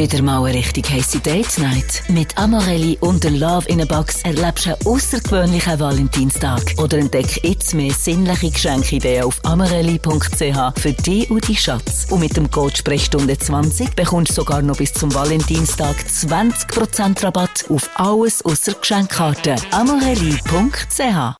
[0.00, 2.04] Wieder mal eine richtig heisse Date Night.
[2.08, 6.62] Mit Amorelli und der Love in a Box erlebst du einen außergewöhnlichen Valentinstag.
[6.78, 12.06] Oder entdeck jetzt mehr sinnliche Geschenkideen auf amorelli.ch für dich und die Schatz.
[12.08, 17.66] Und mit dem Code Sprechstunde 20 bekommst du sogar noch bis zum Valentinstag 20% Rabatt
[17.68, 19.56] auf alles außer Geschenkkarten.
[19.70, 21.36] amorelli.ch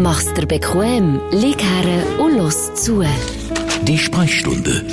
[0.00, 3.04] Mach's dir bequem, lieg her und los zu.
[3.86, 4.84] Die Sprechstunde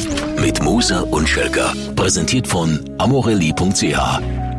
[0.44, 1.74] mit Musa und Schelka.
[1.96, 3.96] Präsentiert von amorelli.ch.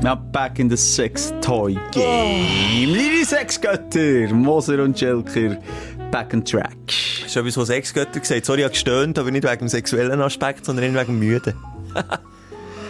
[0.03, 2.95] Now back in the sex toy game.
[2.95, 5.59] Liebe Sexgötter, Moser und Schelker,
[6.11, 6.75] back on track.
[6.89, 10.65] Schon etwas, was Sexgötter gesagt Sorry, ich habe gestöhnt, aber nicht wegen dem sexuellen Aspekt,
[10.65, 11.55] sondern wegen dem Müde.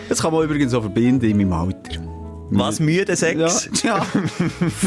[0.09, 2.14] Das kann man übrigens auch verbinden in meinem Alter.
[2.51, 3.71] Was, müde Sex?
[3.83, 4.07] Ja, ja.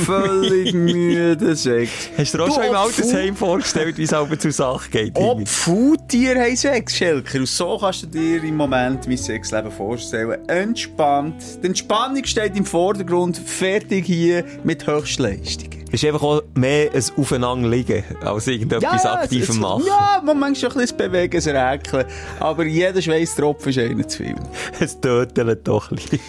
[0.06, 1.92] völlig müde Sex.
[2.18, 5.16] Hast du dir auch schon im Altersheim vorgestellt, wie es aber zur Sache geht?
[5.16, 5.48] Ob?
[5.48, 7.40] Faultiere haben Sex, Schelker.
[7.40, 10.48] Und so kannst du dir im Moment mein Sexleben vorstellen.
[10.48, 11.36] Entspannt.
[11.62, 13.38] Die Entspannung steht im Vordergrund.
[13.38, 15.77] Fertig hier mit Höchstleistungen.
[15.92, 19.84] Ist einfach auch mehr ein Aufeinanderliegen, als irgendetwas es- es- machen.
[19.88, 22.06] Ja, man manchmal schon ein bisschen bewegen, ein Räkeln.
[22.40, 24.36] Aber jeder Schweißtropfen ist einer zu viel.
[24.80, 26.20] Es tötelt doch ein bisschen.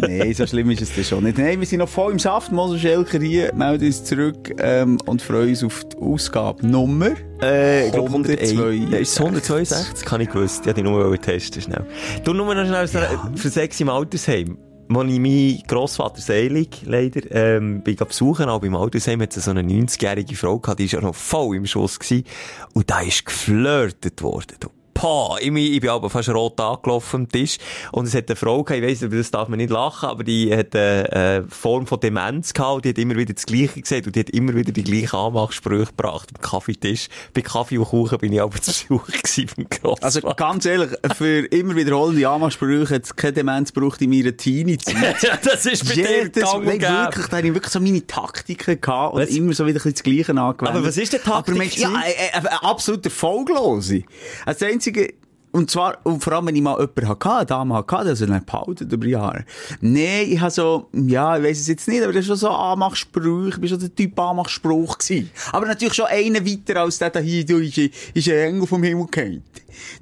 [0.00, 1.38] Nein, so schlimm ist es dann schon nicht.
[1.38, 2.52] Nein, wir sind noch voll im Saft.
[2.52, 7.10] Mosel Schelker hier, melden uns zurück ähm, und freuen uns auf die Ausgabe Nummer.
[7.42, 8.56] Äh, ich glaube 162.
[8.58, 8.92] 102.
[8.94, 10.04] Ja, ist es 162?
[10.04, 10.64] Kann ich gewusst.
[10.66, 11.84] Wollte die Nummer testen schnell.
[12.22, 12.86] Du nur noch schnell
[13.34, 14.56] für Sex im Altersheim.
[14.90, 19.50] Als ich meinen Grossvater selig, leider, ähm, bin besuchen, auch beim Altersheim, hat es so
[19.50, 22.24] eine 90-jährige Frau gehabt, die war ja noch voll im Schuss gewesen.
[22.72, 24.56] Und da ist geflirtet worden.
[24.60, 24.68] Du.
[25.00, 27.58] Pah, ich, bin- ich bin aber fast rot angelaufen am Tisch.
[27.92, 30.24] Und es hat eine Frau gehabt, ich weiss, über das darf man nicht lachen, aber
[30.24, 34.06] die hat eine, Form von Demenz gehabt und die hat immer wieder das Gleiche gesagt
[34.06, 37.08] und die hat immer wieder die gleichen Anmachsprüche gebracht am Kaffeetisch.
[37.32, 40.04] Bei Kaffee und Kuchen bin ich aber zu Besuch gewesen beim Grossvater.
[40.04, 45.22] Also ganz ehrlich, für immer wiederholende Anmachsprüche hat es keine Demenz gebraucht in meiner Teenie-Zeit.
[45.22, 47.80] ja, das ist bei dir Jedes, gang und nein, wirklich, da hatte ich wirklich so
[47.80, 49.30] meine Taktiken gehabt und Was?
[49.30, 50.76] immer so wieder ein bisschen das Gleiche angewendet.
[50.76, 51.96] Aber was ist denn Taktik Aber ja, gewesen?
[52.04, 54.02] äh, äh, äh, absolut erfolglose.
[54.44, 55.14] Also Einzige,
[55.50, 58.44] und zwar, und vor allem, wenn ich mal jemanden hatte, eine Dame hatte, also einen
[58.44, 59.44] behalten über Jahre.
[59.80, 62.50] Nee, ich habe so, ja, ich weiss es jetzt nicht, aber das ist schon so
[62.50, 65.30] Anmachspruch, ich bin schon der Typ Anmachspruch gewesen.
[65.52, 69.06] Aber natürlich schon einen weiter als der hier, du, ist, ist ein Engel vom Himmel
[69.06, 69.42] gefallen.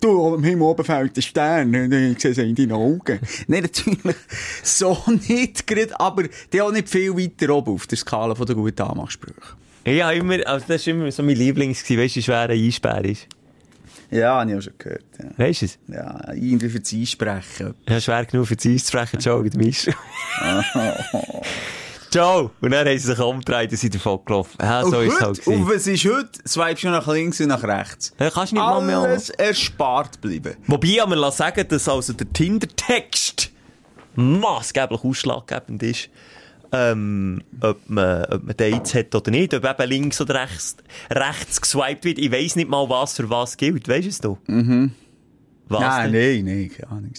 [0.00, 3.20] Du, am Himmel oben fällt ein Stern, und ich sehe es in deinen Augen.
[3.46, 3.98] Nein, natürlich
[4.62, 4.98] so
[5.28, 8.82] nicht gerade, aber der auch nicht viel weiter oben auf der Skala von der guten
[8.82, 9.56] Anmachsprüche.
[9.86, 13.04] Ja, immer, also das ist immer so mein Lieblings weißt du, wie schwer ein Einsperr
[13.04, 13.28] ist.
[14.10, 15.04] Ja, habe ich auch schon gehört.
[15.18, 15.78] Ja, Weißt du es?
[15.88, 17.74] ja irgendwie für das Einsprechen.
[17.88, 19.90] Ja, schwer genug für das Einsprechen, Joe, du bist.
[22.12, 22.50] Joe!
[22.60, 24.56] Und dann haben sie sich umgedreht und sind davon gelaufen.
[24.60, 26.30] Ja, so ist es halt und was ist heute?
[26.46, 28.14] Swipest du nach links und nach rechts.
[28.18, 28.98] Ja, kannst nicht mal mehr...
[28.98, 30.54] Alles erspart bleiben.
[30.66, 33.50] Wobei, ich mir sagen dass also der Tinder-Text
[34.14, 36.08] maßgeblich ausschlaggebend ist,
[36.72, 40.76] ähm, ob man, ob man Dates hat oder nicht, ob eben links oder rechts,
[41.10, 42.18] rechts geswiped wird.
[42.18, 43.88] Ich weiss nicht mal, was für was gilt.
[43.88, 44.48] Weisst du es?
[44.48, 44.92] Mhm.
[45.68, 46.44] Was nein, denn?
[46.44, 47.12] nein, nein, keine Ahnung.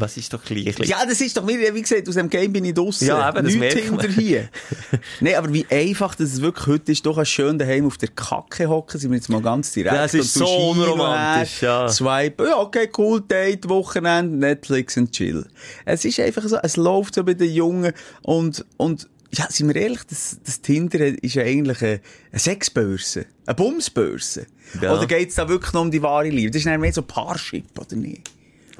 [0.00, 0.78] Was ist doch gleich?
[0.80, 3.06] Ja, das ist doch wieder, wie gesagt, aus dem Game bin ich draussen.
[3.06, 4.48] Ja, eben, das Nichts hinter hier.
[5.20, 8.08] Nein, aber wie einfach das es wirklich heute ist, doch ein schön daheim auf der
[8.08, 9.94] Kacke hocken, sind wir jetzt mal ganz direkt.
[9.94, 11.88] Das ist so unromantisch, ja.
[11.88, 15.46] Swipe, ja, okay, cool, Date, Wochenende, Netflix und chill.
[15.84, 19.76] Es ist einfach so, es läuft so bei den Jungen und, und, ja, sind wir
[19.76, 22.00] ehrlich, das, das Tinder ist ja eigentlich eine,
[22.32, 23.26] eine Sexbörse.
[23.46, 24.46] Eine Bumsbörse.
[24.80, 24.96] Ja.
[24.96, 26.50] Oder geht's da wirklich noch um die wahre Liebe?
[26.50, 28.30] Das ist dann mehr so Parship, oder nicht?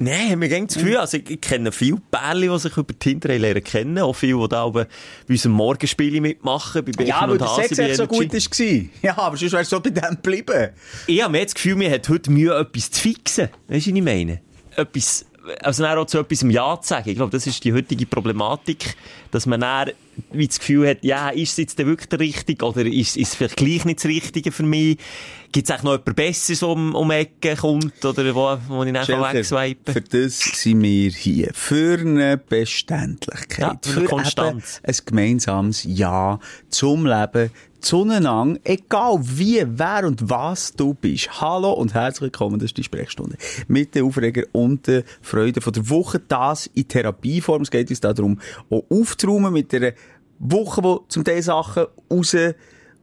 [0.01, 3.29] Nein, mir ging das Gefühl, also ich, ich kenne viele Pärchen, die sich über Tinder
[3.29, 4.85] haben lernen kennen, auch viele, die da oben
[5.27, 8.81] bei unserem Morgenspiel mitmachen, bei Ja, weil der Sex echt so gut war.
[9.03, 10.69] Ja, aber sonst wärst du so bei dem geblieben.
[11.05, 13.49] Ich habe mir jetzt das Gefühl, wir haben heute Mühe, etwas zu fixen.
[13.67, 14.41] Weißt du, was ich meine?
[14.75, 15.25] Etwas,
[15.61, 17.07] also dann auch zu etwas Ja zu sagen.
[17.07, 18.95] Ich glaube, das ist die heutige Problematik,
[19.29, 19.91] dass man dann
[20.31, 23.35] wie das Gefühl hat, ja, ist es jetzt wirklich der Richtige oder ist, ist es
[23.35, 24.97] vielleicht gleich nicht das Richtige für mich?
[25.51, 28.93] Gibt es eigentlich noch jemand Besseres, um, um die Ecke kommt oder wo, wo ich
[28.93, 31.49] dann Schelker, wegswipen Für das sind wir hier.
[31.53, 33.59] Für eine Beständigkeit.
[33.59, 34.81] Ja, für eine Konstanz.
[34.83, 37.51] Ein gemeinsames Ja zum Leben,
[37.81, 41.41] zueinander, egal wie, wer und was du bist.
[41.41, 43.35] Hallo und herzlich willkommen, das ist die Sprechstunde.
[43.67, 47.63] Mit den Aufreger und der Freude von der Woche, das in Therapieform.
[47.63, 48.39] Es geht uns darum,
[48.69, 49.93] auch aufzuräumen mit der
[50.39, 52.35] Woche, wo zum Teil Sachen raus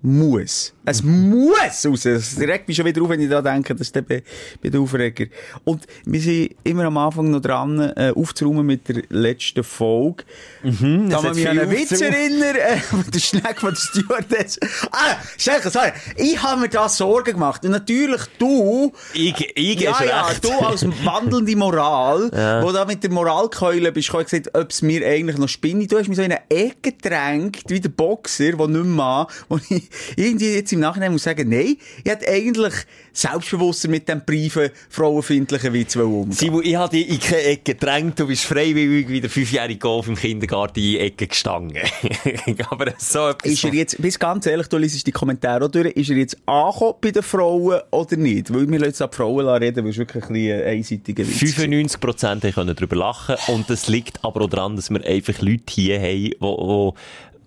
[0.03, 0.73] muss.
[0.85, 2.05] Es muss raus.
[2.07, 4.23] Es regt mich schon wieder auf, wenn ich da denke, das ist der, bei
[4.63, 5.27] der Aufreger.
[5.65, 10.25] Und wir sind immer am Anfang noch dran, äh, aufzuräumen mit der letzten Folge.
[10.63, 12.79] Mhm, da man mich an einen Witz erinnern, äh,
[13.13, 14.59] der Schneck von der Stewardess.
[14.93, 15.93] Ah, Schelke, sorry.
[16.17, 17.65] Ich habe mir da Sorgen gemacht.
[17.65, 18.93] Und natürlich du.
[19.13, 20.45] Ich, ich ja, ja, recht.
[20.45, 22.63] du als wandelnde Moral, Ja.
[22.63, 25.87] wo da mit der Moralkeule bist, ich gesagt, ob es mir eigentlich noch spinne.
[25.87, 29.59] Du hast mich so in eine Ecke gedrängt, wie der Boxer, der nicht mehr, wo
[29.69, 32.75] ich irgendwie jetzt im Nachhinein muss sagen, nein, ich hätte eigentlich
[33.13, 36.33] selbstbewusster mit dem briefen, frauenfindlichen Witz umgehen.
[36.33, 38.19] Simon, ich habe dich in keine Ecke gedrängt.
[38.19, 41.79] Du bist freiwillig wie der fünfjährige Golf im Kindergarten in die Ecke gestanden.
[42.71, 43.53] Aber so etwas...
[43.53, 46.37] Ist er jetzt, bis ganz ehrlich, du liest die Kommentare auch durch, ist er jetzt
[46.47, 48.53] angekommen bei den Frauen oder nicht?
[48.53, 51.43] Weil wir jetzt an die Frauen reden, weil es wirklich ein bisschen ein einseitiger Witz
[51.43, 51.59] ist.
[51.59, 53.37] 95% können darüber lachen.
[53.49, 56.93] Und das liegt aber auch daran, dass wir einfach Leute hier haben, die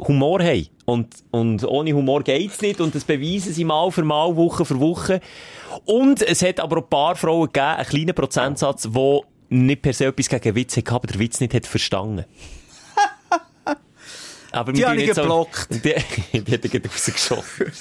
[0.01, 0.67] Humor haben.
[0.85, 2.81] Und, und ohne Humor geht's nicht.
[2.81, 5.21] Und das beweisen sie mal für mal, Woche für Woche.
[5.85, 9.19] Und es hat aber auch ein paar Frauen gegeben, einen kleinen Prozentsatz, die
[9.49, 12.25] nicht per se etwas gegen Witz hatten, aber der Witz nicht hat verstanden.
[14.53, 15.67] Aber Die wir habe tun ich nicht so- geblockt.
[16.33, 17.71] Die, die hat gerade rausgeschossen.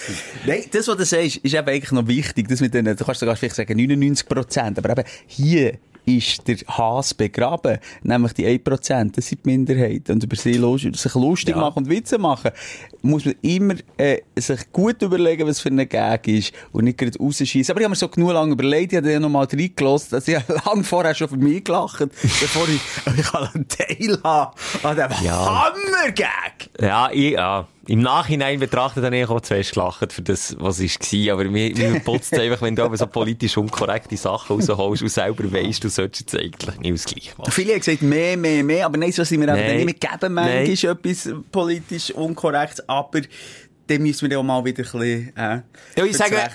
[0.46, 2.46] Nein, das, was du sagst, ist eben eigentlich noch wichtig.
[2.48, 4.78] Das mit den, du kannst sogar vielleicht sagen 99 Prozent.
[4.78, 7.78] Aber eben hier ist der Hass begraben.
[8.02, 9.16] Nämlich die 1 Prozent.
[9.16, 10.10] Das sind die Minderheit.
[10.10, 11.60] Und über sie sich lustig Ja.
[11.60, 12.50] machen und Witze machen,
[13.02, 16.52] muss man immer äh, sich gut überlegen, was für ein Gag ist.
[16.72, 17.72] Und nicht gerade rausschießen.
[17.72, 18.92] Aber ich habe mir so genug lange überlegt.
[18.92, 20.10] Ich habe dann noch mal reingelassen.
[20.10, 22.80] dass ich lange vorher schon für mich gelacht bevor ich,
[23.18, 25.64] ich einen Teil haben an diesem Ja.
[25.64, 26.70] Hammer-Gag.
[26.80, 27.66] Ja, ich, ja.
[27.90, 31.32] Im Nachhinein betrachtet habe ich auch zu fest gelacht für das, was es war.
[31.34, 35.50] Aber mir, mir putzt einfach, wenn du aber so politisch unkorrekte Sachen rausholst und selber
[35.52, 37.50] weisst, du solltest jetzt eigentlich nicht ausgleich machen.
[37.50, 40.02] Viele haben gesagt, mehr, mehr, mehr, aber nein, so sind wir eben dann nicht.
[40.02, 43.22] Wir geben manchmal etwas politisch Unkorrektes, aber
[43.88, 45.60] dann müssen wir auch mal wieder ein bisschen, äh,
[45.96, 46.48] Ja, ich sage,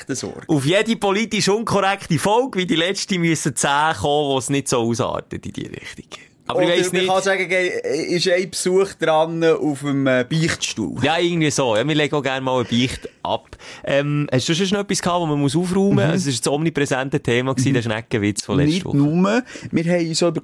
[0.47, 4.77] auf jede politisch unkorrekte Folge, wie die letzte, müssen 10 kommen, wo es nicht so
[4.77, 6.05] ausartet in die Richtung.
[6.47, 7.11] Aber Oder ich man nicht.
[7.11, 11.03] kann sagen, ist ein Besuch dran auf dem äh, Beichtstuhl.
[11.03, 11.75] Ja, irgendwie so.
[11.75, 13.57] Ja, wir legen auch gerne mal ein Beicht ab.
[13.83, 16.25] Ähm, hast du schon noch etwas gehabt, wo man muss aufräumen muss?
[16.27, 18.97] Es war das omnipräsente Thema, gewesen, der Schneckenwitz von letzter Nicht Woche.
[18.97, 20.41] nur, wir haben so über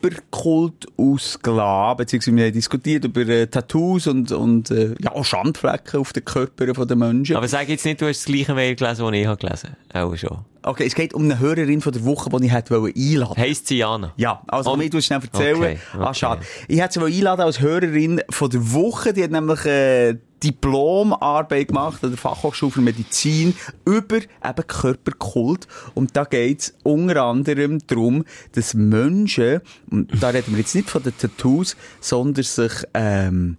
[0.00, 6.12] Körperkult ausgeladen, beziehungsweise wir haben diskutiert über äh, Tattoos und, und äh, ja, Schandflecken auf
[6.12, 7.36] den Körpern der Menschen.
[7.36, 10.06] Aber sag jetzt nicht, du hast das gleiche Mail gelesen, das ich habe gelesen habe.
[10.06, 10.38] Auch schon.
[10.62, 13.36] Okay, es geht um eine Hörerin von der Woche, die ich hätte einladen.
[13.36, 14.12] Heisst sie Jana?
[14.16, 15.56] Ja, also ich tu es schnell erzählen.
[15.56, 16.14] Okay, Ah, okay.
[16.14, 16.40] schade.
[16.66, 19.12] Ich hätte sie einladen als Hörerin von der Woche.
[19.12, 23.54] Die hat nämlich äh, Diplomarbeit gemacht an der Fachhochschule für Medizin
[23.84, 25.66] über eben Körperkult.
[25.94, 29.60] Und da geht's unter anderem darum, dass Menschen,
[29.90, 33.56] und da reden wir jetzt nicht von den Tattoos, sondern sich ähm,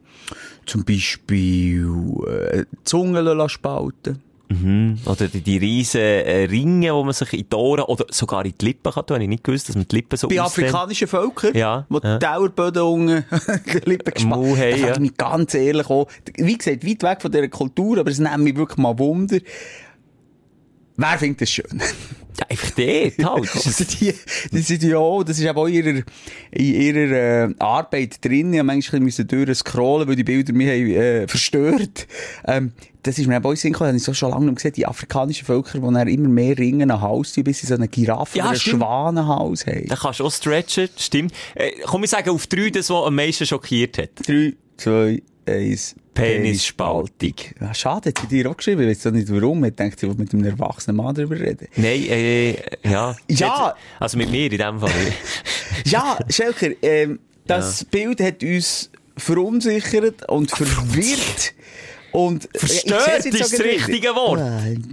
[0.66, 1.88] zum Beispiel
[2.28, 5.00] äh, die Zunge lassen spalten Mhm.
[5.06, 8.54] Oder die, die riesen äh, Ringe, wo man sich in die Ohren oder sogar in
[8.60, 9.16] die Lippen kann tun.
[9.16, 10.70] Habe ich nicht gewusst, dass man die Lippen so Bei ausdehnt.
[10.70, 12.18] afrikanischen Völkern, Ja, wo ja.
[12.18, 13.26] die Dauerböden unten
[13.84, 17.32] die Lippen gespannt Mau haben, ich mich ganz ehrlich auch, wie gesagt, weit weg von
[17.32, 19.38] dieser Kultur, aber es nimmt mich wirklich mal Wunder.
[20.98, 21.66] Wer findet das schön?
[22.40, 23.50] Ja, einfach dort halt.
[23.54, 24.14] Das Also ist- die,
[24.52, 26.02] die sind ja auch, das ist eben auch in ihrer,
[26.52, 28.54] in ihrer äh, Arbeit drin.
[28.54, 32.08] Ich manchmal müssen durchscrollen, weil die Bilder mich haben, äh, verstört.
[32.46, 32.74] Ähm,
[33.04, 34.86] das ist mir eben auch in Sinn gekommen, habe ich so schon lange gesehen, die
[34.86, 37.88] afrikanischen Völker, die dann immer mehr Ringe an den Hals tun, bis sie so eine
[37.88, 38.60] Giraffe Ja, oder einen.
[38.60, 39.88] Schwanenhals haben.
[39.88, 41.34] Da kannst du auch stretchen, stimmt.
[41.56, 44.10] Äh, komm, ich sage auf drei das, was am meisten schockiert hat.
[44.28, 45.96] Drei, zwei, eins.
[46.18, 47.34] Penisspaltung.
[47.62, 48.82] Ja, schade, hat sie dir auch geschrieben.
[48.82, 49.64] Ich weiß auch nicht warum.
[49.66, 51.68] Ich denke, sie will mit einem erwachsenen Mann darüber reden.
[51.76, 52.52] Nein, äh,
[52.84, 53.16] ja.
[53.30, 53.76] Ja.
[54.00, 54.92] Also mit mir in dem Fall.
[55.86, 61.54] Ja, Schelker, ähm, das Bild hat uns verunsichert und verwirrt.
[62.12, 64.40] Und Verstört ist das richtige Wort.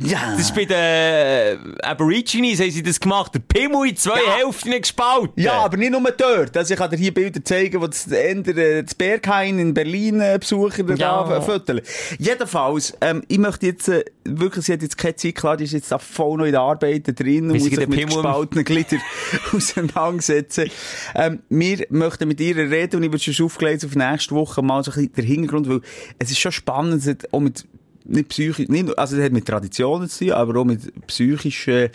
[0.04, 0.33] Ja.
[0.33, 3.33] Das ist bei den äh, Aborigines haben sie das gemacht.
[3.35, 4.37] Der Pimmel in zwei Ja.
[4.44, 5.40] Hälften gespalten.
[5.42, 6.56] Ja, aber nicht nur dort.
[6.56, 10.21] Also ich kann dir hier Bilder zeigen, wo das Ende, äh, das Berghain in Berlin
[10.21, 11.25] äh, Besucher Ja.
[11.25, 11.80] da föteln.
[12.18, 15.73] Jedenfalls, ähm, ich möchte jetzt, äh, wirklich, sie hat jetzt keine Zeit, klar, die ist
[15.73, 19.00] jetzt da voll noch in der Arbeit drin und muss sich mit gespaltenen Gliedern
[19.52, 20.71] auseinandersetzen.
[21.14, 24.83] Ähm, wir möchten mit ihr reden und ich würde schon aufgelegt auf nächste Woche mal
[24.83, 25.80] so ein bisschen den Hintergrund, weil
[26.18, 27.66] es ist schon spannend, es hat auch mit
[28.04, 31.90] nicht psychisch, nicht, also es hat mit Traditionen zu tun, aber auch mit psychischen äh,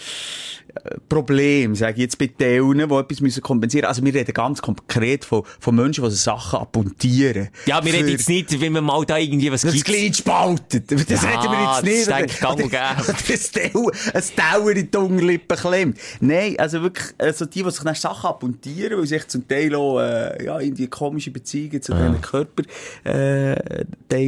[1.08, 5.26] Problemen, sage ich jetzt bei Teilen, die etwas müssen kompensieren Also wir reden ganz konkret
[5.26, 7.50] von, von Menschen, die so Sachen abpuntieren.
[7.66, 9.86] Ja, wir reden jetzt nicht, wenn man mal da irgendwie was das gibt.
[9.86, 10.92] Glied spaltet.
[10.92, 12.08] Das Ja, reden wir jetzt nicht.
[12.08, 13.90] das denke ich gang und gäbe.
[14.14, 15.98] Das ein Dauer in die Unterlippe klemmt.
[16.20, 19.74] Nein, also wirklich, also die, die sich dann Sachen abpuntieren, weil sie echt zum Teil
[19.76, 23.56] auch, äh, ja, irgendwie komische Beziehungen zu diesen Körperteilen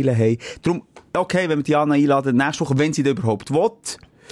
[0.07, 0.37] äh, haben.
[0.61, 0.83] Darum
[1.15, 3.69] okay, wenn wir Diana einladen, nächste Woche, wenn sie das überhaupt will,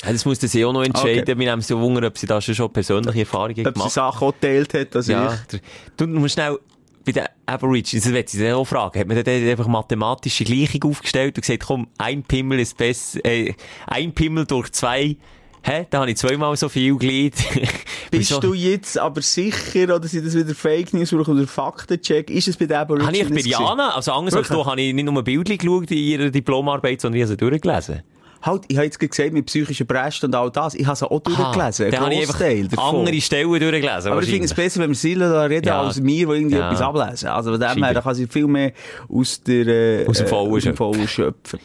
[0.04, 1.24] Ja, das muss sie auch noch entscheiden.
[1.24, 1.38] Okay.
[1.38, 4.34] Wir nehmen so Wunder, ob sie da schon, persönliche Erfahrungen ob sie gemacht Sachen auch
[4.34, 5.62] geteilt hat, also Ja, ich.
[5.98, 6.58] du musst schnell,
[7.06, 11.38] bei den Aborigines, das ich dich auch fragen, hat man da einfach mathematische Gleichung aufgestellt
[11.38, 13.54] und gesagt, komm, ein Pimmel ist besser, äh,
[13.88, 15.18] ein Pimmel durch zwei,
[15.64, 17.36] hä, da habe ich zweimal so viel Glied.
[18.12, 22.30] Bist du jetzt aber sicher, oder sind das wieder Fake News oder Faktencheck?
[22.30, 23.50] Ist es bei den Aborigines Habe ich bei?
[23.50, 27.02] Jana, also anders als du, habe ich nicht nur ein Bild geschaut in ihrer Diplomarbeit,
[27.02, 28.02] sondern ich habe sie durchgelesen.
[28.42, 31.20] Halt, ich habe jetzt gesagt, mit psychischen Brästen und all das, ich habe es auch
[31.20, 33.00] durchgelesen, Dann habe ich einfach davon.
[33.02, 34.12] andere Stellen durchgelesen.
[34.14, 35.82] Aber ich finde es besser, wenn wir Silla da reden, Ja.
[35.82, 36.68] als wir, die irgendwie Ja.
[36.70, 37.28] etwas ablesen.
[37.28, 38.72] Also von dem her, da kann sie viel mehr
[39.10, 41.60] aus der, äh, Aus dem äh, Vollen dem schöpfen.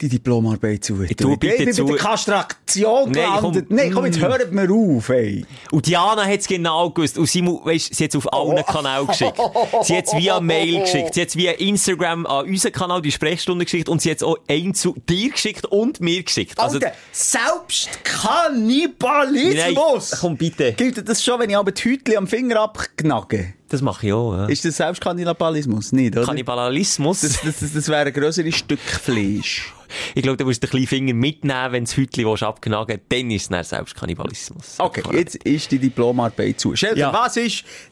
[0.00, 1.02] die Diplomarbeit zu.
[1.02, 3.52] Ich tue bitte ich bin zu- mit der Kastration Nein, komm.
[3.52, 3.70] gelandet.
[3.70, 5.44] Nein, komm, jetzt hört mir auf, ey.
[5.70, 7.18] Und Diana hat es genau gewusst.
[7.18, 8.62] Und Simon, weisst, sie hat es auf allen Oh.
[8.62, 9.38] Kanälen geschickt.
[9.82, 11.14] Sie hat es via Mail geschickt.
[11.14, 13.88] Sie hat es via Instagram an unseren Kanal, die Sprechstunde geschickt.
[13.90, 16.58] Und sie hat es auch ein zu dir geschickt und mir geschickt.
[16.58, 20.10] Also, Alter, selbst Kannibalismus!
[20.12, 20.72] Nein, komm bitte.
[20.72, 23.54] Gilt das schon, wenn ich aber die Hütchen am Finger abknacke?
[23.74, 24.46] Das mache ich auch, ja.
[24.46, 25.90] Ist das selbst Kannibalismus?
[25.90, 26.26] Nicht, oder?
[26.26, 27.22] Kannibalismus.
[27.22, 29.72] Das, das, das, das wäre ein grösseres Stück Fleisch.
[30.14, 33.12] Ich glaube, du musst den kleinen Finger mitnehmen, wenn das Hütchen abknagen willst.
[33.12, 34.76] Dann ist es dann selbst Kannibalismus.
[34.78, 36.76] Okay, jetzt ist die Diplomarbeit zu.
[36.76, 37.12] Schelter, Ja.
[37.12, 37.42] was war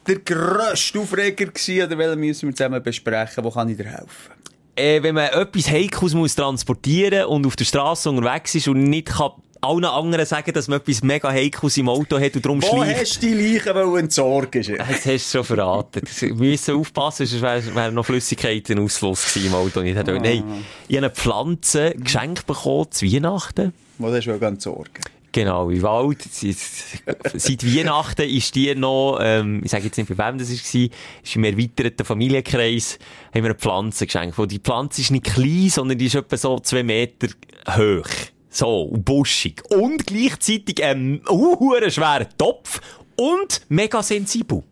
[0.07, 3.43] der grösste Aufreger gewesen, oder welchen müssen wir zusammen besprechen?
[3.43, 4.31] Wo kann ich dir helfen?
[4.75, 9.09] äh, wenn man etwas Heikles muss transportieren und auf der Straße unterwegs ist und nicht
[9.09, 9.31] kann
[9.63, 13.01] allen anderen sagen, dass man etwas mega Heikles im Auto hat und darum Wo schleicht.
[13.01, 14.63] hast du die Leichen entsorgen?
[14.63, 16.01] Jetzt hast du schon verraten.
[16.19, 19.81] Wir müssen aufpassen, sonst wäre wär noch Flüssigkeitenausfluss gewesen im Auto.
[19.81, 20.43] Ich hätte, nein,
[20.87, 23.73] ich habe eine Pflanze geschenkt bekommen zu Weihnachten.
[23.97, 25.03] Wo hast du entsorgen?
[25.33, 26.21] Genau, im Wald.
[26.31, 30.81] Seit, Weihnachten ist die noch, ähm, ich sage jetzt nicht, bei wem das war,
[31.23, 32.99] ist im erweiterten Familienkreis,
[33.33, 34.37] haben wir eine Pflanze geschenkt.
[34.51, 37.29] Die Pflanze ist nicht klein, sondern die ist etwa so zwei Meter
[37.67, 38.07] hoch.
[38.53, 39.63] So, buschig.
[39.71, 42.79] Und gleichzeitig ein uh, schwerer Topf
[43.15, 44.63] und mega sensibel.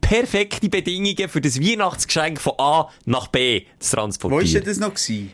[0.00, 4.54] Perfekte Bedingungen für das Weihnachtsgeschenk von A nach B zu Wo transportieren.
[4.54, 4.94] war denn das noch?
[4.94, 5.32] Gewesen?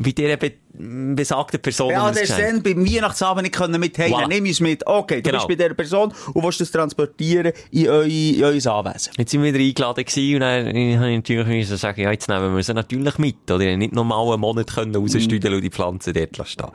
[0.00, 1.90] Bei dieser be besagten Person.
[1.90, 4.28] Ja, der ist dann beim Weihnachtsabend nicht können mit hey, Voilà.
[4.28, 4.86] nimm es mit.
[4.86, 5.46] Okay, du Genau.
[5.46, 9.12] bist bei dieser Person und willst das transportieren in euer, in euer Anwesen.
[9.18, 10.66] Jetzt sind wir wieder eingeladen gewesen und dann
[11.00, 13.76] habe ich natürlich müssen sagen, ja, jetzt nehmen wir sie natürlich mit, oder?
[13.76, 16.70] Nicht normal einen Monat können rausstüdeln und die Pflanzen dort lassen stehen.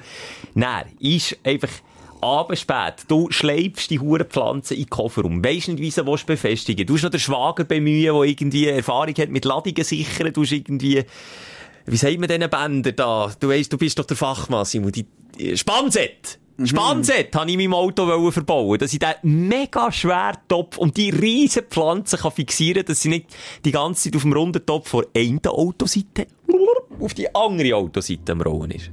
[0.53, 1.69] Nein, ist einfach
[2.21, 2.93] abends spät.
[3.07, 5.43] Du schleifst die hure Pflanze in den Kofferraum.
[5.43, 6.85] Weisst nicht, wie sie willst befestigen.
[6.87, 10.31] Du hast noch den Schwager bemühen, der irgendwie Erfahrung hat mit Ladungen sichern.
[10.31, 11.03] Du hast irgendwie,
[11.85, 13.31] wie sagt man diesen Bänder da?
[13.39, 14.91] Du weisst, du bist doch der Fachmann, Simon.
[14.91, 15.05] Die,
[15.37, 16.39] die Spannset!
[16.63, 21.09] Spannset habe ich in meinem Auto verbauen, dass ich den mega schweren Topf und die
[21.09, 23.35] riesen Pflanzen kann fixieren, dass sie nicht
[23.65, 26.27] die ganze Zeit auf dem runden Topf von einer Autoseite
[26.99, 28.91] auf die andere Autoseite am Rollen ist.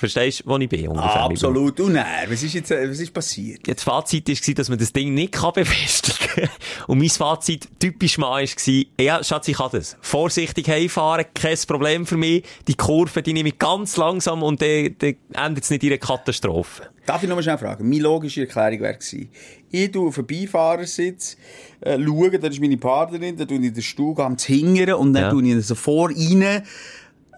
[0.00, 0.88] Verstehst du, wo ich bin?
[0.88, 1.24] ungefähr?
[1.24, 1.78] Absolut.
[1.78, 3.60] Und nein, was ist jetzt, äh, was ist passiert?
[3.68, 6.48] Das Fazit war, dass man das Ding nicht kann befestigen kann.
[6.86, 9.98] Und mein Fazit, typisch mal, war, ja, Schatz, ich kann das.
[10.00, 12.44] Vorsichtig heimfahren, kein Problem für mich.
[12.66, 15.98] Die Kurve, die nehme ich ganz langsam und dann, dann endet es nicht in einer
[15.98, 16.88] Katastrophe.
[17.04, 17.86] Darf ich noch mal schnell fragen?
[17.88, 19.28] Meine logische Erklärung wäre gewesen,
[19.70, 21.36] ich tue auf den Beifahrersitz,
[21.80, 25.24] äh, schaue, da ist meine Partnerin, dann tue ich den Stuhl ganz hingern und dann
[25.24, 25.30] Ja.
[25.30, 26.62] tue ich so vor rein,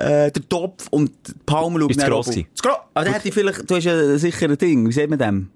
[0.02, 1.11] äh, den Topf und
[1.47, 1.94] Palme schaut oben.
[1.99, 2.47] gewesen?
[2.54, 2.76] Zu gross.
[2.94, 5.50] Aber dann hätte ich vielleicht, du hast ja sicher ein Ding, wie sagt man dem?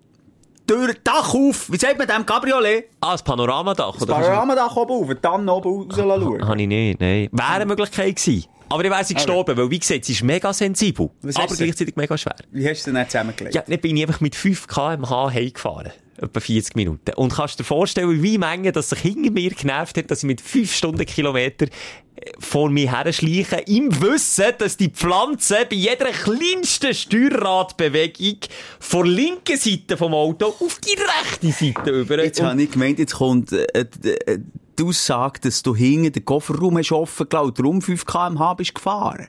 [0.67, 2.27] Tür, Dach auf, wie sagt man dem?
[2.27, 2.87] Cabriolet?
[3.01, 4.15] Ah, das Panoramadach, Das oder?
[4.15, 6.49] Panoramadach oben auf, dann oben raus schauen.
[6.49, 7.29] Habe ich nicht, nein.
[7.31, 8.47] Wäre eine Möglichkeit gewesen.
[8.69, 11.11] Aber dann wäre sie gestorben, weil, wie gesagt, sie ist mega sensibel.
[11.23, 12.35] Was aber gleichzeitig mega schwer.
[12.51, 13.55] Wie hast du denn dann zusammengelegt?
[13.55, 15.93] Ja, dann bin ich einfach mit 5 km/h heimgefahren.
[16.19, 17.15] Etwa 40 Minuten.
[17.15, 20.41] Und kannst dir vorstellen, wie Menge, dass sich hinter mir genervt hat, dass ich mit
[20.41, 26.95] 5 Stundenkilometer äh, vor mir her schleiche, im Wissen, dass die Pflanze bei jeder kleinsten
[26.95, 28.39] Steuerradbewegung
[28.81, 32.23] von linken Seite vom Auto auf die rechte Seite über.
[32.23, 34.39] Jetzt habe ich gemeint, jetzt kommt äh, äh,
[34.79, 38.75] die Aussage, dass du hinten den Kofferraum hast offen gelassen und darum 5 km/h bist
[38.75, 39.29] gefahren.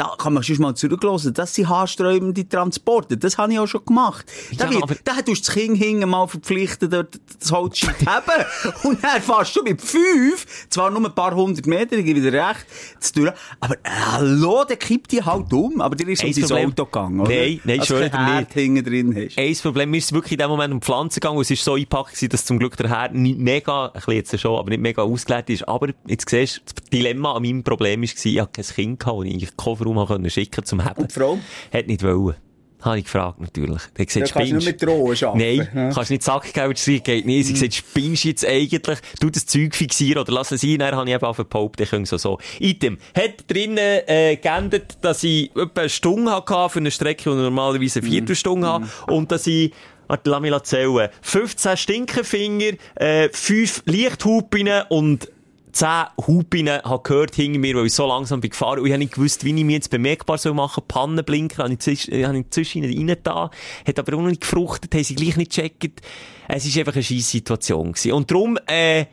[0.00, 1.34] Da kann man schon mal zurücklassen.
[1.34, 3.18] Das sind haarsträubende Transporte.
[3.18, 4.24] Das habe ich auch schon gemacht.
[4.56, 7.98] Da, Ja, wird, aber- da tust du das Kind hinten mal verpflichtet, dort das Holzscheit
[7.98, 8.24] zu haben.
[8.84, 12.32] Und dann fährst du mit fünf, zwar nur ein paar hundert Meter, ich gebe dir
[12.32, 12.64] recht,
[12.98, 13.30] zu tun.
[13.60, 15.82] Aber, hallo, der kippt die halt um.
[15.82, 17.30] Aber dir ist um Ein dein Auto gegangen, oder?
[17.30, 19.38] Nein, nein, kein dir Herd hinten drin hast.
[19.38, 22.46] Ein Problem, ist wirklich in dem Moment um Pflanzen gegangen, es ist so eingepackt dass
[22.46, 25.68] zum Glück der Herr nicht mega, ein bisschen jetzt schon, aber nicht mega ausgelegt ist.
[25.68, 29.24] Aber jetzt siehst du, das Dilemma an meinem Problem war, ich hatte kein Kind, gehabt,
[29.26, 29.56] ich
[29.98, 31.02] habe können schicken zum Heben.
[31.02, 31.38] Und die Frau?
[31.72, 32.34] Hat nicht wollen.
[32.82, 33.82] Habe ich gefragt, natürlich.
[33.98, 34.66] Der gesagt, Da kannst du nur spinnst.
[34.66, 35.38] mit Drohen arbeiten.
[35.38, 35.92] Nein, Ja.
[35.92, 37.46] kannst nicht Sackgeld schreiben, geht nicht.
[37.46, 41.06] Sie gesagt, spinnst jetzt eigentlich, du das Zeug fixieren oder lass es sein, dann habe
[41.06, 41.38] ich eben auf
[41.82, 42.38] ich könnte so so.
[42.58, 42.96] Item.
[43.14, 48.00] Hat drinnen, äh, geändert, dass ich etwa eine Stunde hatte für eine Strecke, die normalerweise
[48.00, 49.72] eine Viertelstunde habe, und dass ich
[50.08, 51.08] Warte, lass mich zählen.
[51.22, 55.30] 15 Stinkefinger, äh, 5 Lichthupen und
[55.72, 55.88] 10
[56.26, 59.14] Hupen habe gehört hinter mir, weil ich so langsam bin gefahren und ich habe nicht
[59.14, 60.82] gewusst, wie ich mich jetzt bemerkbar soll machen.
[60.86, 63.50] Pannenblinker habe ich, zwischen ihnen rein da,
[63.86, 66.00] hat aber auch noch nicht gefruchtet, haben sie gleich nicht gecheckt.
[66.48, 68.12] Es ist einfach eine scheisse Situation gewesen.
[68.12, 69.06] Und darum, äh,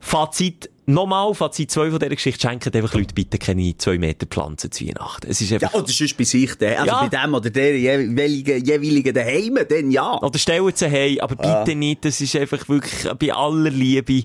[0.00, 4.70] Fazit, nochmal, Fazit 2 von dieser Geschichte, schenken einfach Leute bitte keine 2 Meter Pflanzen
[4.70, 5.26] zu Weihnachten.
[5.28, 6.80] Es ist Ja, einfach, oder sonst bei sich, der.
[6.80, 7.06] also Ja.
[7.06, 10.20] bei dem oder der jeweiligen, jeweiligen daheim, dann ja.
[10.22, 14.22] oder stellen sie hey, aber bitte nicht, das ist einfach wirklich bei aller Liebe,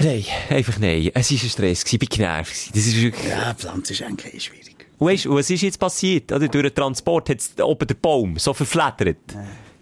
[0.00, 1.10] Nein, einfach nein.
[1.14, 2.70] Es war ein Stress, ich bin genervt.
[2.74, 3.28] Das ist wirklich...
[3.28, 4.76] Ja, Pflanzen schenken ist schwierig.
[4.98, 6.30] Und Weißt du, was ist jetzt passiert?
[6.32, 9.16] Oder durch den Transport hat oben der Baum so verflattert.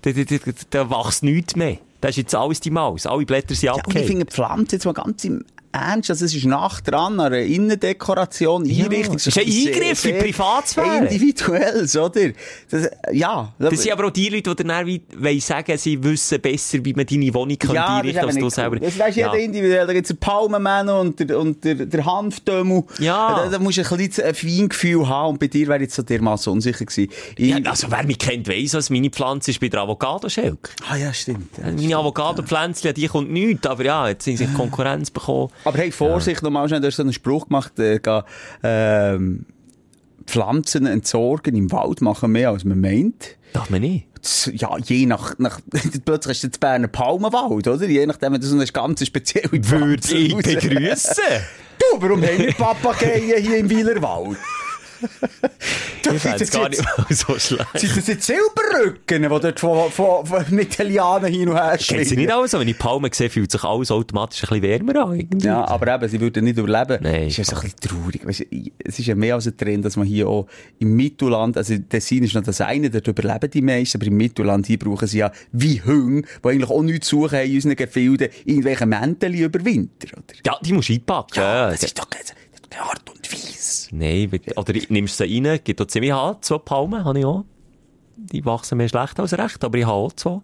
[0.03, 0.37] Da, da, da,
[0.71, 1.79] da wächst nichts mehr.
[2.01, 3.07] Da ist jetzt alles die Maus.
[3.07, 4.09] Alle Blätter sind Ja, und ich abgehängt.
[4.09, 8.63] finde Pflanzen jetzt mal ganz im Ernst, also es ist nach dran an einer Innendekoration,
[8.63, 9.17] Einrichtung.
[9.17, 11.07] es ist ein Eingriff in die Privatsphäre.
[11.07, 12.31] Individuelles, oder?
[12.71, 13.53] Das, ja.
[13.59, 17.07] Das sind aber auch die Leute, die dann wollen sagen, sie wissen besser, wie man
[17.07, 18.77] deine Wohnung ja, einrichten das kann, ist als du selber.
[18.81, 19.33] Das weisst Ja.
[19.33, 19.87] jeder individuell.
[19.87, 22.85] Da gibt's den Palmenmänner und der, und der, der Hanfdömmel.
[22.99, 23.45] Ja.
[23.45, 26.03] Da, da musst du ein bisschen ein Feingefühl haben und bei dir wäre jetzt so
[26.03, 27.11] dermaßen unsicher gewesen.
[27.37, 30.71] Ich, Ja, also wer mich kennt, weiss, was meine Pflanze ist bei der Avocado-Schelke.
[30.89, 31.51] ah ja, stimmt.
[31.59, 31.71] Ja.
[31.71, 35.51] Meine Avocado-Pflänzchen, die kommt nichts, aber ja, jetzt sind sie Konkurrenz bekommen.
[35.69, 38.01] Aber hey, Vorsicht, nochmal schnell, du hast einen Spruch gemacht, äh,
[38.63, 39.47] ähm,
[40.27, 43.37] Pflanzen entsorgen im Wald machen mehr als man meint.
[43.53, 44.07] Darf man nicht.
[44.21, 45.61] Das- Ja, je nach, nach
[46.05, 47.87] plötzlich hast du den Berner Palmenwald, oder?
[47.87, 51.15] Je nachdem, wenn du so eine ganz spezielle Würde ich begrüßen.
[51.79, 54.37] Du, warum haben wir Papageien hier im Wielerwald?
[56.03, 57.67] Du, Ich fände es gar nicht mal so schlecht.
[57.79, 62.15] Sind das jetzt Silberrücken, die dort von, von, von Italianen hin und her schwingen?
[62.17, 62.61] nicht alles so?
[62.61, 65.19] Wenn ich Palmen sehe, fühlt sich alles automatisch ein bisschen wärmer an.
[65.19, 65.47] irgendwie.
[65.47, 67.03] Ja, aber eben, sie würden nicht überleben.
[67.03, 68.27] Nein, Das ist ja so ein bisschen traurig.
[68.27, 68.47] Weißt,
[68.85, 70.47] es ist ja mehr als ein Trend, dass man hier auch
[70.79, 74.67] im Mittelland, also Tessin ist noch das eine, dort überleben die meisten, aber im Mittelland
[74.67, 77.77] hier brauchen sie ja wie Hunde, die eigentlich auch nichts zu suchen haben in unseren
[77.77, 80.25] Gefilden, irgendwelche Mäntel über Winter, oder?
[80.47, 81.39] Ja, die musst du einpacken.
[81.41, 82.09] Ja, das ist doch
[82.71, 83.89] keine Art und Weise.
[83.93, 87.45] Nein, oder nimmst sie rein, gibt auch ziemlich hart, so Palmen habe ich auch.
[88.21, 90.41] Die wachsen mehr schlecht als recht, aber ich habe auch zwei.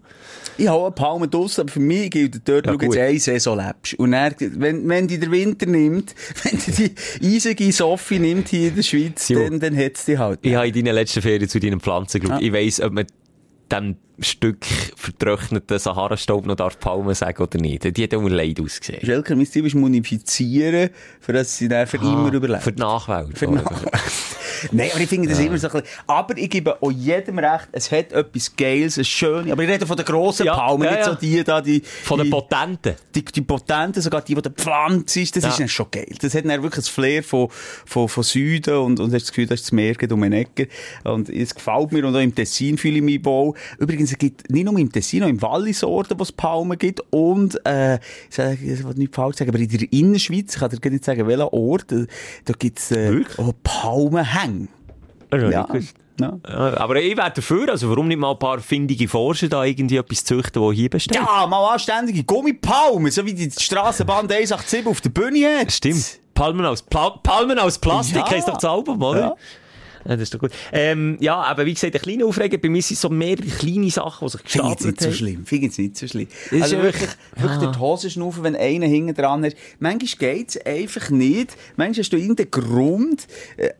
[0.57, 3.57] Ich habe einen Palmen draussen, aber für mich gilt dort, Ja, schau jetzt eine Saison
[3.57, 3.95] lebst.
[3.95, 6.71] Und dann, wenn, wenn die der Winter nimmt, wenn die
[7.21, 9.43] die eisige Sophie nimmt hier in der Schweiz, Jo.
[9.43, 10.39] dann, dann hat's die halt.
[10.43, 12.39] Ich habe in deinen letzten Ferien zu deinen Pflanzen geschaut.
[12.39, 12.47] Ja.
[12.47, 13.07] Ich weiss, ob man
[13.69, 17.83] dem Stück vertrockneten Sahara-Staub noch darf Palmen sagen oder nicht.
[17.97, 19.05] Die hat immer leid ausgesehen.
[19.05, 22.55] Schelker, mein Ziel ist munifizieren, für dass sie dann für immer überleben.
[22.55, 23.37] Ah, Für die Nachwelt.
[23.37, 23.61] Für oder?
[23.63, 23.81] Nach-
[24.71, 27.67] Nein, aber ich finde das immer so ein bisschen, aber ich gebe auch jedem recht,
[27.71, 30.91] es hat etwas Geiles, es schön, aber ich rede von den grossen Ja, Palmen, ja,
[30.91, 31.11] nicht ja.
[31.13, 32.95] so die da, die, Von den Potenten.
[33.13, 35.49] die, die Potenten, sogar die, die der Pflanze ist, das Ja.
[35.49, 36.07] ist dann schon geil.
[36.21, 37.47] Das hat dann wirklich ein Flair von,
[37.85, 40.39] von, von Süden und, und hast das Gefühl, das ist das Meer geht um eine
[40.39, 40.67] Ecke.
[41.03, 43.53] Und es gefällt mir und auch im Tessin fühle ich mich wohl.
[43.79, 47.01] Übrigens, es gibt nicht nur im Tessin, auch im Wallis Orten, wo es Palmen gibt
[47.11, 47.95] und, äh,
[48.29, 50.89] ich sage, ich will nicht falsch sagen, aber in der Innerschweiz, ich kann dir gar
[50.89, 52.05] nicht sagen, welcher Ort, äh,
[52.45, 54.54] da gibt's, äh, auch Palmenhänge.
[55.31, 55.67] Also, Ja.
[56.17, 56.39] Ja.
[56.47, 59.97] Ja, aber ich wäre dafür, also warum nicht mal ein paar findige Forscher da irgendwie
[59.97, 61.21] etwas züchten, die hier bestehen?
[61.21, 65.73] Ja, mal anständige Gummipalmen, so wie die Strassenbahn 187 auf der Bühne hat.
[65.73, 66.19] Stimmt.
[66.33, 68.29] Palmen aus, Pla Palmen aus Plastik Ja.
[68.31, 69.19] heisst doch das Album, oder?
[69.19, 69.35] Ja.
[70.07, 70.51] Ja, das ist doch gut.
[70.71, 72.59] Ähm, ja, aber wie gesagt, ein kleiner Aufreger.
[72.59, 75.07] Bei mir sind so mehrere kleine Sachen, die sich Finde ich jetzt gestapelt nicht so
[75.07, 75.15] haben.
[75.15, 75.45] schlimm.
[75.47, 76.27] Finde ich nicht so schlimm.
[76.51, 79.57] ist Also ja wirklich, wirklich- wirklich durch die Hose schnaufen, wenn einer hinten dran ist.
[79.79, 81.57] Manchmal geht's einfach nicht.
[81.75, 83.27] Manchmal hast du irgendeinen Grund.
[83.57, 83.71] Äh,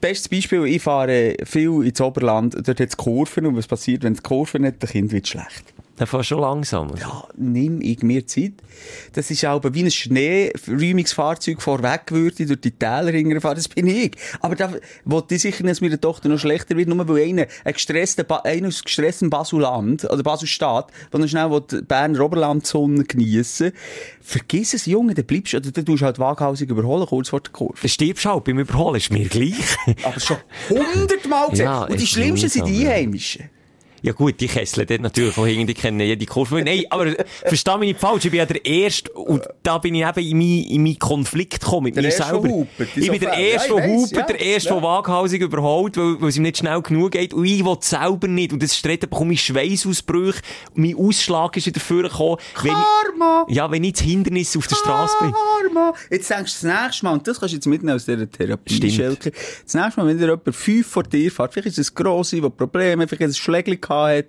[0.00, 4.12] Bestes Beispiel, ich fahre viel ins Oberland, dort hat es Kurven und was passiert, wenn
[4.12, 5.74] es Kurven hat, dem Kind wird schlecht.
[5.98, 6.94] Dann fährst du schon langsam.
[6.96, 8.52] Ja, nimm ich mir Zeit.
[9.12, 13.56] Das ist auch wie ein Schneeräumungsfahrzeug vorweg würde durch die Täler hinterfahren.
[13.56, 14.12] Das bin ich.
[14.40, 14.72] Aber da
[15.04, 18.68] wollte ich sicher dass meine Tochter noch schlechter wird, nur weil einer, ein gestresster, einer
[18.68, 23.72] aus gestressten Basuland, oder Baselstadt, der noch schnell will Berner Oberland-Sonne geniessen
[24.20, 27.40] Vergiss es, Junge, dann bleibst du, oder dann tust du halt waghalsig überholen, kurz vor
[27.40, 27.74] der Kurve.
[27.80, 29.54] Dann stirbst halt beim Überholen, ist mir gleich.
[30.04, 30.36] Aber schon
[30.68, 31.64] hundertmal gesehen.
[31.64, 32.86] Ja, Und die Schlimmsten sind die.
[32.86, 33.50] Einheimischen.
[34.02, 36.62] Ja gut, die Kesseln dort natürlich von hinten, die kennen jede Kurve.
[36.62, 40.06] Nein, aber versteh mich nicht falsch, ich bin ja der Erste, und da bin ich
[40.06, 42.48] eben in meinen in mein Konflikt gekommen mit Der mir selber.
[42.48, 43.32] hupert, Ich bin der.
[43.32, 44.74] Erste, der hupert, ja, der Erste, ja.
[44.74, 48.28] der waghalsig überholt, weil, weil es ihm nicht schnell genug geht, und ich will selber
[48.28, 48.52] nicht.
[48.52, 50.40] Und das Streit bekomme ich Schweißausbrüche,
[50.74, 52.36] mein Ausschlag ist wieder vorgekommen.
[52.62, 53.46] Wenn Karma!
[53.48, 55.32] ich, ja, wenn ich das Hindernis auf der Straße bin.
[55.32, 55.94] Karma!
[56.10, 58.74] Jetzt denkst du das nächste Mal, und das kannst du jetzt mitnehmen aus dieser Therapie,
[58.74, 58.92] Stimmt.
[58.92, 59.30] Schelker.
[59.64, 62.48] Das nächste Mal, wenn dir jemand fünf vor dir fährt, vielleicht ist es gross, der
[62.50, 64.26] Probleme, vielleicht ein Schlägli hat.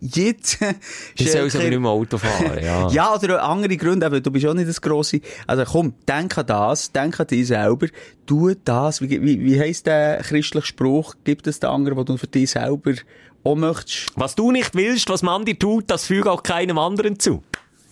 [0.00, 0.58] Jetzt,
[1.16, 2.88] Ich soll Schelker- nicht mehr Auto fahren, ja.
[2.90, 5.20] Ja, oder andere Gründe, aber du bist auch nicht das Grosse.
[5.46, 7.86] Also komm, denk an das, denk an dich selber,
[8.26, 12.16] tu das, wie, wie, wie heisst der christliche Spruch, gibt es den anderen, wo du
[12.16, 12.92] für dich selber
[13.44, 14.12] auch möchtest?
[14.14, 17.42] Was du nicht willst, was man dir tut, das füge auch keinem anderen zu.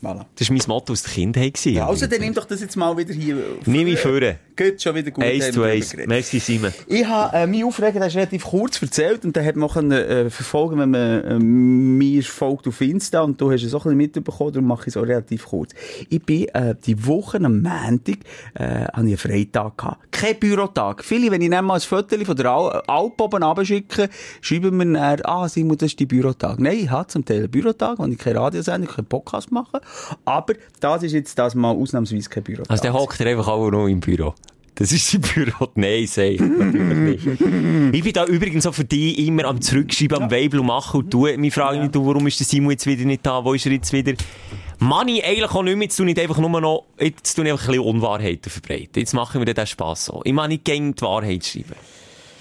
[0.03, 0.25] Voilà.
[0.39, 1.63] Das war mein Motto aus der Kindheit.
[1.67, 3.37] Ja, also dann nimm doch das jetzt mal wieder hier.
[3.67, 4.39] Nimm mich vorne.
[4.61, 5.25] Geht schon wieder gut.
[5.25, 5.97] Eins zu eins.
[6.07, 6.71] Merci, Simon.
[6.87, 10.29] Ich habe äh, meinen Aufreger, ist relativ kurz erzählt und den hat man können, äh,
[10.29, 14.21] verfolgen, wenn man äh, mir folgt auf Insta und du hast es auch ein bisschen
[14.23, 15.73] mitbekommen, darum mache ich es auch relativ kurz.
[16.11, 18.19] Ich bin äh, die Woche am Montag
[18.53, 20.13] äh, ich einen Freitag gehabt.
[20.13, 21.07] Kein Bürotag.
[21.07, 24.11] Viele, wenn ich dann mal ein Foto von der Al Alp oben runterschicke,
[24.43, 26.61] schreiben mir dann, ah, Simon, das ist die Bürotag.
[26.61, 29.81] Nein, ich habe zum Teil einen Bürotag, wo ich kein Radiosendung, keinen Podcast machen
[30.27, 32.71] aber das ist jetzt das mal ausnahmsweise kein Bürotag.
[32.71, 34.35] Also, der hockt er einfach auch noch im Büro.
[34.75, 35.69] Das ist sein Büro.
[35.75, 37.41] Nein, sei natürlich nicht.
[37.95, 41.39] Ich bin da übrigens auch für dich immer am Zurückschreiben, am Weibel machen und tun.
[41.41, 43.45] Mich frage mich, du, warum ist der Simon jetzt wieder nicht da?
[43.45, 44.13] Wo ist er jetzt wieder?
[44.13, 45.85] Ich eigentlich auch nicht mehr.
[45.85, 48.93] Jetzt tue ich einfach nur noch, jetzt tue ich einfach ein bisschen Unwahrheiten verbreiten.
[49.01, 50.23] Jetzt machen wir den Spass so.
[50.25, 51.75] Ich meine nicht gegen die Wahrheit schreiben.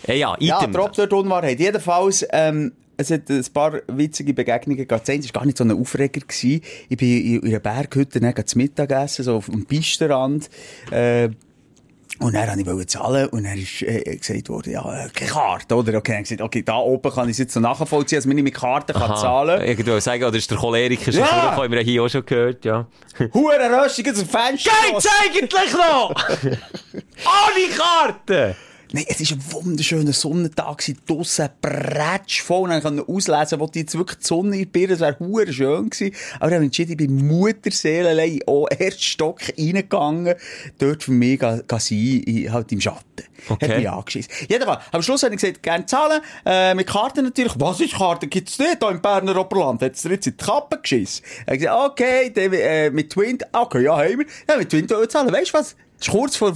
[0.07, 0.71] Ja, ja, Ja, item.
[0.73, 1.59] trotz der Unwahrheit.
[1.59, 5.01] Jedenfalls, ähm, es hat ein paar witzige Begegnungen gegeben.
[5.05, 6.21] Das war gar nicht so ein Aufreger.
[6.21, 6.61] Gewesen.
[6.87, 10.49] Ich bin in in einer Berghütte dann zu Mittag essen, so auf dem Pistenrand.
[10.91, 11.29] Äh,
[12.19, 15.75] und dann wollte ich zahlen und dann ist äh, gesagt worden, ja, äh, keine Karte,
[15.75, 15.97] oder?
[15.97, 18.43] Okay, dann gesagt, okay, da oben kann ich es jetzt so nachvollziehen, dass man nicht
[18.43, 21.27] mit Karte kann zahlen Ich würde sagen, oder ist der Choleriker schon Ja!
[21.27, 21.71] vorgekommen?
[21.71, 22.85] Wir haben hier auch schon gehört, ja.
[23.33, 24.71] Hure zum Fenster.
[24.89, 26.13] Geht's eigentlich noch?
[27.25, 28.55] Alle Karten!
[28.91, 33.95] Nein, es war ein wunderschöner Sonnentag, draussen voll, und dann konnte ich auslesen, wo jetzt
[33.95, 36.15] wirklich die Sonne in die Birne, es wäre hure schön gewesen.
[36.39, 40.35] Aber ich habe entschieden, ich bin Mutterseelenlei auch erst Stock reingegangen,
[40.79, 43.03] dort für mich sein, in- halt im Schatten.
[43.47, 43.69] Okay.
[43.69, 44.31] Hat mich angeschissen.
[44.49, 47.53] Jedenfalls, am Schluss habe ich gesagt, gerne zahlen, äh, mit Karten natürlich.
[47.57, 48.27] Was ist Karte?
[48.27, 49.81] Gibt's nicht, hier im Berner Oberland.
[49.81, 51.23] Hat es dir jetzt in die Kappe geschissen?
[51.47, 54.25] Hat gesagt, okay, dann, äh, mit Twint, okay, ja, haben wir.
[54.49, 55.31] Ja, mit Twint zahlen.
[55.31, 55.75] Weißt du was?
[56.07, 56.53] War kurz vor,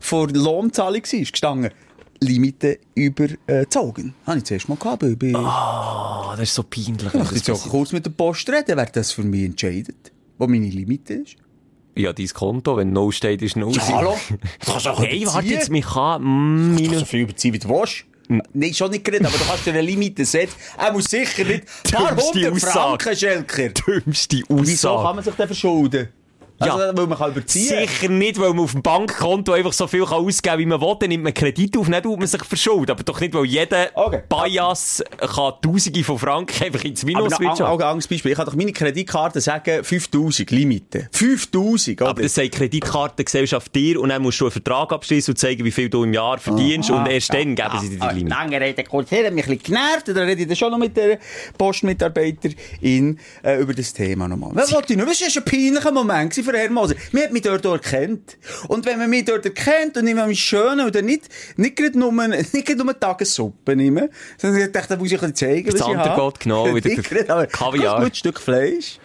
[0.00, 1.70] vor, Lohnzahlung, ist gestanden.
[2.20, 4.14] Limite überzogen.
[4.26, 5.34] Habe ich zuerst mal gehabt, ich bin...
[5.34, 7.12] Ah, das ist so peinlich.
[7.14, 10.12] ich jetzt auch kurz mit der Post reden, wer das für mich entscheidet.
[10.38, 11.36] Wo meine Limite ist.
[11.96, 13.70] Ja, dein Konto, wenn No steht, ist No.
[13.70, 14.16] Ja, hallo?
[14.30, 17.58] Du kannst auch Hey, warte jetzt, mich kann, mm, Du kannst so viel überziehen, wie
[17.58, 18.04] du willst.
[18.54, 20.54] Nein, schon nicht geredet, aber du kannst dir eine Limite setzen.
[20.78, 23.04] Er muss sicher nicht ein paar hundert Aussage.
[23.04, 23.68] Franken, Schelker.
[23.70, 25.14] dümmste Wieso kann Aussage.
[25.16, 26.08] man sich denn verschulden?
[26.62, 26.96] Also, Ja.
[26.96, 27.68] weil man kann überziehen.
[27.88, 30.80] Sicher nicht, weil man auf dem Bankkonto einfach so viel kann ausgeben kann, wie man
[30.80, 30.96] will.
[31.00, 32.90] Dann nimmt man Kredit auf, nicht, weil man sich verschuldet.
[32.90, 34.22] Aber doch nicht, weil jeder Okay.
[34.28, 38.32] Bias kann Tausende von Franken einfach ins Aber Minus noch, auch ein anderes Beispiel.
[38.32, 41.08] Ich kann doch meine Kreditkarte sagen, 5000 Limite.
[41.12, 42.10] 5000, oder?
[42.10, 45.70] Aber das sagt Kreditkartengesellschaft dir und dann musst du einen Vertrag abschließen und zeigen, wie
[45.70, 48.28] viel du im Jahr verdienst und erst dann geben sie dir die Limite.
[48.28, 50.08] Lange Rede, kurz her, hat mich ein bisschen genervt.
[50.08, 51.18] Dann rede ich dann schon noch mit der
[51.58, 54.50] Postmitarbeiterin äh, über das Thema nochmal.
[54.54, 55.06] Was wollte ich noch?
[55.06, 56.94] Das war ein peinlicher Moment gewesen für Moser.
[57.12, 58.36] Man hat mich dort erkannt.
[58.68, 62.12] Und wenn man mich dort erkennt und ich mich schön oder nicht, nicht gerade nur,
[62.28, 65.80] nicht gerade nur Tagessuppe nehmen, sondern ich dachte, da muss ich ein bisschen zeigen, was
[65.80, 66.32] Das ich habe.
[66.38, 67.96] genau wieder gerade, Kaviar.
[67.98, 68.98] Ein gutes Stück Fleisch.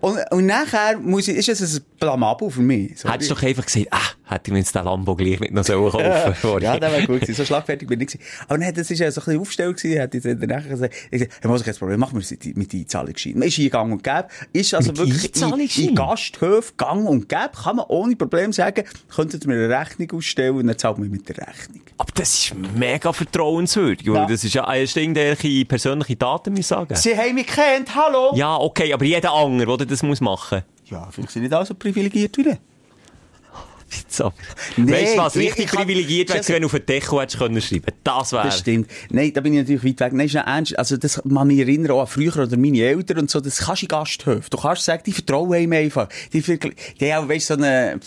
[0.00, 2.98] Und, und nachher muss ich, ist es ein Blamabo für mich.
[3.00, 5.52] So Hättest du doch einfach gesagt, ah, hätte ich mir jetzt den Lambo gleich nicht
[5.52, 7.34] noch sollen kaufen ja, das wäre gut gewesen.
[7.34, 8.24] So schlagfertig bin ich gewesen.
[8.48, 10.00] Aber nein, das ist ja so ein bisschen aufgestellt gewesen.
[10.00, 12.30] Hat ich dann nachher gesagt, ich gesagt, hey, muss ich kein Problem, machen wir es
[12.30, 13.38] mit- mit Einzahlungsschein.
[13.38, 14.26] Man ist hier gang und gäbe.
[14.52, 17.50] Ist also Mit wirklich in, in Gasthöfen gang und gäbe.
[17.62, 18.84] Kann man ohne Problem sagen,
[19.14, 21.82] könntet mir eine Rechnung ausstellen und dann zahlt man mit der Rechnung.
[21.98, 24.06] Aber das ist mega vertrauenswürdig.
[24.08, 24.26] weil Ja.
[24.26, 26.94] Das ist ja erst irgendwelche persönliche Daten, muss ich sagen.
[26.96, 28.32] Sie haben mich kennt, hallo?
[28.34, 31.74] Ja, okay, aber jeder andere, der das muss machen Ja, vielleicht sind nicht alle so
[31.74, 32.58] privilegiert wie ich.
[34.76, 35.36] Nee, weißt du was?
[35.36, 36.52] ich- Richtig ich privilegiert Scheiße.
[36.52, 37.86] wenn du auf den Deckel hättest können schreiben.
[38.02, 38.44] Das wäre.
[38.44, 38.90] Das stimmt.
[39.10, 40.12] Nein, da bin ich natürlich weit weg.
[40.14, 40.78] Nein, ist ernst.
[40.78, 43.40] Also, das man mich erinnern auch an früher oder meine Eltern und so.
[43.40, 44.44] Das kannst du in Gasthöfen.
[44.50, 46.08] Du kannst sagen, die vertrauen ihm einfach.
[46.32, 48.00] Die, die haben, weißt du, so eine,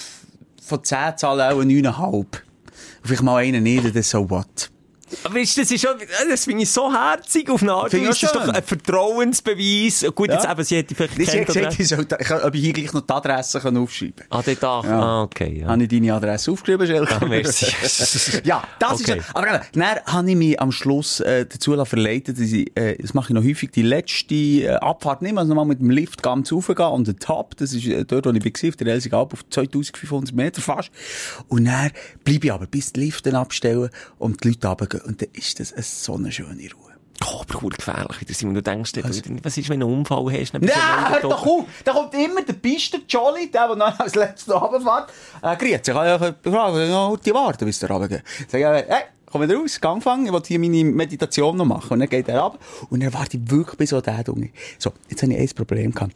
[0.64, 2.26] von 10 zahlen auch eine 9,5.
[3.04, 4.70] Vielleicht mal einen nicht, das so what.
[5.24, 5.92] Aber weißt du, das ist schon,
[6.30, 7.92] das finde ich so herzig auf eine Art.
[7.92, 10.06] Finde ich Das ist doch ein Vertrauensbeweis.
[10.14, 10.52] Gut, jetzt Ja.
[10.52, 13.14] eben, sie hätte vielleicht gekannt gesagt, ich soll, ich, ob ich hier gleich noch die
[13.14, 14.40] Adresse kann aufschreiben kann.
[14.40, 14.84] Ah, dort auch.
[14.86, 15.00] Ja.
[15.02, 15.68] Ah, okay, ja.
[15.68, 17.16] Habe ich deine Adresse aufgeschrieben, Schelke?
[17.22, 17.68] Ah, merci.
[18.44, 19.20] ja, das Okay.
[19.20, 22.98] ist, aber eben, dann habe ich mich am Schluss, äh, dazu verleitet, dass ich, äh,
[23.02, 26.22] das mache ich noch häufig, die letzte äh, Abfahrt nehmen, also nochmal mit dem Lift
[26.24, 29.14] ganz raufgehen und den Top, das ist äh, dort, wo ich war, auf der Elsig
[29.14, 30.90] Alp, auf 2500 Meter fast.
[31.48, 31.92] Und dann
[32.24, 34.68] bleibe ich aber, bis die Lift dann abstellen und die Leute
[34.98, 35.08] runtergehen.
[35.08, 36.88] Und dann ist das eine so eine schöne Ruhe.
[37.26, 38.54] Oh, aber gefährlich Simon.
[38.54, 40.54] Du denkst, dir, was ist, wenn du einen Unfall hast?
[40.54, 40.70] Nein,
[41.10, 41.66] hör doch auf!
[41.84, 45.10] Da kommt immer der Pister Jolly, der, der noch als letzter runterfährt.
[45.42, 48.24] Äh, grüezi, kann ich fragen, noch die warten, bis der runtergeht.
[48.48, 51.66] Sag ich, äh, hey, komm wieder raus, Gang fangen, ich will hier meine Meditation noch
[51.66, 51.94] machen.
[51.94, 54.52] Und dann geht er runter und dann warte ich wirklich bis so der Dunge.
[54.78, 56.16] So, jetzt habe ich ein Problem gehabt.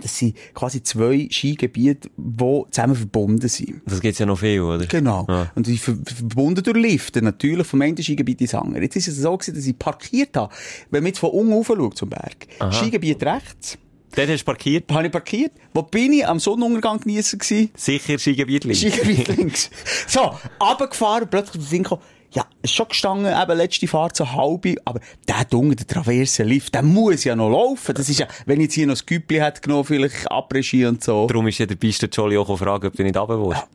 [0.00, 3.80] Das sind quasi zwei Skigebiete, die zusammen verbunden sind.
[3.86, 4.86] Das gibt's ja noch viel, oder?
[4.86, 5.26] Genau.
[5.28, 5.50] Ja.
[5.54, 8.82] Und die ver verbunden durch Lifte, natürlich, vom einen Skigebiet ins andere.
[8.82, 10.52] Jetzt ist es so gewesen, dass ich parkiert habe.
[10.90, 12.46] Wenn man jetzt von unten rauf schaut zum Berg.
[12.70, 13.78] Skigebiet rechts.
[14.14, 14.90] Dort hast du parkiert.
[14.90, 15.52] habe ich parkiert.
[15.74, 16.26] Wo bin ich?
[16.26, 17.70] Am Sonnenuntergang geniessen gewesen.
[17.74, 18.80] Sicher Skigebiet links.
[18.80, 19.70] Skigebiet links.
[20.06, 24.74] So, runtergefahren, plötzlich den Sinn gekommen, ja, ist schon gestanden, eben letzte Fahrt so halbe,
[24.84, 27.94] aber der Dunge, der Traversenlift, der muss ja noch laufen.
[27.94, 31.02] Das ist ja, wenn ich jetzt hier noch das Güppli hätte genommen, vielleicht Après-Ski und
[31.02, 31.26] so.
[31.26, 33.66] Darum ist ja der Piste Jolly auch gefragt, ob du nicht runter willst.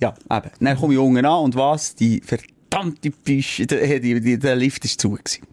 [0.00, 0.50] Ja, eben.
[0.60, 1.94] Dann komme ich unten an und was?
[1.94, 5.46] Die verdammte Pische, der, die, der Lift ist zu gewesen.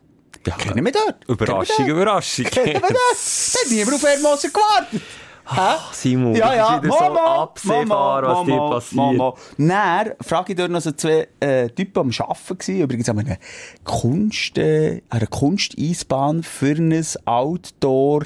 [0.46, 1.28] Ja, Kennen wir dort?
[1.28, 2.46] Überraschung, Überraschung.
[2.46, 2.92] Kennen wir dort?
[2.92, 5.02] Da hat niemand auf Hermosen gewartet.
[5.48, 5.76] Hä?
[5.92, 8.96] Simon, Ja, ja, das ist wieder so Mama, absehbar, Mama, was dir Mama, passiert.
[8.96, 9.34] Mama.
[9.58, 13.38] Dann frage ich dort noch so zwei äh, Typen am Arbeiten gewesen, übrigens an einer
[13.84, 18.24] Kunst, äh, an einer Kunsteisbahn für ein Outdoor,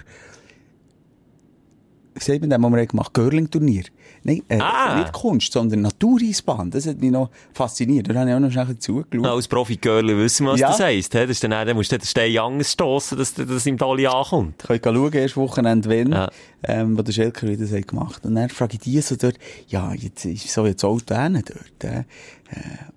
[2.13, 3.29] wie sagt man das, was wir gemacht haben?
[3.29, 3.83] Girling-Turnier.
[4.29, 4.99] Nein, äh, Ah.
[4.99, 6.69] nicht Kunst, sondern Natureisbahn.
[6.71, 8.09] Das hat mich noch fasziniert.
[8.09, 9.25] Da habe ich auch noch schnell zugeschaut.
[9.25, 10.67] Als Profi-Girl wissen wir, was Ja.
[10.69, 11.13] das heisst.
[11.15, 14.63] Das ist dann, dann musst du den Stein anders stossen, dass das im Dolly ankommt.
[14.69, 16.29] Ich kann schauen, erst Wochenende, wenn, Ja.
[16.63, 19.35] ähm, wo der Schelker das hat gemacht Und dann frage ich die so dort,
[19.67, 22.03] ja, jetzt ist so jetzt hin dort, äh,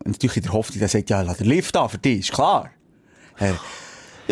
[0.04, 2.32] und natürlich in der Hoffnung, der sagt, ja, lass den Lift an für dich, ist
[2.32, 2.70] klar.
[3.38, 3.52] Äh,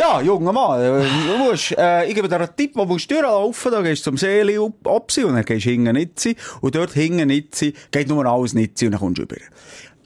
[0.01, 3.15] ja, junger Mann, äh, du musst, äh, ich gebe dir einen Tipp, wo musst du
[3.15, 6.93] durchlaufen, da gehst du zum Seeli Opsi und dann gehst du hinten Nitzi und dort
[6.93, 9.37] hinten Nitzi geht nur alles Nitzi und dann kommst du rüber.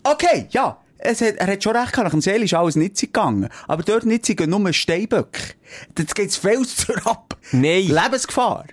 [0.02, 0.78] Okay, ja.
[0.98, 3.48] Es hat, er hat schon recht gehabt, nach dem Seeli ist alles Nitzi gegangen.
[3.68, 5.54] Aber dort Nitzi gehen nur Steinböcke.
[5.98, 7.36] Jetzt geht's Felstür ab.
[7.52, 7.88] Nein.
[7.88, 8.64] Lebensgefahr.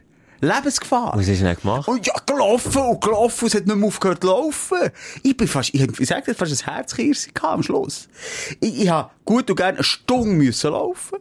[0.42, 1.14] Lebensgefahr.
[1.16, 1.88] Was hast du denn gemacht?
[1.88, 4.90] Und ja, gelaufen und gelaufen, es hat nicht mehr aufgehört zu laufen.
[5.24, 8.10] Ich bin fast, ich, ich sag dir, fast ein Herzkirschen gehabt am Schluss.
[8.60, 11.20] Ich, ich hab gut und gerne eine Stunde müssen laufen.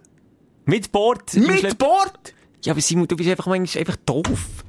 [0.64, 1.34] Mit Bord?
[1.34, 2.34] Mit Bord.
[2.62, 4.24] Ja, aber Simon, du bist einfach manchmal einfach doof.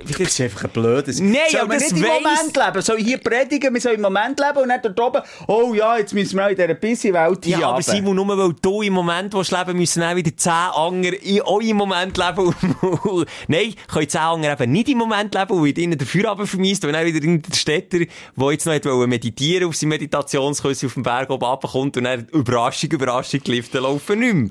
[0.08, 1.20] Das ist einfach ein blödes.
[1.20, 2.82] Nein, Soll aber nicht im weiss- Moment leben.
[2.82, 6.14] Soll hier predigen, wir sollen im Moment leben und nicht dort oben, oh ja, jetzt
[6.14, 7.82] müssen wir auch in dieser busy Welt Ja, aber.
[7.82, 11.76] Simon, nur weil du im Moment willst leben müssen auch wieder zehn andere in eurem
[11.76, 12.56] Moment leben.
[13.50, 16.94] Nein, können zehn andere eben nicht im Moment leben und ihnen der Feierabend vermisst und
[16.94, 21.44] dann wieder der Städter, der jetzt noch meditieren auf seinem Meditationskurs auf dem Berg oben
[21.44, 24.50] runterkommt und dann Überraschung, Überraschung, die Lifte laufen nicht mehr.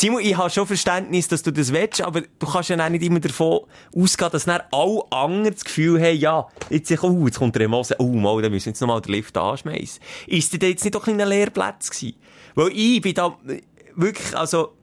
[0.00, 3.02] Simon, ich habe schon Verständnis, dass du das willst, aber du kannst ja auch nicht
[3.02, 7.56] immer davon ausgehen, dass dann alle anderen das Gefühl haben, ja, jetzt, oh, jetzt kommt
[7.56, 10.00] der Emotion, oh, mal, dann müssen wir jetzt nochmal den Lift anschmeißen.
[10.28, 12.14] Ist denn jetzt nicht doch ein kleiner Lehrplatz gewesen?
[12.54, 13.36] Weil ich bin da
[13.96, 14.74] wirklich, also,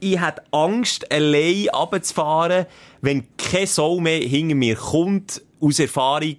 [0.00, 2.66] ich hatte Angst, allein runterzufahren,
[3.00, 5.40] wenn kein Soul mehr hinter mir kommt.
[5.60, 6.38] Aus Erfahrung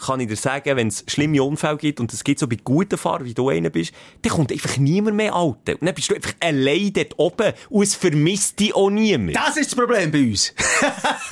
[0.00, 2.96] kann ich dir sagen, wenn es schlimme Unfälle gibt, und das gibt so bei guten
[2.98, 5.74] Fahrern, wie du einer bist, dann kommt einfach niemand mehr Alter.
[5.80, 9.36] Und dann bist du einfach allein dort oben und es vermisst dich auch niemand.
[9.36, 10.54] Das ist das Problem bei uns.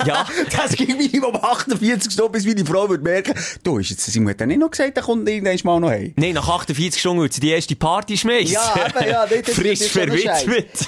[0.05, 0.25] Ja.
[0.55, 4.39] das ging Minimum 48 Stunden, bis meine Frau wird merken, du, ist jetzt, Simon hat
[4.39, 6.13] ja nicht noch gesagt, der kommt irgendwann mal noch heim.
[6.15, 8.53] Nein, nach 48 Stunden wird sie die erste Party schmeißen.
[8.53, 10.87] Ja, eben, ja, ist- Frisch verwitwet.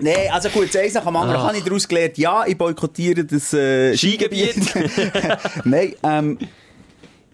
[0.00, 3.52] Nee, also gut, eins nach dem anderen habe ich daraus gelernt, ja, ich boykottiere das
[3.52, 4.54] äh, Skigebiet.
[5.64, 6.38] Nein, ähm,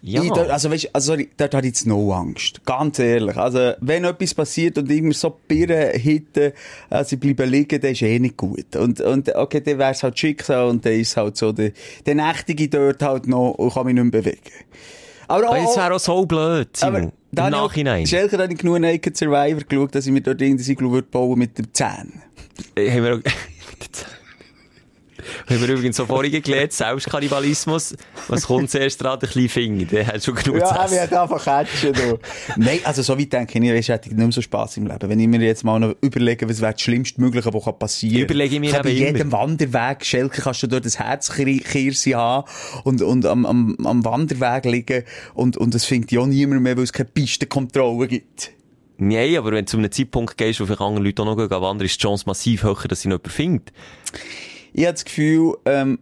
[0.07, 0.23] ja.
[0.23, 2.61] ich, also weißt, also, sorry, dort habe ich jetzt no Angst.
[2.65, 3.35] Ganz ehrlich.
[3.37, 6.53] Also, wenn etwas passiert und immer so Birnen hitten,
[6.89, 8.75] äh, sie bleiben liegen, dann ist eh nicht gut.
[8.75, 11.71] Und, und okay, dann wäre es halt Schicksal und dann ist halt so, der,
[12.05, 14.41] der Nächtige dort halt noch und kann mich nicht mehr bewegen.
[15.27, 16.95] Aber Aber das wäre auch so blöd, Simon.
[16.95, 18.07] aber Im ich Nachhinein.
[18.07, 21.37] Schelker habe ich genug Naked Survivor geschaut, dass ich mir dort irgendeine Siglo würde bauen
[21.37, 22.21] mit den Zähnen.
[22.75, 23.19] Äh, haben wir auch...
[25.49, 27.95] Haben wir übrigens so vorhin gelernt, Selbstkannibalismus.
[28.27, 29.17] Was kommt zuerst dran?
[29.17, 29.85] Der kleine Finger.
[29.85, 32.19] Der hat schon genug Ja, zu wir hat einfach catchen, du.
[32.57, 35.09] Nein, also so weit denke ich weisst, hätte ich nicht mehr so Spass im Leben.
[35.09, 38.23] Wenn ich mir jetzt mal noch überlege, was wäre das Schlimmste Mögliche, was kann passieren
[38.23, 38.81] Überlege ich mir kann.
[38.81, 39.31] Bei jedem immer.
[39.31, 42.49] Wanderweg, Schelke, kannst du dort das Herzkirse haben
[42.83, 46.83] und, und am, am, am Wanderweg liegen und, und es findet ja niemand mehr, weil
[46.83, 48.51] es keine Pistenkontrolle gibt.
[48.97, 51.49] Nein, aber wenn du zu einem Zeitpunkt gehst, wo vielleicht andere Leute auch noch gehen
[51.49, 53.71] wandern, ist die Chance massiv höher, dass sie noch jemanden findet.
[54.73, 55.99] Ich habe das Gefühl, ähm,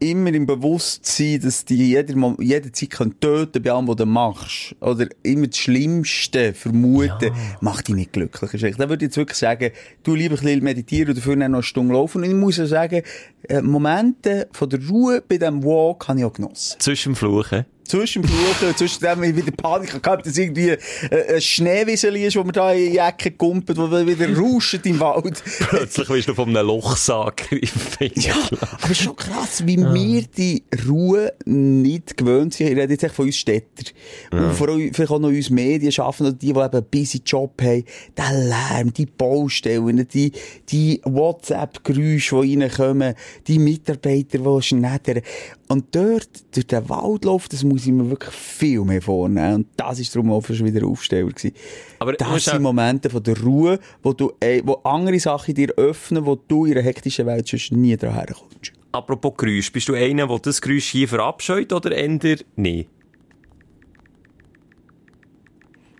[0.00, 4.76] immer im Bewusstsein, dass die jeder, jederzeit können töten bei allem, was du machst.
[4.80, 8.54] Oder immer das Schlimmste vermuten, macht dich nicht glücklich.
[8.54, 9.72] Ist echt- Da würde ich jetzt wirklich sagen,
[10.04, 12.22] du lieber ein bisschen meditieren und dafür dann noch eine Stunde laufen.
[12.22, 13.02] Und ich muss ja sagen,
[13.48, 16.76] äh, Momente von der Ruhe bei diesem Walk habe ich auch genossen.
[16.78, 17.64] Zwischen Fluchen.
[17.88, 20.76] Zwischen dem Fluchen, zwischen dem ich wieder Panik gehabt, dass irgendwie
[21.10, 25.00] äh, ein Schneewiesel ist, wo man da in die Ecke kumpelt, wo wieder rauscht im
[25.00, 25.42] Wald.
[25.70, 28.10] Plötzlich wirst du von einem Lochsack gegriffen.
[28.14, 28.34] Ja,
[28.82, 32.68] aber schon krass, wie wir die Ruhe nicht gewöhnt sind.
[32.68, 33.90] Ich rede jetzt echt von uns Städter.
[34.30, 37.22] Und vor allem vielleicht auch noch uns Medien schaffen, oder die, die eben einen busy
[37.24, 37.84] Job haben.
[38.16, 40.32] Der Lärm, die Baustellen, die,
[40.68, 43.14] die WhatsApp-Geräusche, die reinkommen,
[43.46, 45.22] die Mitarbeiter, die schneidern.
[45.68, 49.54] Und dort, durch den Wald läuft, das muss ich mir wirklich viel mehr vornehmen.
[49.54, 51.52] Und das ist darum auch fast wieder Aufsteller gewesen.
[52.00, 55.70] Aber das sind auch- Momente von der Ruhe, wo du, äh, wo andere Sachen dir
[55.76, 58.72] öffnen, wo du in einer hektischen Welt sonst nie dran herkommst.
[58.90, 62.44] Apropos Geräusch, bist du einer, der das Geräusch hier verabscheut oder nicht?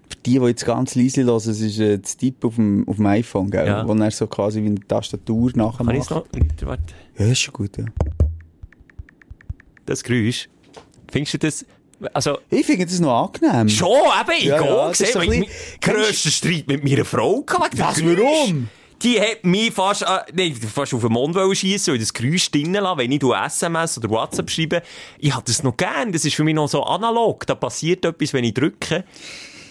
[0.09, 2.97] Für die, die jetzt ganz leise hören, es ist äh, das Tippen auf dem, auf
[2.97, 3.67] dem iPhone, gell?
[3.67, 3.87] Ja.
[3.87, 6.35] Wo er so quasi wie eine Tastatur nachher Kann ich es macht.
[6.35, 6.67] noch?
[6.67, 6.95] Warte.
[7.19, 7.85] Ja, ist schon gut, ja.
[9.87, 10.49] Das Geräusch.
[11.11, 11.67] Findest du das,
[12.13, 13.69] also, Ich finde das noch angenehm.
[13.69, 17.41] schon, eben, ich Ja, ja, gesehen, so ein mit bisschen- grössten Streit mit meiner Frau
[17.43, 17.79] gehabt.
[17.79, 18.69] Was, warum?
[19.03, 22.83] Die hat mich fast, äh, nee, fast auf den Mond schiessen und das Geräusch drinnen
[22.83, 24.83] lassen, wenn ich SMS oder WhatsApp schreibe.
[25.19, 26.11] Ich hab das noch gern.
[26.11, 27.47] Das ist für mich noch so analog.
[27.47, 29.05] Da passiert etwas, wenn ich drücke.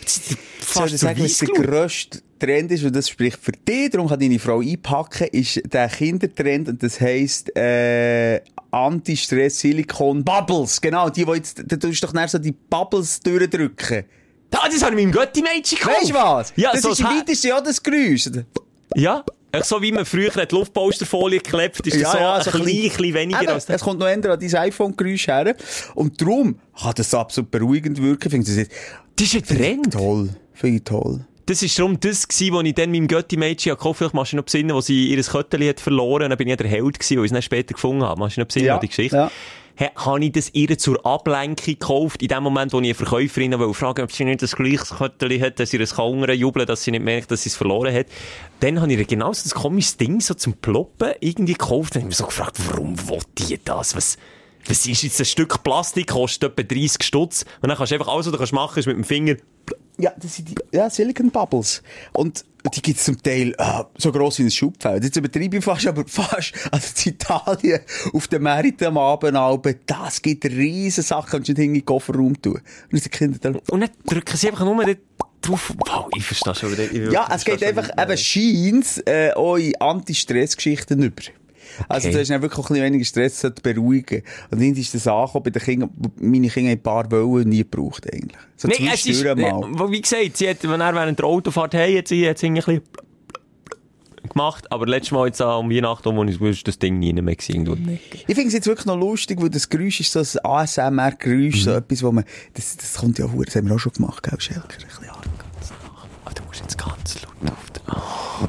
[0.01, 3.39] Das ist Soll Fast ich so sagen, was der grösste Trend ist, und das spricht
[3.41, 10.81] für dich, darum kann deine Frau einpacken, ist der Kindertrend, und das heisst, äh, Anti-Stress-Silikon-Bubbles.
[10.81, 14.03] Genau, die, die jetzt, da tust du doch nachher so die Bubbles durchdrücken.
[14.51, 16.01] Ah, das habe ich meinem Götti-Mädchen gekauft.
[16.01, 16.53] Weißt du was?
[16.55, 18.29] Ja, das so ist im weitesten ja das Geräusch.
[18.95, 19.23] Ja.
[19.63, 23.51] So wie man früher die Luftpolsterfolie geklebt, ist das so ein klein, bisschen weniger Eben,
[23.51, 23.77] als das.
[23.77, 25.55] Es kommt noch eher an dein iPhone-Geräusch her.
[25.95, 28.29] Und darum kann das absolut beruhigend wirken.
[28.29, 28.77] Finde ich das
[29.15, 29.93] Das ist ein Trend.
[29.93, 30.29] toll.
[30.53, 31.25] Finde ich toll.
[31.47, 33.95] Das war darum das, gewesen, was ich dann meinem Götti-Mädchen gekauft habe.
[33.97, 36.57] Vielleicht machst du noch besinnen, wo sie ihr Kötteli hat verloren und dann bin ich
[36.57, 38.19] der Held gewesen, weil ich es dann später gefunden habe.
[38.19, 39.15] Machst du noch besinnen Ja, die Geschichte?
[39.15, 39.31] ja.
[39.79, 43.57] Ha- Habe ich das ihr zur Ablenkung gekauft, in dem Moment, wo ich eine Verkäuferin
[43.59, 46.83] wollte fragen, ob sie nicht das gleiche Kötteli hat, dass sie das kann jubeln, dass
[46.83, 48.07] sie nicht merkt, dass sie es verloren hat.
[48.59, 52.01] Dann habe ich ihr genau so ein komisches Ding so zum Ploppen irgendwie gekauft und
[52.01, 53.95] habe mich so gefragt, warum will die das?
[53.95, 54.17] Was,
[54.67, 58.07] was ist jetzt ein Stück Plastik, kostet etwa 30 Stutz und dann kannst du einfach
[58.11, 59.35] alles, was du kannst machen, ist mit dem Finger
[59.99, 61.81] Ja, das sind die ja, Silicon Bubbles.
[62.13, 65.03] Und die gibt's zum Teil äh, so gross wie ein Schubfeld.
[65.03, 66.53] Jetzt übertreibe ich fast, aber fast.
[66.71, 67.79] Also in Italien,
[68.13, 71.85] auf den Märkten am Abend, Alben, das gibt riesen Sachen, kannst du nicht in den
[71.85, 72.55] Kofferraum tun.
[72.55, 74.99] Und unsere Kinder dann, Und dann drücken sie einfach nur dort
[75.41, 75.73] drauf.
[75.77, 76.73] Wow, ich verstehe schon.
[76.73, 81.23] Ich ja, es geht einfach eben scheint äh, in Anti-Stress-Geschichten über.
[81.87, 82.15] Also, Okay.
[82.15, 84.23] du hast dann wirklich auch ein bisschen weniger Stress zu beruhigen.
[84.51, 87.57] Und irgendwie ist das angekommen bei den Kindern, meine Kinder haben ein paar Wollen nie
[87.59, 88.37] gebraucht, eigentlich.
[88.55, 89.91] So Nee, es ist, mal.
[89.91, 92.53] wie gesagt, sie hat, wenn er während der Autofahrt hey, hat sie, hat sie ein
[92.55, 92.81] bisschen
[94.29, 97.75] gemacht, aber letztes Mal jetzt um Weihnachten, wo ich war das Ding nie mehr irgendwo.
[98.11, 101.71] Ich finde es jetzt wirklich noch lustig, weil das Geräusch ist so ein ASMR-Geräusch, so
[101.71, 104.39] etwas, wo man, das, das kommt ja hure, das haben wir auch schon gemacht, gell,
[104.39, 104.63] Schelker?
[104.63, 105.25] Ein bisschen arg.
[106.25, 107.83] Ah, du musst jetzt ganz laut auf den...
[107.89, 108.47] Oh,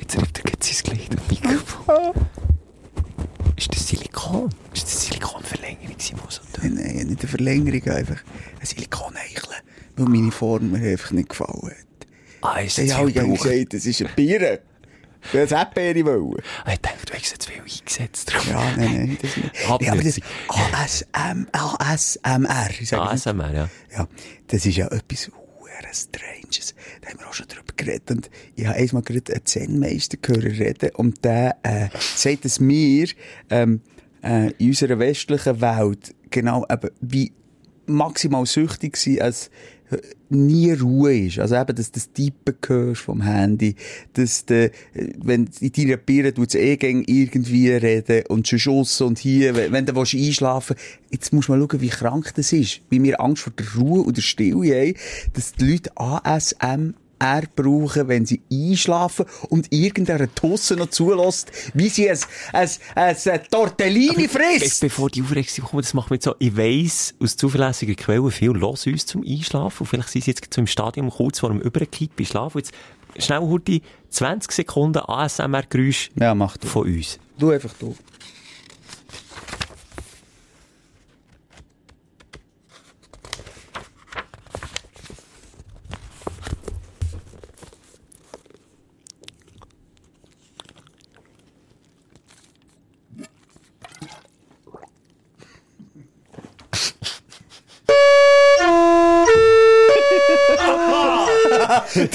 [0.00, 2.12] jetzt riecht er jetzt sein am Mikrofon.
[3.60, 4.48] Ist das Silikon?
[4.74, 6.40] Ist das Silikonverlängerung, Simos?
[6.62, 8.16] Nein, nein, nicht eine Verlängerung, einfach
[8.58, 9.56] ein Silikon-Eicheln,
[9.96, 11.76] weil meine Form mir einfach nicht gefallen hat.
[12.40, 13.42] Ah, ist das viel gerne gebraucht?
[13.50, 14.60] gesagt, das ist ein Bier.
[15.22, 16.42] Ich will ein Erdbeere wollen.
[16.64, 18.32] Ah, Ich dachte, du hast jetzt viel eingesetzt.
[18.32, 18.48] drauf.
[18.48, 19.50] Ja, nein, nein, das nicht.
[19.82, 22.94] Ja, aber das ASM, ASMR, ich.
[22.94, 23.68] ASMR, ja.
[23.92, 24.08] Ja,
[24.46, 25.30] das ist ja etwas
[25.82, 26.74] sehr Stranges.
[27.00, 28.10] Da haben wir auch schon drüber geredet.
[28.10, 30.90] Und ich habe einmal gerade einen Zen-Meister gehört reden.
[30.94, 33.08] Und der äh, sagt es mir,
[33.50, 33.80] ähm,
[34.22, 37.32] äh, in unserer westlichen Welt, genau, eben, wie
[37.86, 39.50] maximal süchtig sein, als
[40.28, 41.38] nie Ruhe ist.
[41.38, 43.74] Also eben, dass du das Tippen hörst vom Handy,
[44.14, 44.70] dass du, äh,
[45.18, 49.86] wenn in deiner Birne tut's eh gäng irgendwie reden und schon Schuss und hier, wenn,
[49.86, 50.76] du willst einschlafen
[51.10, 52.80] jetzt musst du mal schauen, wie krank das ist.
[52.88, 54.94] Wie wir Angst vor der Ruhe und der Stille haben,
[55.34, 61.88] dass die Leute ASMR er brauchen, wenn sie einschlafen und irgendeiner Tusse noch zulässt, wie
[61.88, 62.18] sie ein,
[62.52, 64.80] ein, ein, ein Tortellini Be frisst.
[64.80, 68.86] bevor die Aufregung kommt, das macht mich so, ich weiss aus zuverlässiger Quelle, viel los
[68.86, 69.82] uns zum Einschlafen.
[69.82, 72.58] Und vielleicht sind sie jetzt im Stadium kurz vor dem Überkippen schlafen.
[72.58, 72.72] Jetzt
[73.18, 77.18] schnell heute 20 Sekunden ASMR-Geräusch Ja, von uns.
[77.38, 77.94] Du einfach du.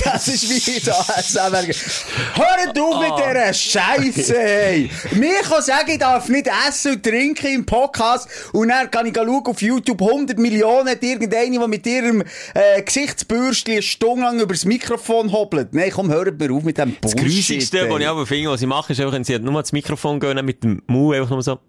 [0.04, 1.64] Das ist wie da ASMR.
[1.64, 4.90] Hört auf mit dieser Scheiße, hey!
[5.16, 9.16] Mir kann sagen, ich darf nicht essen und trinken im Podcast und dann kann ich
[9.16, 12.24] schauen auf YouTube 100 Millionen hat irgendeine, die mit ihrem
[12.54, 15.74] äh, Gesichtsbürstchen eine Stunde lang übers Mikrofon hobbelt.
[15.74, 17.36] Nein, komm, hört mir auf mit dem Das Bullshit.
[17.36, 17.90] Grusigste, ey.
[17.90, 20.44] was ich aber finde, was sie machen, ist einfach, wenn sie nur ans Mikrofon gehen,
[20.46, 21.60] mit dem Mund einfach nur so.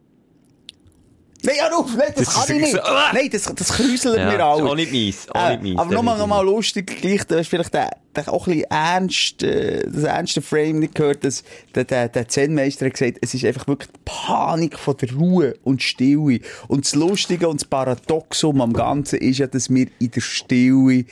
[1.47, 2.73] Nein, hör auf, nein, das, Das kann ich nicht.
[2.73, 3.11] so- Ah!
[3.15, 4.61] Nein, das, das kräuselt Ja, mir auch.
[4.63, 7.87] auch nicht meins, auch nicht meins, aber nochmal, nochmal lustig, gleich, du hast vielleicht den,
[8.17, 11.45] den auch ein bisschen ernst, äh, das ernste Frame nicht gehört, dass
[11.75, 15.55] der, der, der Zen-Meister hat gesagt, es ist einfach wirklich die Panik von der Ruhe
[15.63, 16.41] und Stille.
[16.69, 21.05] Und das Lustige und das Paradoxum am Ganzen ist ja, dass wir in der Stille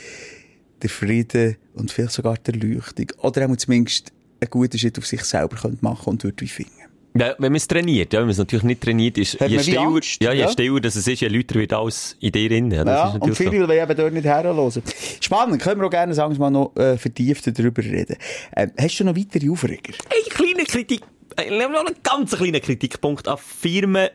[0.82, 5.24] der Frieden und vielleicht sogar der Leuchtung, oder auch zumindest einen guten Schritt auf sich
[5.24, 6.72] selber können machen und würde wie finden.
[7.16, 9.60] Ja, wenn man es trainiert, ja, wenn man es natürlich nicht trainiert, ist, Hat je
[9.60, 10.48] stiller, Angst, ja, je ja.
[10.48, 12.72] stiller das es ist, je lauter wird alles in dir drin.
[12.72, 13.50] Ja, Ja, und natürlich so.
[13.52, 14.82] viele wollen eben dort nicht herhören.
[15.20, 18.16] Spannend, können wir auch gerne, sagen wir mal, noch äh, vertiefter darüber reden.
[18.56, 19.92] Ähm, hast du noch weitere Aufreger?
[20.10, 21.02] Ein kleiner Kritik,
[21.36, 24.08] äh, noch einen ganz kleinen Kritikpunkt an Firmen,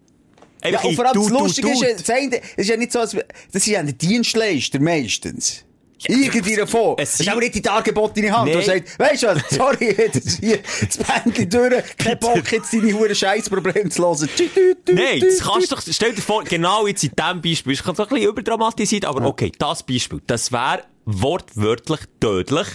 [0.64, 3.16] Ja, und in vor allem das Lustige ist, ja, das ist ja nicht so, als,
[3.52, 5.66] das sind ja die Dienstleister meistens.
[6.08, 6.96] Irgendwie davon.
[6.98, 8.66] es Es ist auch nicht die dargebotene Hand, die Nein.
[8.66, 13.14] sagt, weisst du was, sorry, jetzt hier das Bändchen durch, kein Bock, jetzt deine hure
[13.14, 14.30] Scheißprobleme zu hören.
[14.92, 17.96] Nein, das kannst du doch, stell dir vor, genau jetzt in diesem Beispiel, es kann
[17.96, 22.68] so ein bisschen überdramatisiert, aber okay, das Beispiel, das wäre wortwörtlich tödlich,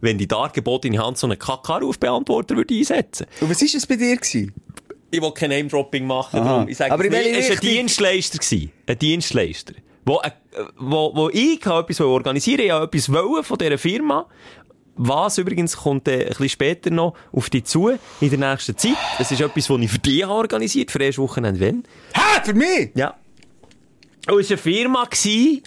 [0.00, 3.26] wenn die dargebotene Hand so einen Kackarufbeantworter würde einsetzen.
[3.40, 4.16] Und was war es bei dir?
[4.16, 4.52] Gewesen?
[5.12, 7.60] Ich will kein Name-Dropping machen, darum, ich sage Aber es nicht, es war ein?
[7.60, 8.38] Dienstleister.
[8.38, 8.72] Gewesen.
[8.86, 9.74] Ein Dienstleister.
[10.06, 10.30] Wo, äh,
[10.78, 14.26] wo, wo ich etwas organisieren wollte, ich habe etwas von dieser Firma.
[14.96, 17.90] Was übrigens kommt äh, ein bisschen später noch auf dich zu,
[18.20, 18.96] in der nächsten Zeit.
[19.18, 21.84] Es ist etwas, das ich für dich habe organisiert, für erst Wochenende, wenn.
[22.14, 22.90] Hä, für mich?
[22.94, 23.14] Ja.
[24.28, 25.62] Und es war eine Firma, die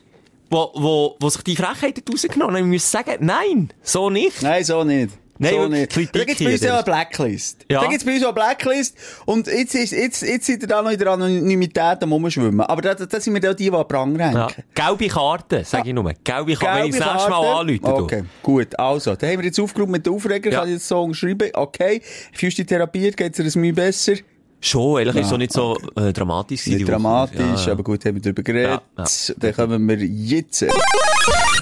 [0.50, 2.62] wo, wo, wo sich die Frechheit rausgenommen hat.
[2.62, 4.42] Ich muss sagen, nein, so nicht.
[4.42, 5.12] Nein, so nicht.
[5.38, 5.92] Nein, so nicht.
[5.92, 7.66] Kritik Da gibt's bei uns ja eine Blacklist.
[7.70, 7.82] Ja.
[7.82, 8.98] Da gibt's bei uns auch eine Blacklist.
[9.26, 12.62] Und jetzt, ist, jetzt, jetzt seid ihr da noch in der Anonymität am Rumschwimmen.
[12.62, 14.48] Aber da, da sind wir da die, die an Prang Ja.
[14.74, 16.12] Gelbe Karte, sage ich nur.
[16.24, 18.04] Gelbe Karte, wenn ich das nächste Mal anrufe.
[18.04, 18.80] Okay, gut.
[18.80, 20.52] Also, da haben wir jetzt aufgeräumt mit den Aufreger.
[20.52, 20.60] Ja.
[20.60, 21.50] Kann ich jetzt so schreiben?
[21.54, 22.02] Okay.
[22.34, 23.18] Fühlst du dich therapiert?
[23.18, 24.14] Geht's dir ein Mühe besser?
[24.62, 27.72] Schon, ehrlich, ist Ja, so nicht so äh, dramatisch gewesen, Nicht dramatisch, Ja, ja.
[27.74, 28.82] aber gut, haben wir darüber geredet.
[28.98, 29.06] Ja,
[29.38, 30.66] Dann kommen wir jetzt.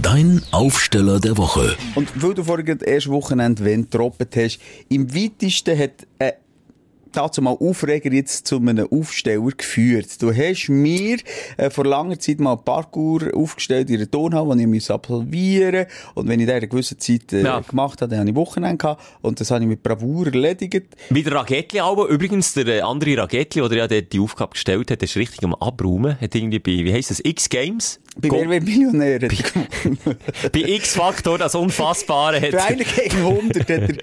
[0.01, 1.75] Dein Aufsteller der Woche.
[1.95, 6.33] Und weil du vorhin das erste Wochenende wenn getroppt hast, im weitesten hat äh,
[7.15, 10.21] dazu mal Aufreger jetzt zu einem Aufsteller geführt.
[10.21, 11.17] Du hast mir
[11.57, 15.85] äh, vor langer Zeit mal Parkour aufgestellt in einer Turnhalle, die ich musste absolvieren
[16.15, 17.59] Und wenn ich das in einer gewissen Zeit äh, Ja.
[17.59, 19.01] gemacht habe, dann hatte ich Wochenende gehabt.
[19.21, 20.87] Und das habe ich mit Bravour erledigt.
[21.09, 25.01] Wie der Ragetli aber, übrigens, der äh, andere Ragetli, der ja die Aufgabe gestellt hat,
[25.03, 29.19] ist richtig am Abräumen, hat irgendwie bei, wie heisst das, X-Games Bei wer wird Millionär?
[29.19, 29.97] gewonnen.
[30.51, 33.87] Bei X-Faktor, das Unfassbare hat Bei einer gegen 100 hat er...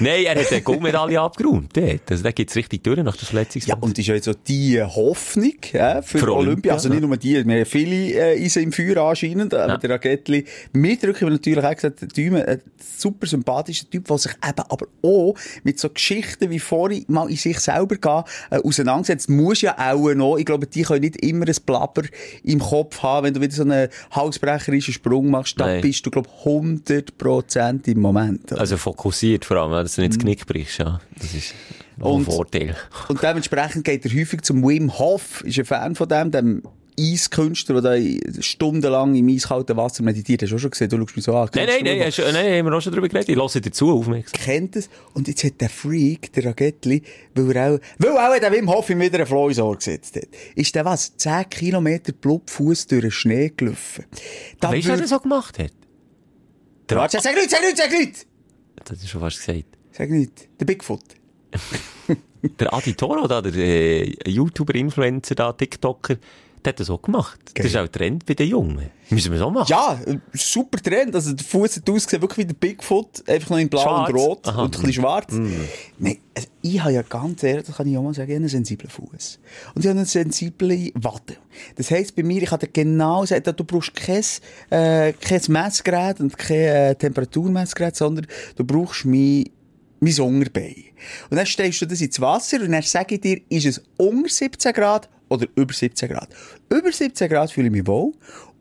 [0.00, 1.72] Nein, er hat eine Goldmedaille abgeräumt.
[2.08, 3.78] Also, da geht's richtig durch nach der Ja, Verletzungsphase.
[3.80, 6.38] und ist ja jetzt so die Hoffnung ja, für, Für Olympia.
[6.38, 9.76] Olympia, Also nicht nur die, wir haben viele äh, Eisen im Feuer anscheinend, aber Ja.
[9.78, 12.60] der Ragettli mitdrücken, weil natürlich auch gesagt, der Däume, ein
[12.96, 15.34] super sympathischer Typ, der sich eben aber auch
[15.64, 19.28] mit so Geschichten wie vorhin mal in sich selber gehen, äh, auseinandersetzt.
[19.28, 22.02] Muss ja auch noch, ich glaube, die können nicht immer ein Blabber
[22.48, 26.28] im Kopf haben, wenn du wieder so einen halsbrecherischen Sprung machst, da bist du, glaube
[26.28, 28.52] ich, 100% im Moment.
[28.52, 30.78] Also fokussiert vor allem, dass du nicht das Knick brichst.
[30.78, 31.00] Ja.
[31.18, 31.54] Das ist
[31.96, 32.76] noch ein Und- Vorteil.
[33.08, 36.62] Und dementsprechend geht er häufig zum Wim Hof, ist ein Fan von dem, dem
[36.98, 40.42] Eiskünstler, der da stundenlang im eiskalten Wasser meditiert.
[40.42, 40.88] Hast du auch schon gesehen?
[40.88, 41.48] Du schaust mich so an.
[41.54, 43.28] Nein, nein, nein, hast, nein, haben wir auch schon darüber geredet.
[43.28, 44.40] Ich höre dir zu, aufmerksam.
[44.40, 44.88] kennt es.
[45.14, 47.02] Und jetzt hat der Freak, der Ragettli,
[47.34, 50.16] weil er auch, weil auch der Wim Hof ihm wieder einen Floh ins Ohr gesetzt
[50.16, 50.24] hat,
[50.54, 51.16] ist der was?
[51.16, 54.04] 10 Kilometer Blutfuß durch den Schnee gelaufen.
[54.60, 55.72] Da Weißt du, würd- das so gemacht hat?
[56.88, 58.26] Der, Warte, sag nicht, sag nicht, sag nicht!
[58.76, 59.64] das hast du schon fast gesagt.
[59.92, 60.48] Sag nicht.
[60.60, 61.02] Der Bigfoot.
[62.60, 66.16] Der Adi Toro, da, der äh, YouTuber, Influencer, da, TikToker,
[66.68, 67.40] hat das auch gemacht.
[67.54, 68.90] Das ist auch Trend bei den Jungen.
[69.10, 69.66] Müssen wir so machen.
[69.68, 69.98] Ja,
[70.32, 71.14] super Trend.
[71.14, 74.08] Also, der Fuß hat ausgesehen, wirklich wie der Bigfoot, einfach noch in blau Schwarz.
[74.10, 74.62] und rot Aha.
[74.62, 75.32] und ein bisschen schwarz.
[75.98, 78.90] Nein, also, ich habe ja ganz ehrlich, das kann ich auch mal sagen, einen sensiblen
[78.90, 79.38] Fuß.
[79.74, 81.36] Und ich habe eine sensible Wade.
[81.76, 84.22] Das heisst, bei mir, ich habe genau gesagt, du brauchst kein,
[84.70, 89.44] äh, kein Messgerät und kein äh, Temperaturmessgerät, sondern du brauchst mein
[90.00, 90.84] mein Unterbein.
[91.30, 94.28] Und dann stellst du das ins Wasser und dann sage ich dir, ist es unter
[94.28, 96.28] 17 Grad oder über 17 Grad.
[96.70, 98.12] Über 17 Grad fühle ich mich wohl.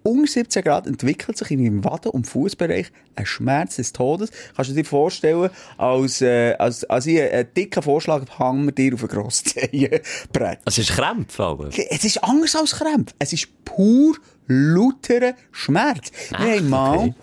[0.08, 4.32] Unter 17 Grad entwickelt sich in meinem Waden- und Fußbereich ein Schmerz des Todes.
[4.56, 8.94] Kannst du dir vorstellen, als, äh, als, als ich einen, dicken Vorschlag hängen wir dir
[8.94, 10.60] auf ein grosses Zehenbrett.
[10.64, 11.70] Es ist Krämpfe, aber.
[11.90, 13.14] Es ist anders als Krämpfe.
[13.20, 14.16] Es ist pur
[14.48, 16.10] lauterer Schmerz.
[16.30, 17.14] Wir haben mal okay.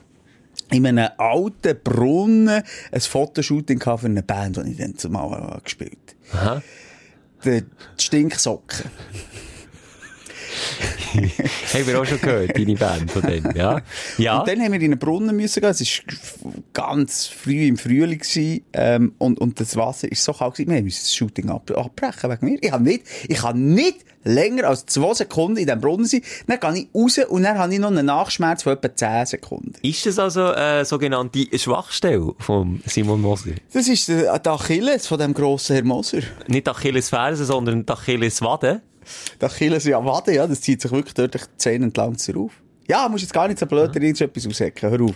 [0.72, 6.44] in einem alten Brunnen ein Fotoshooting für eine Band, die ich dann zumal gespielt Aha.
[6.44, 6.62] habe.
[7.44, 7.62] Die
[7.98, 8.90] Stinksocken.
[11.74, 13.80] Haben wir auch schon gehört, deine Band von denen, ja?
[14.18, 14.38] Ja.
[14.38, 15.70] Und dann haben wir in einen Brunnen müssen gehen.
[15.70, 20.54] Es war ganz früh im Frühling gewesen, ähm, und, und das Wasser ist so kalt
[20.54, 20.74] gewesen.
[20.74, 22.58] Wir mussten das Shooting ab abbrechen wegen mir.
[22.60, 26.22] Ich kann nicht, ich kann nicht länger als zwei Sekunden in diesem Brunnen sein.
[26.46, 29.72] Dann gehe ich raus und dann habe ich noch einen Nachschmerz von etwa 10 Sekunden.
[29.82, 33.52] Ist das also eine sogenannte Schwachstelle von Simon Moser?
[33.72, 36.20] Das ist der, der Achilles von dem grossen Herr Moser.
[36.48, 38.82] Nicht Achilles Fersen, sondern Achilles Wade.
[39.40, 42.52] Der Achilles, ja, warte, ja, das zieht sich wirklich dort die Zähne entlang auf.
[42.86, 44.90] Ja, musst jetzt gar nicht so blöd dir irgendetwas aushecken.
[44.90, 45.14] Hör auf.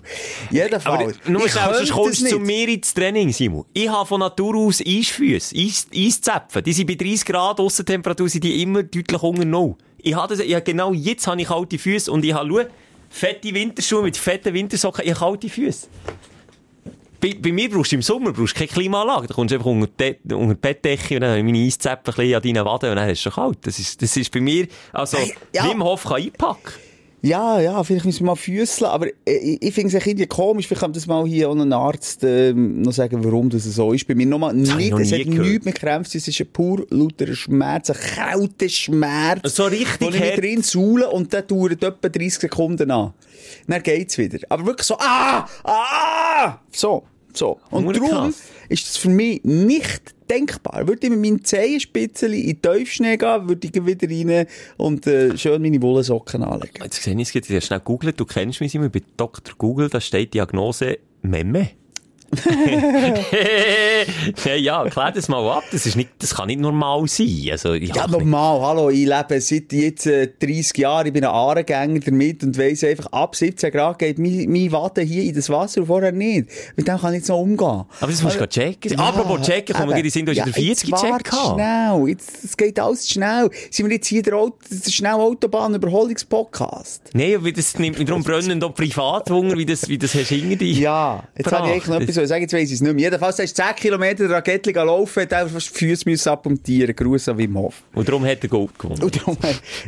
[0.50, 0.86] Jedenfalls.
[0.86, 3.66] Aber nur ich schnell, sonst kommst du zu mir ins Training, Simon.
[3.74, 6.64] Ich habe von Natur aus Eisfüsse, Eis, Eiszäpfen.
[6.64, 9.74] Die sind bei 30 Grad Aussentemperatur, sind die immer deutlich unter Null.
[9.98, 12.70] Ich habe das, habe genau jetzt habe ich kalte Füße und ich habe, schau,
[13.10, 15.88] fette Winterschuhe mit fetten Wintersocken, ich habe kalte Füße.
[17.20, 19.26] Bei, bei mir brauchst du im Sommer brauchst du keine Klimaanlage.
[19.26, 22.02] Da kommst du einfach unter die, unter die Bettdecke und dann habe ich meine ein
[22.04, 23.58] bisschen an deinen Waden und dann ist es schon kalt.
[23.62, 25.18] Das ist, das ist bei mir, also,
[25.54, 25.68] ja.
[25.68, 26.72] Wim Hof kann einpacken.
[27.20, 30.68] Ja, ja, vielleicht müssen wir mal füsseln, aber äh, ich, ich finde es irgendwie komisch,
[30.68, 34.06] vielleicht kann das mal hier auch ein Arzt ähm, noch sagen, warum das so ist.
[34.06, 35.46] Bei mir nochmal nicht, noch es hat gehört.
[35.48, 39.56] nichts mit Krämpfen, es ist ein pur lauter Schmerz, ein kalter Schmerz.
[39.56, 40.38] So richtig hart.
[40.38, 43.12] drin saule und der dauert etwa 30 Sekunden an.
[43.68, 44.38] Dann geht's wieder.
[44.48, 47.04] Aber wirklich so, ah, ah, so,
[47.34, 47.60] so.
[47.70, 48.34] Und darum
[48.68, 50.88] ist das für mich nicht denkbar.
[50.88, 54.46] Würde ich mit meinen Zehenspitzen in den Tiefschnee gehen, würde ich wieder rein
[54.78, 56.82] und äh, schön meine Wollensocken anlegen.
[56.82, 58.14] Jetzt sehe ich es jetzt schnell googeln.
[58.16, 59.54] Du kennst mich immer bei Dr.
[59.56, 61.70] Google, da steht Diagnose Memme.
[64.58, 65.64] ja, klär das mal ab.
[65.70, 67.48] Das, ist nicht, das kann nicht normal sein.
[67.50, 68.60] Also, Ja, hab nicht- normal.
[68.60, 71.06] Hallo, ich lebe seit jetzt äh, 30 Jahren.
[71.06, 75.02] Ich bin ein Aarengänger damit und weiss einfach, ab 17 Grad geht mein, mein Watte
[75.02, 76.48] hier in das Wasser und vorher nicht.
[76.76, 77.84] Mit dem kann ich jetzt noch umgehen.
[78.00, 78.98] Aber das musst du Also, checken.
[78.98, 81.28] Apropos checken, kommen wir in Sinn, du hast ja, in der 40 jetzt gecheckt.
[81.34, 82.08] schnell.
[82.08, 83.50] Jetzt, es geht alles schnell.
[83.70, 87.10] Sind wir jetzt hier der, Auto, der schnell Autobahn-Überholungspodcast?
[87.14, 90.28] Nein, wie das nimmt mich darum brennend auch privat Wunder, wie das, wie das hast
[90.28, 90.78] hinter dich.
[90.78, 93.04] Ja, jetzt habe ich eigentlich noch etwas zu sagen, jetzt weiss ich es nicht mehr.
[93.04, 96.94] Jedenfalls, hast du 10 Kilometer Raketli laufen, hat einfach fast die Füße abmontieren.
[96.94, 97.82] Gruß an Wim Hof.
[97.94, 99.02] Und darum hat er Gold gewonnen.
[99.02, 99.36] Und darum,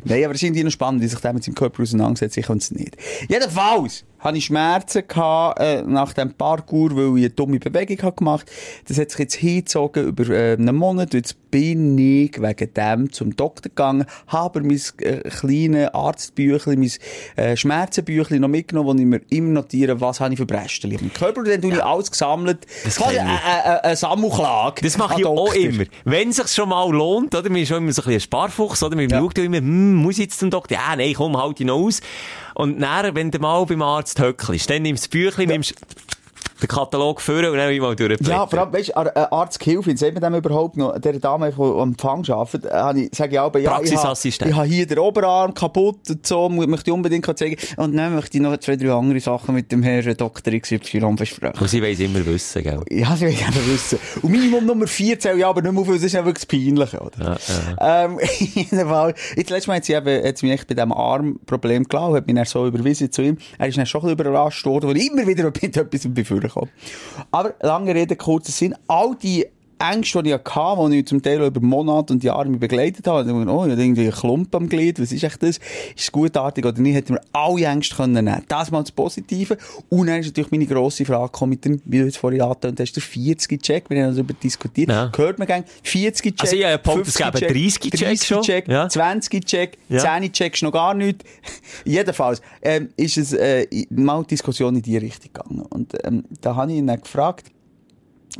[0.04, 2.36] nein, aber es ist irgendwie noch spannend, wie sich der mit seinem Körper auseinandersetzt.
[2.36, 2.96] Ich kann es nicht.
[3.28, 8.16] Jedenfalls, hatte ich Schmerzen gehabt, äh, nach dem Parkour, weil ich eine dumme Bewegung habe
[8.16, 8.50] gemacht
[8.88, 11.14] Das hat sich jetzt hingezogen über äh, einen Monat.
[11.14, 17.56] Jetzt bin ich wegen dem zum Doktor gegangen, habe mein äh, kleines Arztbüchlein, mein äh,
[17.56, 21.42] Schmerzenbüchlein noch mitgenommen, wo ich mir immer notiere, was habe ich für Brästchen im Körper.
[21.42, 22.66] Dann tue ich alles gesammelt.
[22.84, 23.30] Das kenn eine
[23.84, 24.82] äh, äh, äh, Sammelklage.
[24.82, 25.84] Das mache ich auch immer.
[26.04, 27.50] Wenn es sich schon mal lohnt, oder?
[27.50, 28.94] Man ist schon immer so ein bisschen ein Sparfuchs, oder?
[28.96, 29.18] Man Ja.
[29.18, 30.76] schaut ja immer, hm, muss ich jetzt zum Doktor?
[30.76, 32.00] Ja, nein, komm, halt ihn noch aus.
[32.54, 35.74] Und dann, wenn du mal beim Arzt höckelst, dann nimmst du das Büchlein, nimmst
[36.60, 38.26] den Katalog vor und dann mal durchblättern.
[38.26, 41.60] Ja, vor allem, weißt du, Ar- Arzthilfe, sagt man dem überhaupt noch, der Dame, die
[41.62, 44.50] am Empfang arbeitet, äh, habe ich, sage ich auch, ja, ich habe, Praxisassistent.
[44.50, 47.56] ich habe hier den Oberarm kaputt und so, möchte ich unbedingt zeigen.
[47.76, 50.52] Und dann möchte ich noch zwei, drei andere Sachen mit dem Herrn Dr.
[50.58, 51.60] XY besprechen.
[51.60, 52.80] Und sie weiss immer wissen, gell?
[52.90, 53.98] Ja, will ich eben wissen.
[54.22, 56.44] Und Minimum Nummer 4 zähle ich aber nicht mehr auf, weil das ist ja wirklich
[56.44, 57.38] das Peinliche, oder?
[57.80, 59.14] Ähm, in jedem Fall.
[59.36, 62.26] Jetzt letztes Mal hat sie eben, hat sie mich echt bei diesem Armproblem gelassen, hat
[62.26, 63.38] mich dann so überwiesen zu ihm.
[63.58, 66.24] Er ist dann schon ein bisschen überrascht worden, weil ich immer wieder mit etwas bei
[66.50, 66.72] vorkomme.
[67.30, 69.46] Aber lange Rede, kurzer Sinn, all die
[69.80, 73.32] Ängste, die ich hatte, die ich zum Teil über Monate und Jahre mich begleitet habe,
[73.32, 75.56] und oh, ich habe irgendwie einen Klump am Glied, was ist echt das?
[75.56, 75.62] Ist
[75.96, 76.94] es gutartig oder nicht?
[76.94, 79.56] Hätte mir alle Ängste können nehmen Das mal das Positive.
[79.88, 82.78] Und dann ist natürlich meine grosse Frage gekommen mit dem, wie du jetzt vorhin angetönt
[82.80, 83.88] hast, der 40-Check.
[83.88, 84.90] Wir haben darüber diskutiert.
[84.90, 85.10] Ja.
[85.16, 86.34] Hört man gern, 40-Check.
[86.40, 88.42] Also ich habe behauptet, es gäbe 30-Check schon.
[88.42, 88.86] 30-Check, Ja.
[88.86, 90.02] 20-Check, Ja.
[90.16, 91.24] 10-Check ist noch gar nicht.
[91.84, 95.62] Jedenfalls, ähm, ist es, äh, mal die Diskussion in die Richtung gegangen.
[95.62, 97.46] Und, ähm, da habe ich ihn dann gefragt,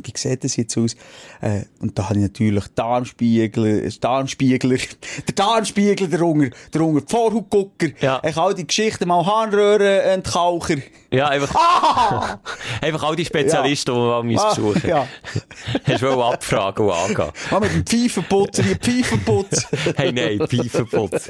[0.03, 0.95] wie sieht das jetzt aus?
[1.41, 4.77] Äh, und da habe ich natürlich Darmspiegel, äh, Darmspiegler,
[5.27, 8.21] der Darmspiegel darunter, darunter, die Vorhautgucker, Ja.
[8.23, 10.77] ich habe all die Geschichten, mal Harnröhrenentkaucher.
[11.13, 12.39] Ja, einfach, Ah!
[12.81, 15.07] einfach all die Spezialisten, die man mal Ah, besuchen ja.
[15.85, 17.31] Hast du wohl abfragen und angehen.
[17.51, 19.67] Mal mit dem Pfeifenputzer, die Pfeifenputz.
[19.97, 21.29] Hey, nein, Pfeifenputz.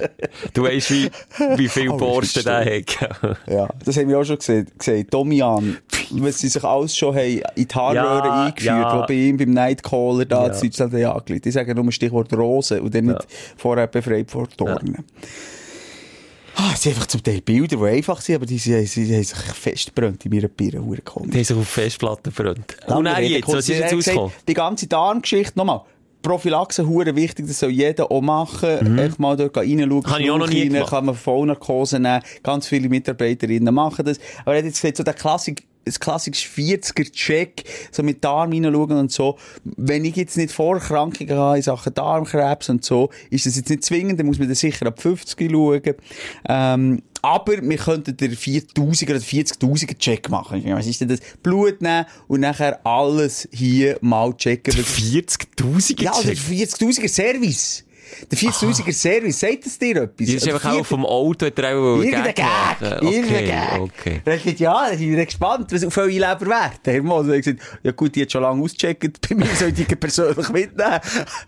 [0.53, 1.09] Du weißt, wie,
[1.57, 3.39] wie viel Oh, Borsten der hat.
[3.47, 4.67] Ja, das haben wir auch schon gesehen.
[4.77, 5.07] gesehen.
[5.09, 5.77] Domian,
[6.11, 9.01] was sie sich alles schon haben in die Haarröhre Ja, eingeführt, ja.
[9.01, 10.53] die bei ihm beim Nightcaller da Ja.
[10.53, 11.45] in Deutschland angelegt.
[11.47, 13.27] Ich sage nur Stichwort Rose und dann nicht
[13.57, 15.03] vorher befreit vor Dornen.
[16.64, 19.16] Ah, es sind einfach zum Teil Bilder, die einfach sind, aber die, sie, sie, sie
[19.16, 20.80] haben sich festgebrannt in meiner Birne.
[20.80, 22.78] Die haben sich auf Festplatten verbrannt.
[22.86, 24.32] Und Rede, jetzt, was ist jetzt rausgekommen?
[24.47, 25.82] Die ganze Darmgeschichte, nochmal.
[26.22, 28.99] Prophylaxe hure wichtig, das soll jeder auch machen.
[28.99, 29.89] Echt mal dort reinschauen.
[29.89, 30.20] Mhm.
[30.20, 30.86] ich auch noch nie rein.
[30.86, 32.22] Kann man Vollnarkose nehmen.
[32.43, 34.20] Ganz viele Mitarbeiterinnen machen das.
[34.45, 38.91] Aber er hat jetzt gesagt, so der Klassik, das klassische 40er-Check, so mit Darm reinschauen
[38.97, 39.38] und so.
[39.63, 43.84] Wenn ich jetzt nicht Vorerkrankungen habe in Sachen Darmkrebs und so, ist das jetzt nicht
[43.84, 45.82] zwingend, dann muss man dann sicher ab 50 schauen.
[46.47, 50.63] Ähm, aber wir könnten den 4000er oder 40.000er Check machen.
[50.73, 51.19] Was ist denn das?
[51.43, 54.73] Blut nehmen und nachher alles hier mal checken.
[54.77, 56.82] was- 40.000 ja, also der gecheckt.
[56.82, 57.84] 40.000er Service.
[58.30, 60.28] Der 40.000er Service, sagt das dir etwas?
[60.28, 63.01] Ist einfach auch 40 vom Auto, hat er auch Irgendein Gag.
[63.01, 63.80] Irgendein Gag.
[63.80, 64.22] okay.
[64.24, 66.80] Da ich ja, da bin ich gespannt, was auf eure Leber wert.
[66.86, 69.99] Herr Moser hat gesagt, ja gut, die hat schon lange ausgecheckt, bei mir soll ich
[69.99, 70.99] persönlich mitnehmen.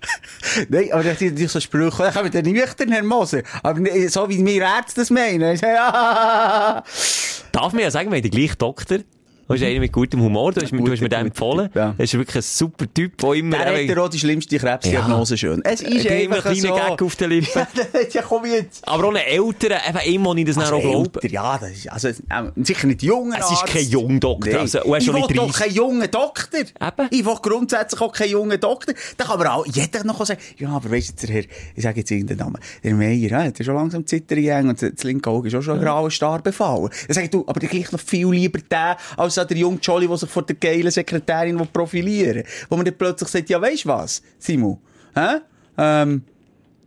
[0.69, 3.43] Nein, aber da hat natürlich so Sprüche, ich habe den nüchtern, Herr Moser.
[3.61, 5.55] Aber nicht so wie wir Ärzte das meinen.
[5.55, 5.61] Ich.
[7.51, 8.99] Darf man ja sagen, wir haben den gleichen Doktor.
[9.45, 11.69] Du bist einer mit gutem Humor, du hast, du hast mir den empfohlen.
[11.75, 11.93] Ja.
[11.97, 13.57] Das ist wirklich ein super Typ, der immer...
[13.57, 15.61] Der hat ja auch die schlimmste Krebsdiagnose schön.
[15.65, 16.75] Es ist Der immer einfach kleinen so.
[16.75, 17.61] Gag auf den Lippen.
[18.11, 18.87] ja, komm jetzt.
[18.87, 21.19] Aber älteren, eben ihm, wo ich das dann auch glaube.
[21.21, 24.59] älter, ja, das ist, also, ähm, sicher nicht junger Es ist kein Jungdoktor, Nee.
[24.59, 25.53] also, ich will doch 30.
[25.53, 26.59] keinen jungen Doktor.
[26.59, 27.07] Eben.
[27.11, 28.93] Ich will grundsätzlich auch keinen jungen Doktor.
[29.17, 31.43] Da kann man auch jeder noch sagen, ja, aber weisst du, der Herr,
[31.75, 35.03] ich sage jetzt irgendeinen Namen, der Meier, ja, der ist schon langsam zitterjäng und das
[35.03, 36.89] linke Auge ist auch schon ein grauer Star befallen.
[37.07, 40.07] Dann sage ich, du, aber der gleich noch viel lieber der, als der junge Jolly,
[40.07, 42.43] der sich vor der geilen Sekretärin profilieren.
[42.69, 44.77] Wo man dann plötzlich sagt, ja, weisst du was, Simon,
[45.15, 45.39] hä?
[45.77, 46.23] Ähm,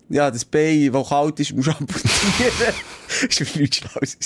[0.09, 2.74] ja, das Bein, das kalt ist, musst du amputieren.
[3.28, 4.16] ist mir nichts Schlaues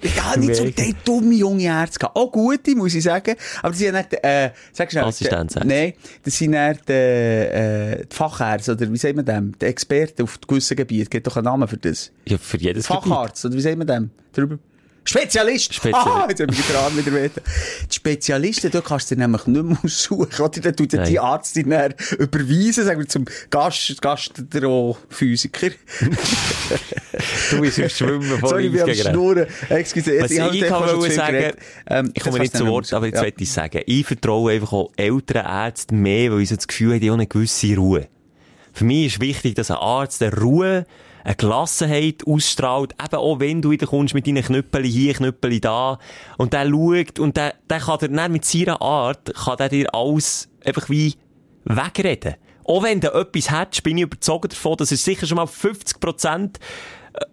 [0.00, 0.82] Ich habe nicht zum Mega.
[0.82, 2.16] Teil dumme junge Ärzte gehabt.
[2.16, 3.34] Auch gute, muss ich sagen.
[3.62, 5.04] Aber die sind nicht, äh, sag schnell.
[5.04, 5.66] Assistenzärzte.
[5.66, 9.58] Nein, das sind nicht, äh, die Fachärzte, oder wie sagt man dem?
[9.58, 11.10] Die Experten auf gewissen Gebieten.
[11.10, 12.12] Gibt doch einen Namen für das.
[12.26, 13.02] Ja, für jedes Gebiet.
[13.02, 14.10] Facharzt, oder wie sagt man dem?
[14.32, 14.58] Drüber?
[15.04, 15.74] Spezialist!
[15.74, 16.06] Spezialist.
[16.06, 17.30] Ah, jetzt habe ich den Arm wieder weh.
[17.90, 20.60] Die Spezialisten, da kannst du dir nämlich nicht mehr aussuchen, oder?
[20.60, 25.70] Dann tut die Arztin dann überweisen, sagen wir zum Gast, Gastrophysiker.
[27.50, 28.94] Du bist im Schwimmen von Sorry, ich bin.
[28.94, 29.46] Schnurren.
[29.68, 31.52] Excuse, jetzt, Was ich, ich kann schon sagen.
[31.86, 33.22] Ähm, ich komme nicht zu Wort, aber jetzt ja.
[33.22, 36.90] möchte ich sagen, ich vertraue einfach auch älteren Ärzten mehr, weil ich so das Gefühl
[36.90, 38.08] habe, die haben eine gewisse Ruhe.
[38.72, 40.86] Für mich ist wichtig, dass ein Arzt eine Ruhe,
[41.24, 45.98] eine Gelassenheit ausstrahlt, eben auch wenn du wieder kommst mit deinen Knüppeli hier, Knüppeli da,
[46.38, 49.94] und der schaut, und der, der kann dir dann mit seiner Art, kann der dir
[49.94, 51.14] alles einfach wie
[51.64, 52.34] wegreden.
[52.64, 56.36] Auch wenn du etwas hättest, bin ich überzeugt davon, dass er sicher schon mal 50%
[56.36, 56.48] äh,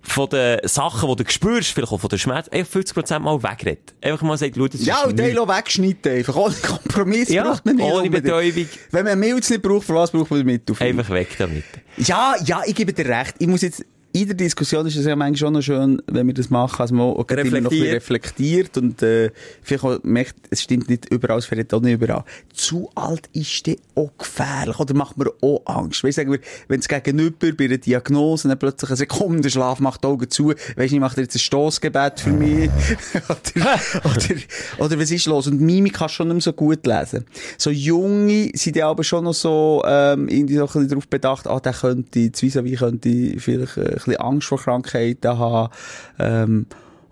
[0.02, 3.94] von den Sachen, die du spürst, vielleicht auch von der Schmerz, einfach 50% mal wegredet.
[4.02, 6.36] Einfach mal sagen, schau, das Ja, ist und den wegschneiden einfach.
[6.36, 7.86] Ohne Kompromiss Ja, braucht man nicht.
[7.86, 8.10] ohne.
[8.10, 8.68] Betäubung.
[8.92, 10.76] Wenn man Milz nicht braucht, für was braucht man Mittel?
[10.80, 11.64] Einfach weg damit.
[11.98, 13.36] Ja, ja, ich gebe dir recht.
[13.40, 13.84] Ich muss jetzt,
[14.14, 16.92] in der Diskussion ist es ja manchmal schon noch schön, wenn wir das machen, als
[16.92, 19.32] man auch immer noch ein bisschen reflektiert und äh,
[19.62, 22.24] vielleicht auch merkt, es stimmt nicht überall, es fällt auch nicht überall.
[22.54, 26.04] Zu alt ist der auch gefährlich oder macht mir auch Angst.
[26.04, 30.04] Weißt, sagen wir, wenn es gegenüber bei einer Diagnose dann plötzlich eine Sekunde Schlaf macht
[30.04, 32.70] die Augen zu, weißt du, macht er jetzt ein Stoßgebet für mich
[33.30, 34.36] oder, oder,
[34.80, 35.48] oder was ist los?
[35.48, 37.26] Und Mimik kannst du schon nicht mehr so gut lesen.
[37.58, 41.48] So Junge sind ja aber schon noch so ähm, irgendwie so ein bisschen darauf bedacht,
[41.48, 45.74] ah, der könnte, das Vis-à-vis könnte vielleicht äh, bisschen Angst vor Krankheiten haben,
[46.20, 46.66] ähm,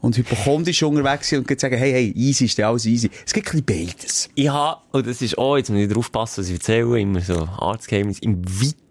[0.05, 3.09] und hypochondrisch unterwegs sind und sagen, hey, hey, easy ist ja alles easy.
[3.25, 4.29] Es gibt ein bisschen beides.
[4.35, 7.21] Ich habe, und das ist auch, jetzt muss ich drauf passen, was ich erzähle, immer
[7.21, 8.43] so Arztgeheimnis, im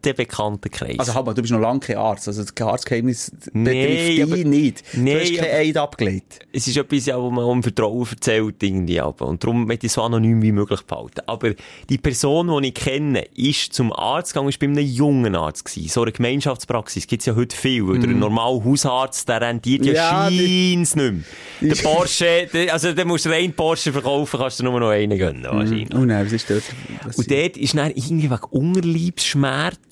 [0.05, 0.99] weiten bekannten Kreis.
[0.99, 2.29] Also, halt mal, du bist noch lange kein Arzt.
[2.29, 4.83] Also, das Arztgeheimnis Nee, betrifft dich nicht.
[4.95, 6.39] Nee, du hast kein aber- Eid abgelegt.
[6.53, 9.27] es ist etwas, ja, wo man um Vertrauen erzählt, irgendwie, aber.
[9.29, 11.21] Und darum möchte ich es so anonym wie möglich behalten.
[11.27, 11.53] Aber
[11.89, 15.89] die Person, die ich kenne, ist zum Arzt gegangen, ist bei einem jungen Arzt gewesen.
[15.89, 19.93] So eine Gemeinschaftspraxis gibt's ja heute viel, weil der normale Hausarzt, der rentiert ja.
[19.95, 21.13] Ja, die- scheins nicht
[21.61, 21.75] mehr.
[21.75, 25.45] Der Porsche, der, also, der musst rein Porsche verkaufen, kannst du nur noch einen gönnen,
[25.45, 25.89] wahrscheinlich.
[25.95, 26.63] Oh nein, was ist dort?
[27.05, 28.41] Was Und dort ist dann irgendwie wegen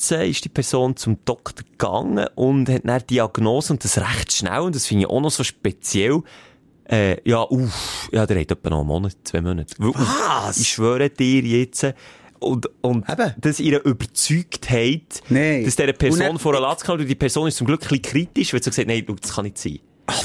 [0.02, 4.60] Unterleibsschmerzen ist die Person zum Doktor gegangen und hat die Diagnose und das recht schnell
[4.60, 6.22] und das finde ich auch noch so speziell.
[6.90, 9.74] Äh, ja, uff, ja, der hat etwa noch einen Monat, zwei Monate.
[9.78, 10.58] Was?
[10.58, 11.86] Ich schwöre dir jetzt.
[12.40, 13.34] Und, und Eben.
[13.40, 15.64] dass ihre Überzeugtheit, Nein.
[15.64, 17.82] dass dieser Und Person dann- vor der Latz kam, und die Person ist zum Glück
[17.82, 19.78] ein bisschen kritisch, weil sie gesagt hat, nein, das kann nicht sein.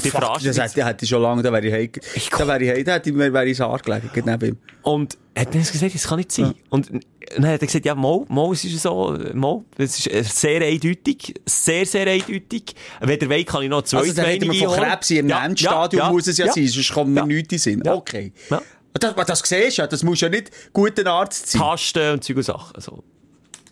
[0.04, 1.90] Die Fuck, das hätte, hätte ich schon lange, da wäre ich heim,
[2.38, 4.56] da wäre ich heim, da hätte ich, wäre ich gelegen, gerade neben ihm.
[4.82, 6.54] Und hat dann gesagt, das kann nicht sein.
[6.68, 10.22] Und dann hat er gesagt, ja, mal, mal, es ist so, mal, es ist äh,
[10.24, 12.74] sehr eindeutig, sehr, sehr eindeutig.
[13.00, 16.02] Ihr wollt, kann ich noch zwei Also, dann reden wir von Krebs im Ja, Endstadium,
[16.02, 16.52] ja, muss es ja, ja.
[16.52, 17.26] sein, sonst kommt mir Ja.
[17.26, 17.82] nichts in Sinn.
[17.84, 17.94] Ja.
[17.94, 18.32] Okay.
[18.50, 18.60] Ja.
[18.94, 21.60] Das, das siehst du ja, das muss ja nicht guter Arzt sein.
[21.60, 22.74] Tasten und und Sachen.
[22.74, 23.04] Also.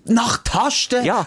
[0.09, 1.05] Nach Tasten?
[1.05, 1.27] Ja,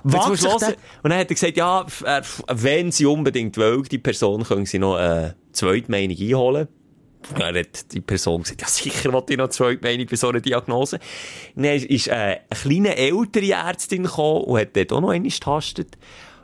[0.62, 0.76] hören.
[1.04, 4.80] Und dann hat er gesagt, ja, f- wenn sie unbedingt will, die Person, können sie
[4.80, 6.68] noch eine Zweitmeinung einholen.
[7.38, 10.40] Dann hat die Person gesagt, ja, sicher wollte ich noch eine Zweitmeinung bei so einer
[10.40, 11.00] Diagnose.
[11.56, 15.98] Dann ist äh, eine kleine ältere Ärztin gekommen und hat dort auch noch einmal getastet.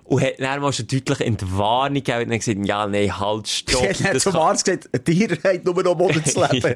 [0.06, 3.92] Und hat dann mal schon deutlich Entwarnung gegeben und dann gesagt, ja, nein, halt, stopp.
[3.96, 6.76] Sie hat zum Arzt gesagt, Tier hat nur noch Monate zu leben.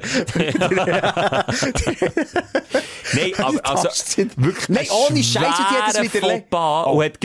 [3.12, 3.88] Nein, aber also,
[4.36, 6.46] wirklich Nein, ohne Scheiß, und die hat widerlegt.
[6.50, 6.98] Fauxpas Oh.
[6.98, 7.18] Und hat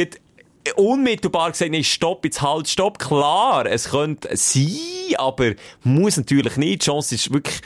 [0.75, 2.99] unmittelbar gesagt, nein, stopp, jetzt halt, stopp.
[2.99, 4.77] Klar, es könnte sein,
[5.17, 5.53] aber
[5.83, 6.81] muss natürlich nicht.
[6.81, 7.61] Die Chance ist wirklich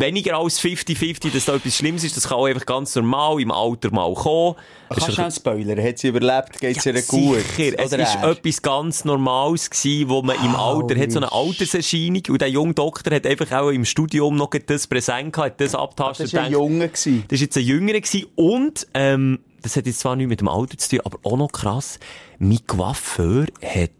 [0.00, 2.16] weniger als 50-50, dass da etwas Schlimmes ist.
[2.16, 4.56] Das kann auch einfach ganz normal im Alter mal kommen.
[4.88, 5.84] Das Kannst ist du schnell spoilern?
[5.84, 6.60] Hat sie überlebt?
[6.60, 7.38] Geht's ihr gut?
[7.56, 7.78] Sicher.
[7.78, 8.30] Es er?
[8.30, 12.22] etwas ganz Normales gewesen, wo man im Alter hat, so eine Alterserscheinung.
[12.28, 15.74] Und der junge Doktor hat einfach auch im Studium noch das präsent gehabt, hat das
[15.74, 16.26] abtastet.
[16.26, 16.88] Das war ein Junge.
[16.88, 18.26] das war jetzt ein Jüngerer gewesen.
[18.34, 21.50] Und, ähm, das hat jetzt zwar nichts mit dem Alter zu tun, aber auch noch
[21.50, 21.98] krass.
[22.38, 23.90] Mein Coiffeur hat,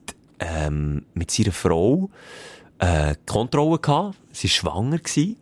[0.41, 2.11] ähm, mit seiner Frau,
[2.79, 4.17] äh, Kontrolle gehabt.
[4.33, 5.37] Sie war schwanger gewesen.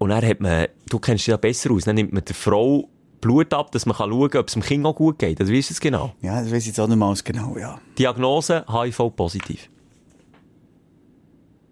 [0.00, 2.88] Und dann hat man, du kennst dich ja besser aus, dann nimmt man der Frau
[3.20, 5.38] Blut ab, dass man kann schauen kann, ob es dem Kind auch gut geht.
[5.38, 6.14] Also, wie ist es genau?
[6.22, 7.78] Ja, das weiß ich jetzt auch nicht mal genau, ja.
[7.98, 9.68] Diagnose HIV-positiv.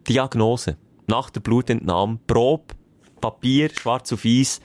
[0.06, 0.76] Diagnose.
[1.06, 2.18] Nach der Blutentnahme.
[2.26, 2.74] Probe.
[3.18, 3.70] Papier.
[3.70, 4.60] Schwarz auf weiß.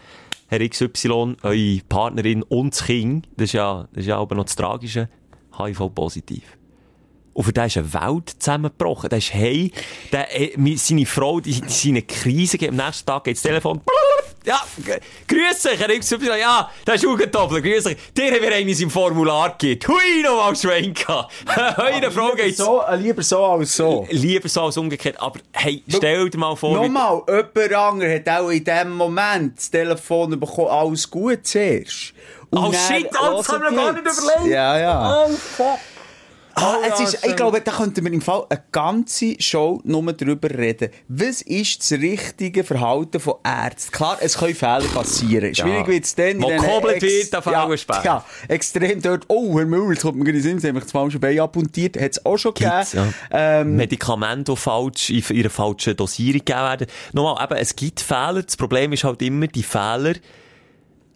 [0.47, 3.29] Herr XY, eure Partnerin und das Kind.
[3.37, 5.07] Das ist ja, das ist ja aber noch das Tragische.
[5.57, 6.57] HIV-positiv.
[7.33, 9.09] Und für den ist eine Welt zusammengebrochen.
[9.09, 9.71] Der ist hey,
[10.11, 10.27] der,
[10.77, 12.57] seine Frau, die, die sind in eine Krise.
[12.67, 13.81] Am nächsten Tag geht das Telefon.
[14.45, 14.61] Ja,
[15.27, 16.37] grüß dich, Herr XY.
[16.37, 17.97] Ja, das ist Hugentoppler, grüß dich.
[18.13, 19.87] Dir haben wir eines im Formular gegeben.
[19.87, 21.31] Hui, noch mal Schwein gehabt.
[21.77, 24.05] Eure Frau geht's So, lieber so als so.
[24.09, 25.15] lieber so als umgekehrt.
[25.21, 29.71] Aber hey, stell dir mal vor, Nochmal, jemand anderer hat auch in dem Moment das
[29.71, 32.13] Telefon bekommen, alles gut zuerst.
[32.49, 34.53] Und Oh, shit, oh, das haben wir gar nicht überlegt.
[34.53, 35.25] Ja, ja.
[35.25, 35.79] Oh, fuck.
[36.55, 39.81] Ah, Oh, es ja, ist, ich glaube, da könnten wir im Fall eine ganze Show
[39.83, 40.89] nur darüber reden.
[41.07, 43.91] Was ist das richtige Verhalten von Ärzten?
[43.91, 45.53] Klar, es können Fehler passieren.
[45.55, 46.41] Schwierig wird es dann.
[46.41, 48.03] Wo Ex- wird, darf ja, auch später.
[48.05, 49.25] Ja, extrem dort.
[49.29, 51.19] Oh, Herr Müller, jetzt kommt mir gerade in den Sinn, Sie haben mich das falsche
[51.19, 51.99] Bein abpuntiert.
[51.99, 53.13] Hat es auch schon Gibt's, gegeben.
[53.31, 53.61] ja.
[53.61, 56.87] Ähm, Medikamente, die falsch, in ihrer falschen Dosierung gegeben werden.
[57.13, 58.43] Nochmal, eben, es gibt Fehler.
[58.43, 60.11] Das Problem ist halt immer, die Fehler,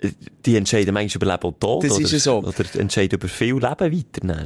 [0.02, 0.10] äh,
[0.46, 1.84] die entscheiden manchmal über Leben und Tod.
[1.84, 2.38] Das oder, ist ja so.
[2.40, 3.88] Oder entscheiden über viel Leben weiter.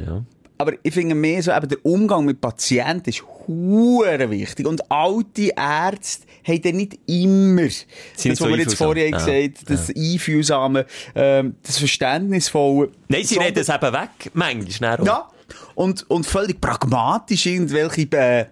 [0.05, 0.23] Ja.
[0.61, 4.67] Aber ich finde mehr so, eben der Umgang mit Patienten ist hure wichtig.
[4.67, 7.85] Und alte Ärzte haben dann nicht immer das,
[8.25, 10.85] was so wir jetzt vorher Ja, gesagt das Einfühlsame,
[11.15, 12.91] ähm, das Verständnisvolle.
[13.07, 14.31] Nein, sie reden es eben weg.
[14.35, 15.03] Manchmal.
[15.03, 15.29] Ja,
[15.73, 18.45] und, und völlig pragmatisch irgendwelche, äh,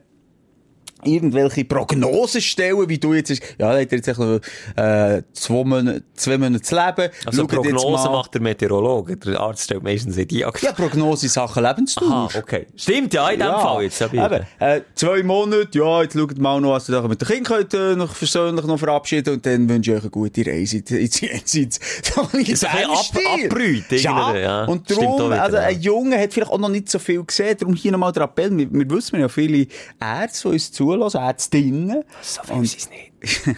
[1.03, 3.41] irgendwelche Prognosen stellen, wie du jetzt hast.
[3.57, 4.39] Ja, er hat jetzt noch,
[4.75, 7.11] äh, zwei Monate, zwei Monate zu leben.
[7.25, 9.17] Also Schaut jetzt Prognose mal- macht der Meteorologe.
[9.17, 10.65] Der Arzt stellt meistens eine Diagnose.
[10.65, 12.09] Ja, Prognose Sachen Lebensdauer.
[12.11, 12.67] Aha, okay.
[12.75, 13.99] Stimmt, ja, in dem Fall jetzt.
[13.99, 17.27] Ja, eben, äh, zwei Monate, ja, jetzt schaut mal noch, was ihr da mit den
[17.27, 20.77] Kindern könnt, äh, noch persönlich noch verabschieden und dann wünsche ich euch eine gute Reise
[20.77, 21.79] ins Jenseits.
[22.15, 23.11] So ein bisschen ab-
[23.43, 24.65] abbrüht, Ja, ja.
[24.65, 25.63] und darum, also ja.
[25.63, 28.55] ein Junge hat vielleicht auch noch nicht so viel gesehen, darum hier nochmal der Appell,
[28.57, 29.67] wir, wir wissen ja viele
[29.99, 32.03] Ärzte, die uns zulassen, Ärztinnen.
[32.21, 33.57] So viel ist es nicht.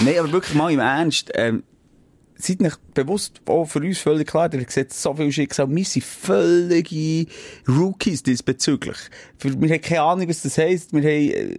[0.00, 1.62] Nein, aber wirklich mal im Ernst, ähm,
[2.42, 6.04] seid nicht bewusst, auch für uns völlig klar, der sieht so viel Schicksal, wir sind
[6.04, 7.26] völlige
[7.68, 8.96] Rookies diesbezüglich.
[9.38, 11.56] Für, wir haben keine Ahnung, was das heisst, wir haben, äh,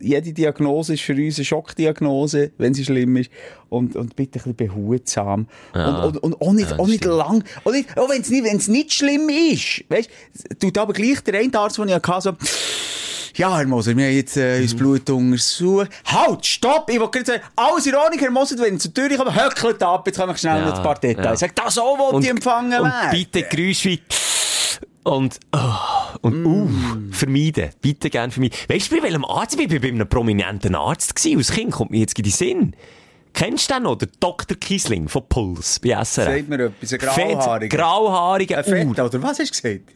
[0.00, 3.30] jede Diagnose ist für uns eine Schockdiagnose, wenn sie schlimm ist,
[3.68, 5.48] und, und bitte ein bisschen behutsam.
[5.74, 6.04] Ja.
[6.04, 8.44] Und, und, und auch nicht, Ja, auch nicht lang, auch, nicht, auch wenn es nicht,
[8.44, 10.10] wenn's nicht schlimm ist, weißt,
[10.60, 12.32] tut aber gleich der eine Arzt, den ich hatte, so,
[13.36, 14.76] ja, Herr Moser, wir haben jetzt äh, Mhm.
[14.76, 15.90] Blut untersucht.
[16.06, 16.90] Halt, stopp!
[16.90, 19.82] Ich wollte gerade sagen, alles in Ordnung, Herr Moser, wenn Sie zur Tür kommen, höckelt
[19.82, 21.40] ab, jetzt kann ich schnell Ja, noch ein paar Details.
[21.40, 21.48] ja.
[21.48, 23.10] Sag, das auch wollte ich empfangen und werden.
[23.10, 24.02] bitte Geräusche wie
[25.04, 25.58] und, oh,
[26.22, 26.46] und, Mm.
[26.46, 26.68] uh,
[27.12, 27.70] vermeiden.
[27.80, 28.56] Bitte gern vermeiden.
[28.68, 29.54] Weißt du, bei welchem Arzt?
[29.58, 31.38] Ich war bei einem prominenten Arzt gewesen.
[31.38, 32.76] Als Kind kommt mir jetzt in den Sinn.
[33.32, 33.96] Kennst du den noch?
[33.96, 34.56] Der Dr.
[34.56, 36.24] Kiesling von Puls bei SRF.
[36.38, 37.76] Sagt mir etwas, ein Fett, grauhaariger.
[37.76, 38.58] grauhaariger.
[38.58, 39.92] Ein Fett, oder was hast du gesagt?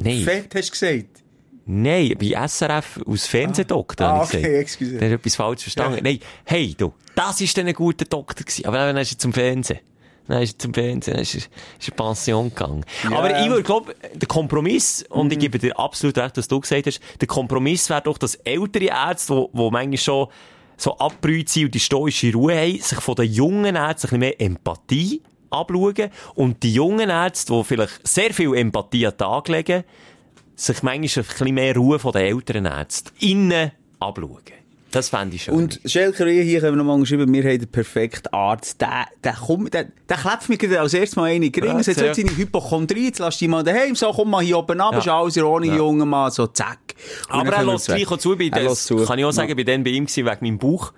[0.00, 1.22] nein, Fett hast du gesagt?
[1.68, 4.06] Nein, bei SRF aus Fernsehdoktor.
[4.06, 4.98] Ah, habe ich okay, excuse.
[4.98, 5.98] Der hat etwas falsch verstanden.
[5.98, 6.02] Ja.
[6.02, 8.66] Nein, hey, du, das ist dann ein guter Doktor gewesen.
[8.66, 9.80] Aber dann ist er zum Fernsehen.
[10.26, 11.38] Dann ist er zum Fernsehen, dann ist er,
[11.78, 12.84] ist er Pension gegangen.
[13.10, 15.32] Aber ich würde glaube, der Kompromiss, und Mhm.
[15.32, 18.86] ich gebe dir absolut recht, was du gesagt hast, der Kompromiss wäre doch, dass ältere
[18.86, 20.26] Ärzte, die, die manchmal schon
[20.76, 24.18] so abbrüht sind und die stoische Ruhe haben, sich von den jungen Ärzten ein bisschen
[24.20, 29.48] mehr Empathie abschauen und die jungen Ärzte, die vielleicht sehr viel Empathie an den Tag
[29.48, 29.82] legen,
[30.58, 34.38] sich manchmal ein bisschen mehr Ruhe von den älteren Ärzten innen abschauen.
[34.90, 35.54] Das fände ich schön.
[35.54, 38.80] Und Schelker, hier haben wir nochmal geschrieben, wir haben den perfekten Arzt.
[38.80, 41.76] Der, der kommt, der, der klebt mir als erstes mal eine in den Ring.
[41.76, 42.14] Ja, sagt, sehr.
[42.14, 44.98] seine Hypochondrie, jetzt lass dich mal daheim, so, komm mal hier oben ab, Ja.
[45.00, 45.76] ist alles in Ordnung, Ja.
[45.76, 46.78] Junge Mann, so, zack.
[47.28, 48.36] Und Aber er können lässt gleich zu.
[48.36, 49.04] Bei Er das zu.
[49.04, 49.54] kann ich auch sagen, Ja.
[49.56, 50.92] bei dann bei ihm gewesen, wegen meinem Bauch.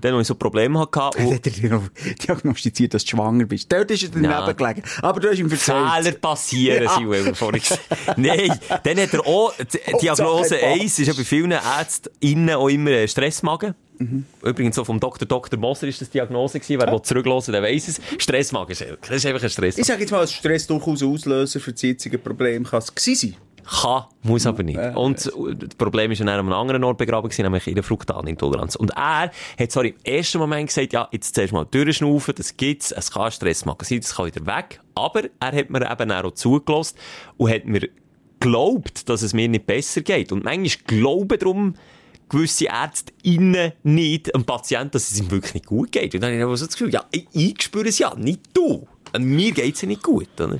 [0.00, 1.00] Dann, wo ich so Probleme hatte.
[1.00, 1.84] Hat Und er dir noch
[2.26, 3.70] diagnostiziert, dass du schwanger bist?
[3.72, 4.52] Dort ist er daneben Ja.
[4.52, 4.82] gelegen.
[5.02, 6.20] Aber du hast ihm Fehler erzählt.
[6.20, 7.00] passieren, Ja.
[7.00, 7.26] ja.
[7.26, 7.62] wie vorhin
[8.16, 9.52] Nein, dann hat er auch,
[10.02, 13.74] Diagnose Hauptsache 1 ist ja bei vielen Ärzten innen auch immer ein Stressmagen.
[13.98, 14.24] Mhm.
[14.42, 15.26] Übrigens, so vom Dr.
[15.26, 15.58] Dr.
[15.58, 16.80] Moser ist das die Diagnose gewesen.
[16.80, 18.00] Wer will zurückhören, der weiss es.
[18.18, 18.98] Stressmagen, Schelke.
[19.08, 19.76] Das ist einfach ein Stress.
[19.78, 23.36] Ich sage jetzt mal, dass Stress durchaus Auslöser für zitzige Probleme kann es gewesen sein.
[23.70, 24.78] Kann, muss aber nicht.
[24.96, 28.76] Und das Problem ist dann an einem anderen Ort begraben nämlich in der Fruktanintoleranz.
[28.76, 32.92] Und er hat zwar im ersten Moment gesagt, ja, jetzt zuerst mal durchschnaufen, das gibt's,
[32.92, 34.80] es kann Stressmagen sein, das kann wieder weg.
[34.94, 36.96] Aber er hat mir eben auch zugelassen
[37.36, 37.90] und hat mir
[38.40, 40.32] geglaubt, dass es mir nicht besser geht.
[40.32, 41.74] Und manchmal glauben darum
[42.30, 46.14] gewisse Ärzte innen nicht einem Patienten, dass es ihm wirklich nicht gut geht.
[46.14, 48.86] Und dann habe ich so das Gefühl, ja, ich, ich spüre es ja, nicht du.
[49.14, 50.58] Und mir geht's ja nicht gut, oder?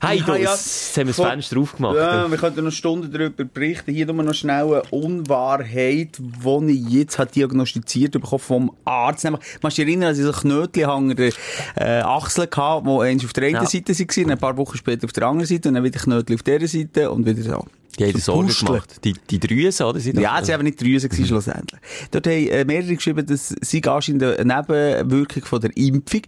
[0.00, 1.96] Hey, du, jetzt haben wir das Fenster aufgemacht.
[1.96, 3.92] Ja, wir könnten noch Stunden darüber berichten.
[3.92, 9.24] Hier nur noch schnell eine Unwahrheit, die ich jetzt habe diagnostiziert bekommen vom Arzt.
[9.24, 11.32] Nämlich, kannst du dich erinnern, als ich so Knötchen an der
[11.76, 13.66] äh, Achsel hatte, die eins auf der einen Ja.
[13.66, 16.42] Seite waren, ein paar Wochen später auf der anderen Seite, und dann wieder Knötchen auf
[16.42, 17.64] dieser Seite und wieder so.
[17.98, 18.66] Die haben das Pusteln.
[18.66, 19.04] gemacht.
[19.04, 19.98] Die, die Drüsen, oder?
[20.00, 21.80] Sind Ja, waren eben nicht Drüsen gewesen, schlussendlich.
[22.10, 26.20] Dort haben äh, mehrere geschrieben, dass sie anscheinend eine Nebenwirkung von der Impfung.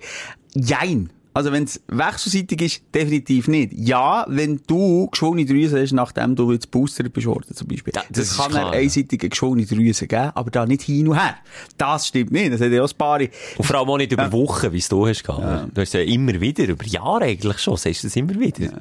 [0.54, 1.10] Jein.
[1.38, 3.72] Also wenn es wechselseitig ist, definitiv nicht.
[3.72, 7.92] Ja, wenn du geschwollene Drüsen hast, nachdem du jetzt boostert bist worden, zum Beispiel.
[7.94, 8.80] Ja, das das kann klar, ja.
[8.80, 11.36] einseitige geschwollene Drüsen geben, aber da nicht hin und her.
[11.76, 12.52] Das stimmt nicht.
[12.52, 13.20] Das hat ja auch ein paar...
[13.20, 15.76] Und vor allem auch nicht über Wochen, wie es du hast gehabt.
[15.76, 18.72] Du hast ja immer wieder, über Jahre eigentlich schon, sagst du das immer wieder.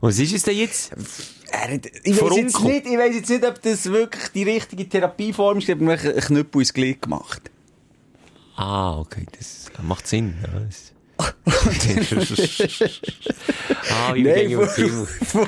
[0.00, 0.92] Und was ist es denn jetzt?
[2.04, 5.64] Ich weiß jetzt nicht, ich weiss jetzt nicht, ob das wirklich die richtige Therapieform ist.
[5.64, 7.50] Ich habe mir einen Knüppel ins Glied gemacht.
[8.56, 10.34] Ah, okay, das macht Sinn.
[10.42, 10.60] Ja,
[11.20, 11.32] ah,
[14.14, 15.46] Nein, Nein, Fu- Fu-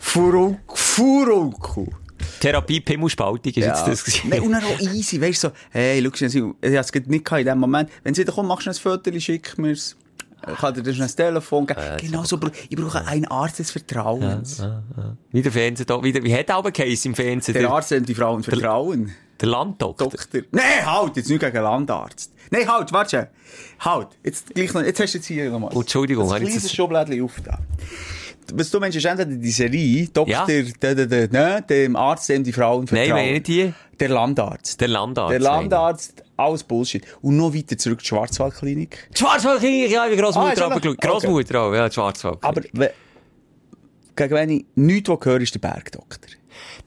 [0.00, 1.88] Furunk- Furunkel.
[2.40, 4.28] Therapie Pimmelspaltung ist jetzt das gewesen.
[4.28, 7.40] Nein, und dann auch easy, weißt du, so, hey, schau, ich habe es nicht gehabt
[7.40, 7.90] in dem Moment.
[8.02, 9.96] Wenn sie wieder kommt, machst du ein Foto, schick mir's.
[10.48, 11.80] Ich kann dir das ein Telefon geben.
[11.98, 12.38] genau so,
[12.68, 14.62] ich brauche einen Arzt des Vertrauens.
[15.32, 17.54] Wie der Fernsehen da, wie, der, wie hat aber Case im Fernsehen?
[17.54, 19.12] Der Der, Arzt dem die Frauen vertrauen.
[19.40, 20.08] Der Landdoktor.
[20.08, 20.40] Doktor.
[20.50, 22.32] Nein, halt, jetzt nicht gegen Landarzt.
[22.50, 23.28] Nein, halt, warte.
[23.80, 25.70] Halt, jetzt, gleich noch, jetzt hast du jetzt hier nochmal.
[25.74, 27.58] Oh, Entschuldigung, habe ich kleine das- Schublädchen aufgetan.
[28.54, 30.46] Was du meinst, ist entweder die Serie, Doktor, Ja.
[30.46, 30.62] der,
[31.06, 33.08] der, ne, dem Arzt, dem die Frauen vertrauen.
[33.08, 33.72] Nein, meine die.
[33.98, 34.80] Der Landarzt.
[34.80, 35.32] Der Landarzt.
[35.32, 35.40] Der.
[35.40, 37.02] Landarzt, alles Bullshit.
[37.22, 39.08] Und noch weiter zurück zur Schwarzwaldklinik.
[39.12, 40.84] Die Schwarzwaldklinik, ja, wie Ah, runtergeschaut.
[40.84, 42.70] noch- Grossmutter auch, ja, die Schwarzwaldklinik.
[42.76, 42.90] Aber,
[44.14, 46.30] gegen wen ich nichts höre, ist der Bergdoktor.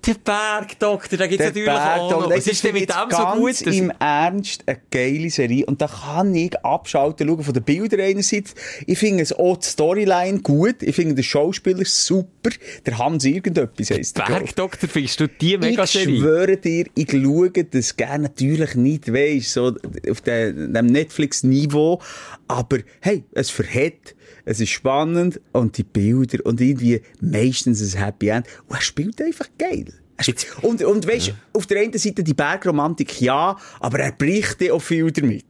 [0.06, 2.30] Der Bergdoktor, da gibt's natürlich auch noch.
[2.30, 3.68] Was ist denn mit dem so gut?
[3.68, 5.66] dass- im Ernst eine geile Serie.
[5.66, 8.56] Und da kann ich abschalten, schauen von den Bildern einerseits.
[8.88, 10.82] Ich finde es auch die Storyline gut.
[10.84, 12.50] Ich finde den Schauspieler super.
[12.86, 14.16] Der Hans irgendetwas heisst.
[14.16, 19.52] Bergdoktor findest du die mega Ich schwöre dir, ich schaue das gerne natürlich nicht, weisst,
[19.52, 19.76] so
[20.10, 22.02] auf de- dem Netflix-Niveau.
[22.48, 24.16] Aber hey, es verhält,
[24.50, 28.48] es ist spannend und die Bilder und irgendwie meistens ein Happy End.
[28.68, 29.94] Und er spielt einfach geil.
[30.20, 34.74] Spielt- Und, und weisst, auf der einen Seite die Bergromantik, ja, aber er bricht ja
[34.74, 35.46] auch viel damit.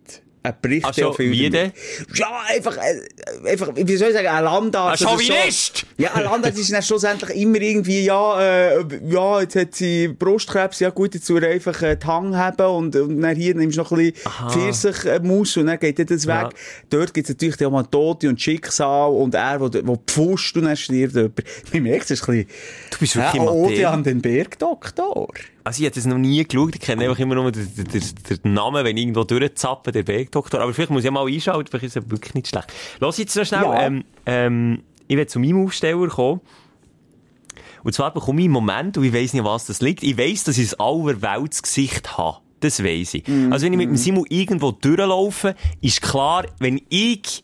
[0.49, 1.73] Er bricht Ach ja so, auch viel wie damit.
[2.15, 5.01] Ja, einfach, äh, einfach, wie soll ich sagen, ein Landarzt.
[5.03, 5.31] Ein oder so.
[5.31, 5.85] Chauvinist!
[5.97, 10.79] Ja, ein Landarzt ist dann schlussendlich immer irgendwie, ja, äh, ja, jetzt hat sie Brustkrebs,
[10.79, 13.77] ja gut, jetzt soll er einfach äh, die Hang haben und, und dann hier nimmst
[13.77, 16.35] du noch ein bisschen Pfirsichmus und dann geht das weg.
[16.35, 16.49] Ja.
[16.89, 20.63] Dort gibt es natürlich auch mal Tote und Schicksal und er, wo, wo pfuscht und
[20.63, 21.43] dann stirbt jemand.
[21.71, 22.47] Man merkt, es ein bisschen,
[22.89, 25.29] Du bist wirklich im Ode an den Bergdoktor.
[25.63, 28.03] Also ich habe das noch nie geschaut, ich kenne einfach immer nur den, den, den,
[28.43, 30.61] den Namen, wenn ich irgendwo durchzappen, der Bergdoktor.
[30.61, 32.71] Aber vielleicht muss ich ja mal einschalten, vielleicht ist es wirklich nicht schlecht.
[32.99, 33.81] Lass jetzt noch schnell, Ja.
[33.81, 36.41] ähm, ähm, ich will zu meinem Aufsteller kommen.
[37.83, 40.03] Und zwar bekomme ich einen Moment, und ich weiss nicht, was das liegt.
[40.03, 42.37] Ich weiss, dass ich ein Allerweltsgesicht habe.
[42.61, 43.23] Das weiss ich.
[43.51, 47.43] Also wenn ich mit dem Simon irgendwo durchlaufe, ist klar, wenn ich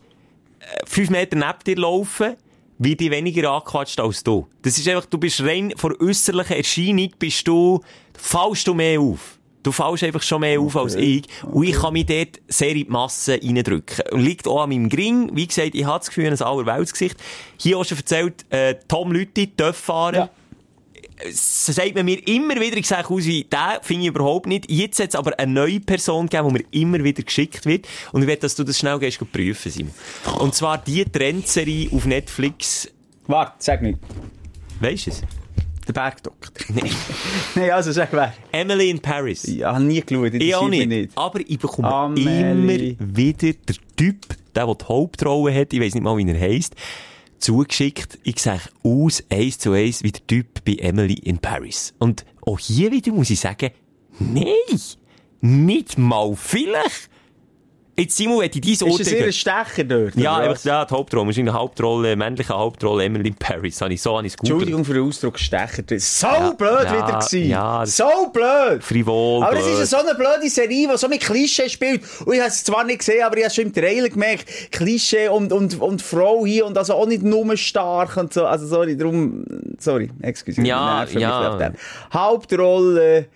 [0.60, 2.36] äh, fünf Meter neben dir laufe,
[2.78, 4.46] wird ich weniger angequatscht als du.
[4.62, 7.80] Das ist einfach, du bist rein von der äußerlichen Erscheinung, bist du,
[8.16, 9.38] fallst du mehr auf.
[9.62, 11.24] Du fallst einfach schon mehr auf als ich.
[11.42, 14.04] Und ich kann mich dort sehr in die Masse reindrücken.
[14.12, 15.34] Und liegt auch an meinem Gring.
[15.34, 17.16] Wie gesagt, ich habe das Gefühl, ein Allerweltsgesicht.
[17.56, 20.14] Hier hast du erzählt, äh, Tom Lütti, fahren.
[20.14, 20.30] Ja.
[21.18, 24.70] Es sagt man mir immer wieder, ich sage aus wie, den finde ich überhaupt nicht.
[24.70, 27.86] Jetzt hat es aber eine neue Person gegeben, die mir immer wieder geschickt wird.
[28.12, 29.94] Und ich will, dass du das schnell gehst prüfen, Simon.
[30.40, 32.90] Und zwar die Trendserie auf Netflix.
[33.26, 33.98] Warte, sag nicht.
[34.80, 35.22] Weisst du es?
[35.88, 36.52] Der Bergdoktor.
[36.74, 36.90] Nein.
[37.54, 38.34] Nein, also sag wer.
[38.52, 39.46] Emily in Paris.
[39.62, 40.88] Habe nie geschaut, Ich auch nicht.
[40.88, 42.90] mich Aber ich bekomme Amelie.
[42.98, 46.38] immer wieder der Typ, der, der die Hauptrolle hat, ich weiss nicht mal, wie er
[46.40, 46.74] heisst,
[47.38, 48.18] zugeschickt.
[48.22, 51.94] Ich sage aus, eins zu eins, wie der Typ bei Emily in Paris.
[51.98, 53.70] Und auch hier wieder muss ich sagen,
[54.18, 54.80] nein,
[55.40, 57.10] nicht mal vielleicht.
[57.98, 59.26] Jetzt, Simon, hätte ich dein Ist es Urteil...
[59.26, 60.16] ihr Stecher dort?
[60.16, 63.80] Ja, einfach, ja, die Hauptrolle, wahrscheinlich eine Hauptrolle, männliche Hauptrolle, Emily Paris.
[63.80, 65.82] Habe ich so, habe ich es Entschuldigung für den Ausdruck Stecher.
[65.82, 67.48] Das ist so Ja, blöd ja, wieder gewesen.
[67.48, 68.84] ja, das- so blöd.
[68.84, 69.78] Frivol, Aber es blöd.
[69.80, 72.02] ist so eine blöde Serie, die so mit Klischee spielt.
[72.26, 74.46] Und ich habe es zwar nicht gesehen, aber ich habe es schon im Trailer gemerkt.
[74.72, 78.44] Klischee und, und, und Frau hier und also auch nicht nur stark und so.
[78.44, 79.42] Also sorry, darum,
[79.78, 80.60] sorry, excuse.
[80.60, 81.56] Ja, mich ja.
[81.56, 81.72] dem.
[82.12, 83.28] Hauptrolle,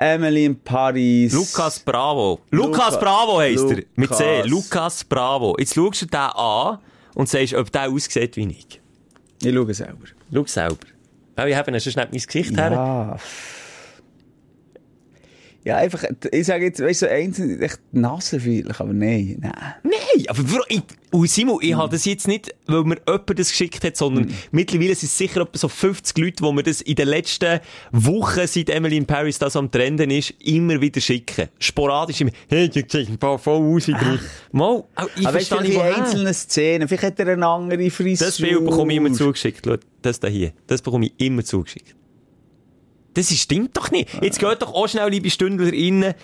[0.00, 1.32] Emily in Paris.
[1.34, 2.40] Lukas Bravo.
[2.50, 3.82] Lukas Luca- Bravo heisst er.
[3.96, 4.38] Mit C.
[4.38, 4.46] Lukas.
[4.50, 5.54] Lukas Bravo.
[5.58, 6.78] Jetzt schaust du den an
[7.14, 8.80] und sagst, ob der aussieht wie ich.
[9.42, 10.06] Ich schaue selber.
[10.32, 10.76] Schau selber.
[11.38, 13.18] Oh, ich habe schon schnell mein Gesicht her.
[15.64, 15.76] Ja.
[15.76, 19.52] Einfach, ich sage jetzt, weißt du, so einzeln, echt Nase vielleicht, aber nein, nein.
[19.82, 23.50] Nein, aber Bro, ich, und Simon, ich habe das jetzt nicht, weil mir jemand das
[23.50, 26.94] geschickt hat, sondern mittlerweile sind es sicher etwa so 50 Leute, die mir das in
[26.94, 27.60] den letzten
[27.92, 31.48] Wochen, seit Emily in Paris das am Trenden ist, immer wieder schicken.
[31.58, 33.94] Sporadisch immer, hey, du siehst ein paar voll aus du.
[34.52, 35.96] Mal, auch ich Aber verstehe nicht, die woher.
[35.96, 38.26] einzelnen Szenen, vielleicht hat er eine andere Frisur.
[38.26, 39.66] Das Bild bekomme ich immer zugeschickt.
[39.66, 40.52] Schau, das da hier.
[40.66, 41.94] Das bekomme ich immer zugeschickt.
[43.14, 44.08] Das ist- stimmt doch nicht.
[44.22, 46.02] Jetzt geht doch auch schnell, liebe Stündler, rein.
[46.02, 46.14] Äh,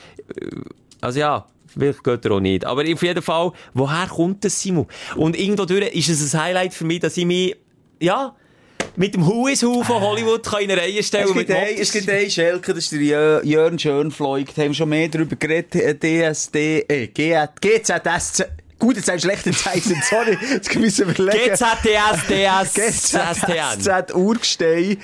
[1.01, 2.64] Also ja, vielleicht geht er auch nicht.
[2.64, 4.87] Aber auf jeden Fall, woher kommt das, Simon?
[5.16, 7.55] Und irgendwo durch ist es ein Highlight für mich, dass ich mich,
[8.01, 8.34] ja,
[8.97, 11.93] mit dem Who is Who von Hollywood kann in eine Reihe stellen Es gibt, es
[11.93, 15.37] gibt einen Schelke, das ist der Jö- Jörn Schönfleug, da haben wir schon mehr darüber
[15.37, 18.47] geredet, äh, DSD, äh, G- GZSZ,
[18.79, 21.53] gut, jetzt ein schlechter Zeichen, sorry, jetzt müssen wir überlegen.
[21.53, 22.74] GZDS, DS.
[22.74, 24.99] GZSZ Urgestein,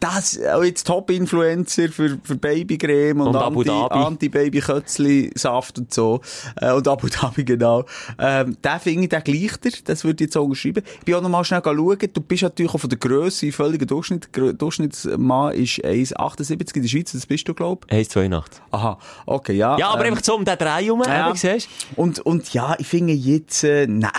[0.00, 3.94] das, auch jetzt Top-Influencer für, für Babycreme und, Und Abu Dhabi.
[3.94, 6.20] Anti, Anti-Baby-Kötzli-Saft und so,
[6.60, 7.84] äh, und Abu Dhabi, genau.
[8.18, 10.82] Ähm, den finde ich, den gleicht er, das würde ich jetzt auch unterschreiben.
[11.00, 13.86] Ich bin auch noch mal schnell schauen, du bist natürlich auch von der Grösse, völliger
[13.86, 18.08] Durchschnitt, Durchschnittsmann ist 1,78 in der Schweiz, das bist du, glaub ich.
[18.08, 18.42] 1,82.
[18.70, 19.76] Aha, okay, ja.
[19.78, 21.34] Ja, aber ähm, einfach so um den Dreh herum, ja.
[21.34, 24.10] siehst Und, und ja, ich finde jetzt, äh, nein.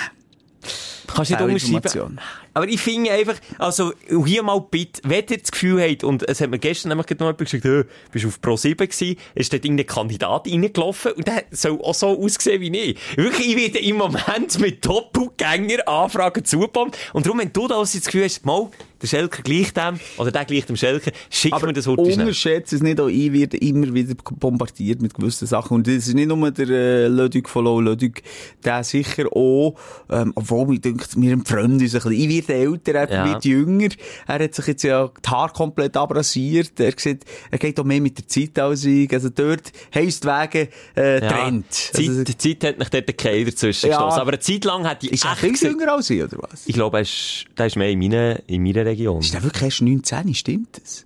[0.62, 1.14] du?
[1.14, 2.20] Kannst nicht unterschreiben.
[2.54, 3.94] Aber ich finde einfach, also,
[4.26, 7.20] hier mal bitte, wenn ihr das Gefühl habt, und es hat mir gestern nämlich noch
[7.20, 11.28] jemand gesagt, hey, bist du auf Pro 7 gewesen, ist dort irgendein Kandidat reingelaufen, und
[11.28, 13.18] der soll auch so aussehen wie ich.
[13.18, 17.94] Wirklich, ich werde im Moment mit Doppelgänger Anfragen zugekommen, und darum, wenn du da das
[17.94, 18.70] Gefühl hast, mal,
[19.02, 21.98] der Schelker gleicht dem, oder der gleicht dem Schelker, schick Aber mir das schnell.
[21.98, 25.76] unterschätzt es nicht, auch ich werde immer wieder bombardiert mit gewissen Sachen.
[25.76, 28.24] Und das ist nicht nur der äh, Ludwig von Low Ludwig,
[28.64, 29.76] der sicher auch,
[30.10, 32.12] ähm, obwohl mir denkt, wir entfremden uns ein bisschen.
[32.14, 33.26] Ich werde älter, er Ja.
[33.26, 33.90] wird jünger.
[34.28, 36.80] Er hat sich jetzt ja die Haare komplett abrasiert.
[36.80, 39.12] Er sieht, er geht auch mehr mit der Zeit als ich.
[39.14, 41.72] Also dort heisst wegen, äh, Ja, Trend.
[41.72, 43.98] Zeit, Also, die Zeit hat mich dort den Keil dazwischen Ja.
[43.98, 44.20] gestossen.
[44.22, 46.64] Aber eine Zeit lang hat die ist er viel jünger als ich, oder was?
[46.66, 49.20] Ich glaube, er ist, der ist mehr in meiner, in meiner Region.
[49.20, 51.06] Ist der wirklich erst 19, stimmt das?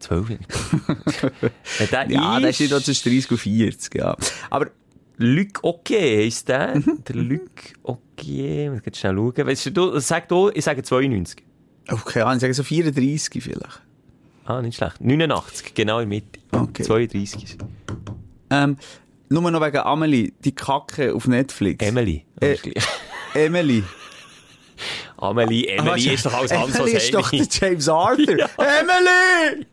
[0.00, 0.30] 12.
[0.30, 4.16] ja, der Ja, ist, der steht auch zwischen 30 und 40, ja.
[4.50, 4.70] Aber,
[5.18, 6.76] Luc Ogier heisst der.
[6.76, 7.04] Mhm.
[7.06, 7.50] Der Luc
[7.82, 8.74] Ogier.
[8.74, 9.46] Ich muss schnell schauen.
[9.46, 11.42] Weißt du, sag du, ich sage 92.
[11.90, 13.82] okay, ich sage so 34 vielleicht.
[14.44, 15.00] Ah, nicht schlecht.
[15.00, 16.40] 89, genau in der Mitte.
[16.50, 16.82] Okay.
[16.82, 17.58] 32 ist.
[18.50, 18.76] Ähm,
[19.28, 21.86] nur noch wegen Amelie, die Kacke auf Netflix.
[21.86, 22.24] Emily.
[22.40, 22.56] Äh.
[23.34, 23.84] Emily.
[25.22, 27.46] Amelie, Emily Ah, ist doch alles anders Emily ist doch der.
[27.48, 28.26] James Arthur.
[28.58, 29.66] Emily!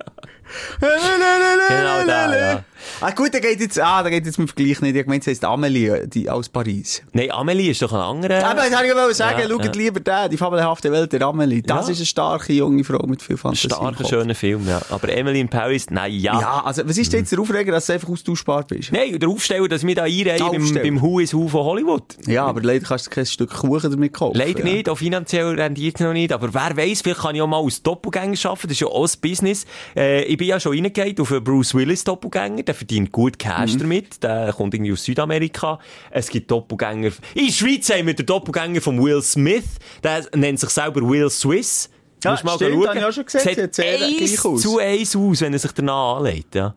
[0.79, 2.63] Genau der, ja.
[3.01, 4.95] Ah, gut, der geht jetzt, ah, der geht jetzt mit dem Vergleich nicht.
[4.95, 7.01] Ich gemeint, sie heisst Amelie, die aus Paris.
[7.13, 8.45] Nein, Amelie ist doch ein anderer.
[8.45, 9.71] Aber das wollte ich wollte sagen, Ja, schaut ja.
[9.71, 11.61] lieber den, die fabelhafte Welt der Amelie.
[11.61, 11.91] Das Ja.
[11.93, 13.67] ist eine starke junge Frau mit viel Fantasie.
[13.67, 14.81] Starker, schöner Film, ja.
[14.89, 16.39] Aber Emily in Paris, nein, ja.
[16.39, 18.91] Ja, also, was ist jetzt der Aufreger, dass du einfach austauschbar bist?
[18.91, 22.03] Nein, der Aufsteller, dass wir da einreihen beim, beim Who is Who von Hollywood.
[22.27, 24.37] Ja, aber leider kannst du kein Stück Kuchen damit kaufen.
[24.37, 24.65] Leider ja.
[24.65, 27.63] nicht, auch finanziell rendiert es noch nicht, aber wer weiß, vielleicht kann ich auch mal
[27.63, 29.65] als Doppelgänger arbeiten, das ist ja auch ein Business.
[29.95, 33.79] Äh, ich bin ja schon reingegangen auf Bruce Willis Doppelgänger, der verdient gut Cash Mhm.
[33.79, 35.79] damit, der kommt irgendwie aus Südamerika.
[36.11, 39.65] Es gibt Doppelgänger, in der Schweiz haben wir den Doppelgänger von Will Smith,
[40.03, 41.89] der nennt sich selber Will Swiss.
[42.23, 42.87] Ja, Musst mal stimmt, schauen.
[42.89, 44.61] habe ich auch schon gesehen, Sieht sieht sehr eins gleich aus.
[44.61, 46.75] zu eins aus, wenn er sich danach anlegt, ja.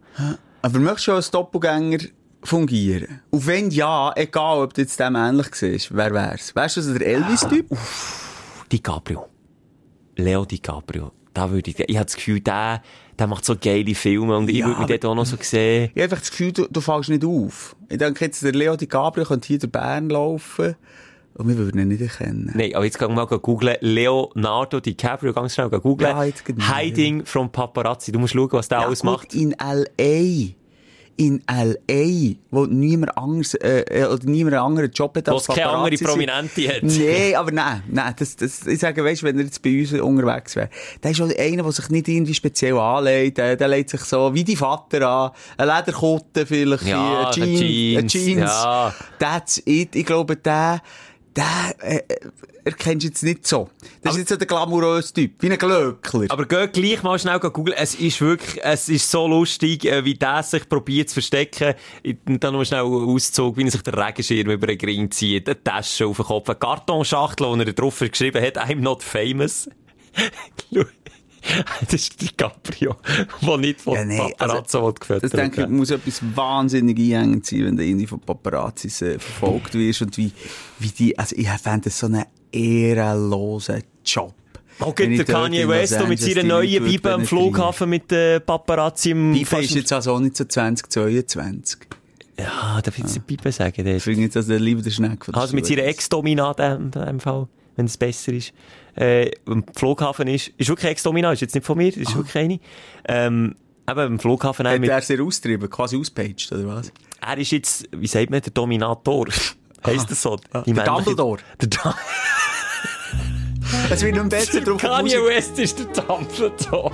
[0.62, 1.98] Aber möchtest du als Doppelgänger
[2.44, 3.20] fungieren?
[3.30, 6.54] Und wenn ja, egal ob du jetzt dem ähnlich siehst, wer wär's?
[6.54, 7.66] Wärst du also der Elvis-Typ?
[8.70, 9.28] DiCaprio.
[10.16, 11.12] Leo DiCaprio.
[11.34, 12.82] Da würde ich, ich habe das Gefühl, der,
[13.18, 15.84] der macht so geile Filme und ich Ja, würde mich dort auch noch so sehen.
[15.84, 17.76] Ich habe einfach das Gefühl, du, du fällst nicht auf.
[17.88, 20.76] Ich denke jetzt, der Leo DiCaprio könnte hier durch Bern laufen
[21.34, 22.50] und wir würden ihn nicht erkennen.
[22.54, 23.76] Nein, aber jetzt gehen wir mal googlen.
[23.80, 26.10] Leonardo DiCaprio, ganz schnell googlen.
[26.58, 26.76] Ja.
[26.76, 28.12] Hiding from Paparazzi.
[28.12, 29.34] Du musst schauen, was der Ja, alles macht.
[29.34, 30.52] in L.A.
[31.16, 35.68] In L.A., wo niemand anders, äh, äh, oder niemand einen anderen Job hat als keine
[35.68, 35.96] andere.
[35.96, 36.82] Prominente hat.
[36.82, 40.56] Nee, aber nein, nein, das, das, ich sage, weißt, wenn er jetzt bei uns unterwegs
[40.56, 40.70] wäre,
[41.02, 44.32] der ist auch einer, der sich nicht irgendwie speziell anlegt, der, der legt sich so
[44.34, 48.40] wie die Vater an, eine Lederkutte vielleicht, Ja, Jeans, Jeans, Jeans.
[48.50, 48.94] ja.
[49.18, 49.94] That's it.
[49.94, 50.80] Ich glaube, der,
[51.36, 52.16] der, äh, äh,
[52.64, 53.70] erkennst du jetzt nicht so.
[54.02, 56.26] Das ist nicht so der glamouröse Typ, wie ein Glöckler.
[56.28, 57.76] Aber geh gleich mal schnell googeln.
[57.78, 61.74] Es ist wirklich, es ist so lustig, äh, wie der sich probiert zu verstecken.
[62.02, 65.62] Ich- Dann noch schnell Auszug, wie er sich den Regenschirm über den Ring zieht, eine
[65.62, 69.68] Tasche auf den Kopf, eine Kartonschachtel, wo er drauf geschrieben hat, I'm not famous.
[71.92, 72.96] Das ist DiCaprio,
[73.46, 77.44] der nicht von Ja, nee, Paparazzo also, gefüttert Das denke ich, muss etwas wahnsinnig einhängend
[77.44, 80.32] sein, wenn du irgendwie von Paparazzis äh, verfolgt wirst und wie,
[80.78, 84.32] wie die, also ich fände das so einen ehrenlosen Job.
[84.80, 87.24] Oh, gibt ich der Kanye West und mit seiner neuen Vibe am.
[87.26, 91.78] Flughafen mit den Paparazzi im fast- ist jetzt also auch nicht so 2022.
[92.38, 93.86] Ja, darf ich jetzt die Pipe sagen?
[93.86, 95.84] Ich finde jetzt also lieber der Schneck von der Also mit seiner.
[95.84, 97.46] Ex-Domina in dem Fall,
[97.76, 98.52] wenn es besser ist.
[98.94, 102.60] Äh, am Flughafen ist, ist wirklich Ex-Domina, ist jetzt nicht von mir, ist wirklich eine.
[103.06, 103.54] Ähm,
[103.88, 106.92] eben am Flughafen Hat mit, er sehr austrieben, quasi auspaged, oder was?
[107.20, 109.26] er ist jetzt, wie sagt man, der Dominator.
[109.86, 110.38] heisst das so?
[110.66, 111.40] Die der Dumbledore.
[111.60, 111.96] Der da
[113.90, 114.80] Es wird nicht besser drauf.
[114.80, 116.92] Kanye West ist der Dumbledore.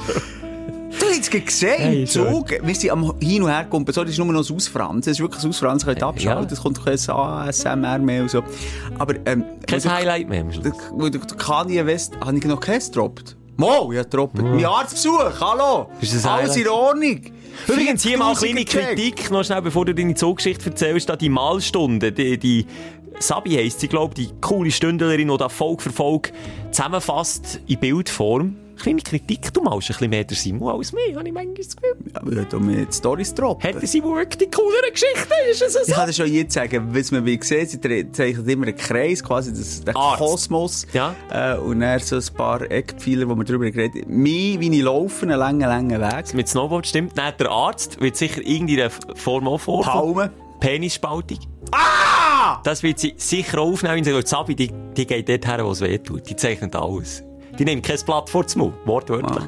[1.09, 2.51] Du hast es gesehen, Hey, im Zug.
[2.63, 3.87] Wir sind am Hin- und Herkommen.
[3.93, 5.11] So, das ist nur noch das Ausfranzen.
[5.11, 5.87] Es ist wirklich das Ausfranzen.
[5.87, 6.47] Könnt ihr abschalten.
[6.49, 6.53] ja.
[6.53, 8.43] Es kommt kein ASMR mehr und so.
[8.99, 10.73] Aber, ähm, Kein Highlight mehr am Schluss.
[11.39, 13.37] Kanye West, habe ich noch keins gedroppt?
[13.57, 14.39] Mo, ich habe gedroppt.
[14.41, 15.89] Mein Arztbesuch, hallo.
[16.01, 17.21] Ist das Alles in Ordnung.
[17.67, 18.87] Übrigens hier mal eine 40.000 kleine.
[18.95, 22.67] Kritik, noch schnell, bevor du deine Zuggeschichte erzählst, da die Malstunde, die, die
[23.19, 26.31] Sabi heisst sie, glaube die coole Stündlerin, die da Folge für Folge
[26.71, 28.55] zusammenfasst in Bildform.
[28.79, 31.77] Kleine Kritik, du malst ein bisschen mehr der Simon als mich, habe ich manchmal das
[31.77, 31.97] Gefühl.
[32.15, 33.65] Ja, aber er auch mehr die Storys gedroppt.
[33.65, 35.35] Hat der Simon wirklich die coolere Geschichte?
[35.51, 35.81] Ist es so?
[35.87, 39.23] Ich kann dir schon jetzt sagen, was man wie sieht, sie zeichnet immer einen Kreis,
[39.23, 40.19] quasi das, der Arzt.
[40.19, 40.87] Kosmos.
[40.93, 41.15] Ja.
[41.31, 44.23] Äh, und dann so ein paar Eckpfeiler, wo wir drüber geredet haben.
[44.23, 46.35] Mich, wie ich laufe, einen langen, langen Weg.
[46.35, 50.15] Mit Snowboard stimmt, nicht der Arzt wird sicher irgendeine Form auch vorkommen.
[50.15, 50.31] Palmen.
[50.61, 51.39] Penisspaltung.
[51.73, 52.61] Ah!
[52.65, 55.71] Das wird sie sicher aufnehmen, wenn sie sagt, Sabi, die, die geht dort her, wo
[55.71, 56.29] es weh tut.
[56.29, 57.23] Die zeichnet alles.
[57.59, 59.45] Die nimmt kein Blatt vor Mund, wortwörtlich.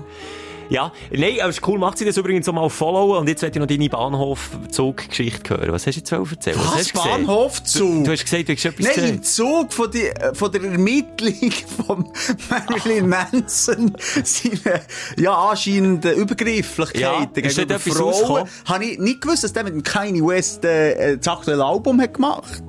[0.71, 3.29] Ja, nein, aber es ist cool, macht sie das übrigens so mal auf Follow und
[3.29, 5.73] jetzt werde ich noch deine Bahnhof-Zug-Geschichte hören.
[5.73, 6.59] Was hast du jetzt wollen erzählen?
[6.61, 6.75] Was?
[6.77, 6.93] hast?
[6.95, 7.89] Bahnhofzug?
[7.99, 9.15] Du, du hast gesagt, du hast etwas Nein, gesehen.
[9.17, 11.51] im Zug von, die, äh, von der Ermittlung
[11.87, 12.13] von
[12.49, 14.81] Marilyn Manson seine,
[15.17, 18.45] ja, anscheinenden Übergrifflichkeiten Ja, ist gegenüber etwas Frauen, rausgekommen?
[18.67, 22.15] habe ich nicht gewusst, dass der mit dem Kanye West äh, das aktuelle Album hat
[22.15, 22.63] gemacht.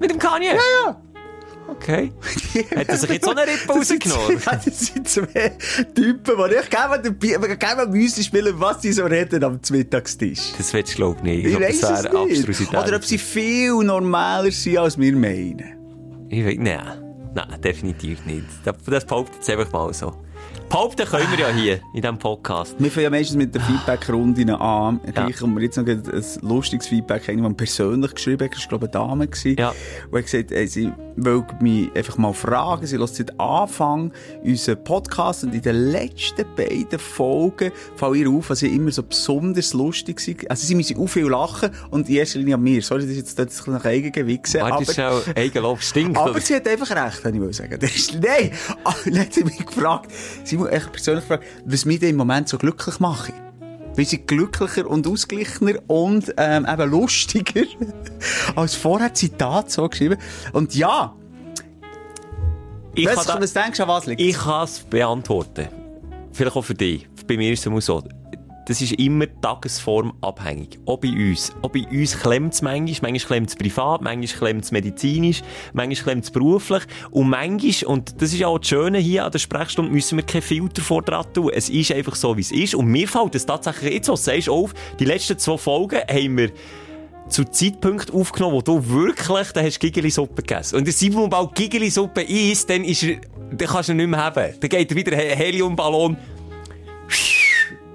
[0.00, 0.46] Mit dem Kanye?
[0.46, 0.54] Ja,
[0.86, 0.96] ja.
[1.68, 2.12] Okay.
[2.76, 4.40] Hat er sich jetzt so eine Rippe rausgenommen?
[4.64, 5.52] Das sind zwei
[5.94, 10.52] Typen, die ich gerne gerne Müsli spielen, was die so reden am Mittagstisch.
[10.56, 11.44] Das willst du, glaube ich, nicht.
[11.46, 12.18] Ich glaub, weiss das es wäre.
[12.22, 12.78] Abstrusität.
[12.78, 16.28] Oder ob sie viel normaler sind, als wir meinen.
[16.28, 17.04] Ich weiß, nein.
[17.34, 18.46] Nein, definitiv nicht.
[18.64, 20.14] Das, behauptet jetzt einfach mal so.
[20.68, 22.74] Behaupten können wir ja hier, in diesem Podcast.
[22.78, 24.98] Wir fangen ja meistens mit der Feedback-Runde an.
[25.12, 26.02] Gleich kommt mir jetzt noch ein
[26.40, 29.26] lustiges Feedback, jemand persönlich geschrieben, das war, glaube ich, eine Dame.
[29.28, 29.72] Gewesen, Ja.
[30.10, 32.86] Und hat gesagt, ey, sie will mich einfach mal fragen.
[32.88, 34.10] Sie lässt seit Anfang
[34.42, 39.04] unseren Podcast und in den letzten beiden Folgen fallen ihr auf, was sie immer so
[39.04, 40.50] besonders lustig sind.
[40.50, 42.82] Also sie müssen auch viel lachen und in erster Linie an mir.
[42.82, 44.60] Sorry, das ist jetzt bisschen nach Eigengewichsen.
[44.60, 46.16] Warte, aber- das ist auch Eigenlob stinkt.
[46.18, 46.40] aber oder?
[46.40, 47.78] sie hat einfach recht, wenn ich will sagen.
[47.80, 48.50] Das ist, nein!
[48.84, 50.10] Ah, hat sie mich gefragt,
[50.44, 53.32] sie muss echt persönlich gefragt, was mich im Moment so glücklich mache.
[53.96, 57.62] Weil sie glücklicher und ausgeglichener und ähm, eben lustiger
[58.56, 60.16] als vorher Zitat so geschrieben.
[60.52, 61.14] Und ja,
[62.94, 65.68] ich was, kann da- was denkst an was liegt Ich kann es beantworten.
[66.32, 67.06] Vielleicht auch für dich.
[67.26, 68.02] Bei mir ist es immer so.
[68.66, 70.78] Das ist immer tagesformabhängig.
[70.86, 71.52] Auch bei uns.
[71.60, 73.12] Auch bei uns klemmt es manchmal.
[73.12, 75.42] Manchmal klemmt es privat, manchmal klemmt es medizinisch,
[75.74, 76.82] manchmal klemmt es beruflich.
[77.10, 80.42] Und manchmal, und das ist auch das Schöne hier an der Sprechstunde, müssen wir keinen
[80.42, 81.50] Filter vor dran tun.
[81.54, 82.74] Es ist einfach so, wie es ist.
[82.74, 86.38] Und mir fällt es tatsächlich jetzt, was du sagst, auf, die letzten zwei Folgen haben
[86.38, 86.50] wir
[87.28, 90.76] zu Zeitpunkt aufgenommen, wo du wirklich, da hast Gigeli-Suppe gegessen.
[90.76, 93.16] Und Simon bald Gigeli-Suppe isst, dann ist er,
[93.50, 94.54] dann kannst du ihn nicht mehr haben.
[94.60, 96.16] Dann geht er wieder He- Heliumballon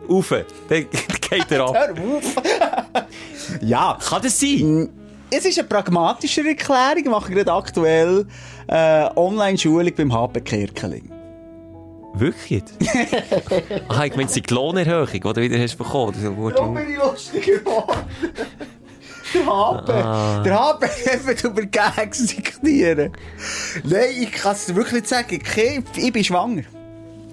[0.10, 0.30] rauf.
[0.30, 0.86] Dann dann
[1.30, 1.76] geht er ab.
[1.76, 2.36] Hör auf!
[3.62, 4.90] ja, Kann das sein?
[5.32, 6.98] es ist eine pragmatische Erklärung.
[6.98, 8.26] Ich mache gerade aktuell
[8.68, 11.10] äh, Online-Schulung beim HP Kirkeling.
[12.16, 12.64] Wirklich?
[13.88, 16.16] Aha, ich meine, die Lohnerhöhung, die du wieder hast bekommen.
[16.16, 18.00] Ein guter- bin ich lustiger geworden.
[19.32, 19.94] Der Habe.
[19.94, 20.42] Ah.
[20.44, 23.12] Der Habe hat über Gags signieren.
[23.84, 25.40] Nein, ich kann es dir wirklich nicht sagen.
[25.40, 26.64] Ich, ich bin schwanger.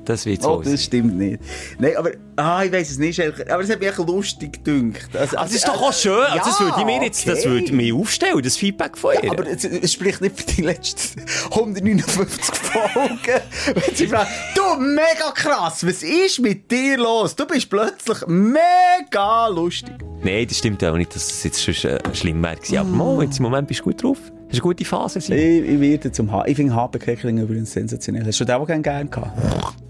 [0.07, 0.78] Das wird so Oh, das sein.
[0.78, 1.41] stimmt nicht.
[1.78, 3.20] Nein, aber, ah, ich weiss es nicht.
[3.20, 5.09] Aber es hat mich echt lustig gedünkt.
[5.15, 6.19] Also, Aber das ist doch auch schön.
[6.19, 9.31] Also, das würde ich mir jetzt, das würde mir aufstellen, das Feedback von ihr.
[9.33, 13.41] Aber es, es spricht nicht für die letzten 159 Folgen.
[13.74, 17.35] Wenn sie fragt, du, mega krass, was ist mit dir los?
[17.37, 19.95] Du bist plötzlich mega lustig.
[20.23, 22.57] Nein, das stimmt auch nicht, dass es jetzt schon äh, schlimm wäre.
[22.81, 24.19] Aber mal, jetzt im Moment bist du gut drauf.
[24.48, 25.18] Das ist eine gute Phase.
[25.18, 26.44] Ich, ich werde zum H.
[26.47, 28.24] Ich finde HB-Kirchling übrigens sensationell.
[28.27, 29.32] Hast du den auch gerne gern gehabt?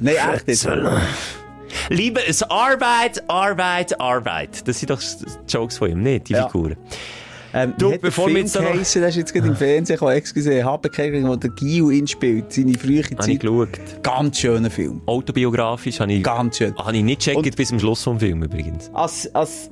[0.00, 0.68] Nein, echt jetzt.
[1.90, 4.66] Liebe es Arbeit, Arbeit, Arbeit.
[4.66, 6.28] Das sind doch die Jokes von ihm, nicht?
[6.28, 6.48] Die Ja.
[6.48, 6.76] Figuren.
[7.54, 9.02] Ähm, Du, bevor wir jetzt noch- geheissen?
[9.02, 12.74] Das ist jetzt gerade im Fernsehen gekommen, excuse, HB-Kirchling, wo der Gio ihn spielt, seine
[12.74, 13.40] frühe Habe ich Zeit.
[13.40, 13.68] geschaut.
[14.02, 15.00] Ganz schöner Film.
[15.06, 16.74] Autobiografisch habe ich, Ganz schön.
[16.76, 18.90] habe ich nicht gecheckt bis zum Schluss vom Film übrigens.
[18.92, 19.70] Als, als,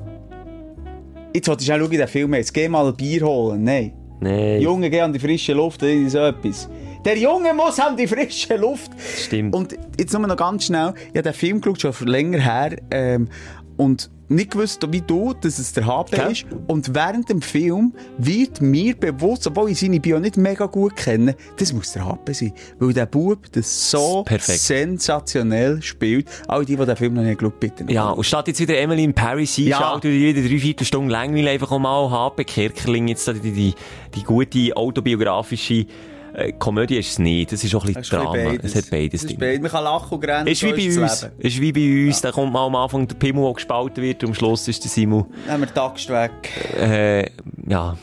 [1.35, 2.53] jetzt wollte ich auch schauen, den Film jetzt.
[2.55, 3.65] Geh mal ein Bier holen.
[3.65, 3.93] Nein.
[4.25, 6.69] Nein, Junge, geh an die frische Luft, oder irgendwie so etwas.
[7.05, 8.91] Der Junge muss an die frische Luft.
[9.19, 9.55] stimmt.
[9.55, 10.95] Und jetzt nur noch ganz schnell.
[11.13, 12.79] Ich habe den Film geschaut, schon länger her.
[12.91, 13.29] Ähm,
[13.77, 16.33] und nicht gewusst, wie du, dass es der HP Gell?
[16.33, 16.47] ist.
[16.67, 21.37] Und während dem Film wird mir bewusst, obwohl ich seine Bio nicht mega gut kenne,
[21.59, 22.53] das muss der HP sein.
[22.79, 24.59] Weil der Bub das so Perfekt.
[24.61, 26.29] sensationell spielt.
[26.49, 27.85] Alle die, die den Film noch nicht geschaut bitte.
[27.89, 29.79] ja, und statt jetzt wieder Emily in Paris Ja.
[29.79, 30.11] einschaut, ja.
[30.11, 33.75] wieder drei, vier Stunden langweilig einfach auch mal HP Kirkerling, jetzt die, die,
[34.15, 35.87] die gute autobiografische
[36.35, 37.53] äh, Komödie ist es nicht.
[37.53, 38.59] Das ist auch ein Das bisschen ein Drama.
[38.63, 39.39] Es hat beides Das drin.
[39.39, 39.61] beides.
[39.63, 40.47] Man kann lachen und grennen.
[40.47, 41.33] Ist wie bei das uns.
[41.39, 42.21] Ist wie bei uns.
[42.21, 44.91] Da kommt mal am Anfang der Pimmel, der gespalten wird, und am Schluss ist der
[44.91, 46.31] Simon, Nehmen wir Axt weg.
[46.79, 47.31] äh,
[47.69, 47.97] ja,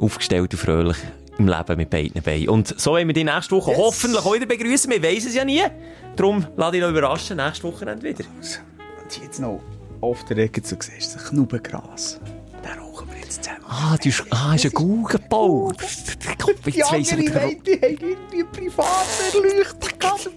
[0.00, 0.96] aufgestellt und fröhlich
[1.38, 2.48] im Leben mit beiden Beinen.
[2.50, 3.78] Und so wollen wir die nächste Woche Yes.
[3.80, 4.90] hoffentlich auch wieder begrüßen.
[4.90, 5.62] Wir weiss es ja nie.
[6.14, 8.24] Darum lade ich noch überraschen, nächste Wochenende wieder.
[8.38, 9.60] Und jetzt noch
[10.00, 10.94] auf der Ecke zu sehen,
[11.30, 12.41] ein
[13.40, 13.64] zusammen.
[13.68, 15.72] Ah, du ah, ist ein Guggenbau.
[15.72, 17.50] Die Jetzt weiss ich andere wieder, warum.
[17.50, 20.00] Leute haben irgendwie privat erleuchtet.
[20.00, 20.30] gehabt.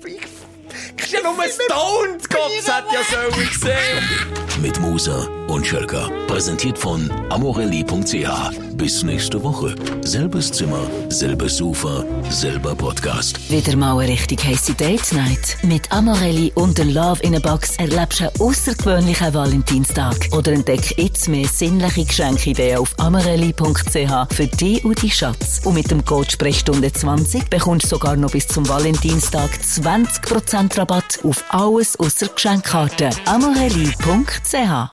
[0.98, 4.36] Ist ja nur stoned, Gott, das hat ja so gesehen.
[4.62, 6.10] Mit Musa und Schelka.
[6.28, 8.76] Präsentiert von amorelli.ch.
[8.76, 9.76] Bis nächste Woche.
[10.04, 13.50] Selbes Zimmer, selbes Sofa, selber Podcast.
[13.50, 15.58] Wieder mal eine richtig heisse Date Night.
[15.64, 20.30] Mit Amorelli und der Love in a Box erlebst du einen außergewöhnlichen Valentinstag.
[20.32, 25.62] Oder entdeck jetzt mehr sinnliche Geschenkideen auf amorelli.ch für dich und die Schatz.
[25.64, 31.20] Und mit dem Code Sprechstunde 20 bekommst du sogar noch bis zum Valentinstag 20% Rabatt
[31.24, 33.14] auf alles außer Geschenkkarten.
[33.26, 34.84] amorelli.ch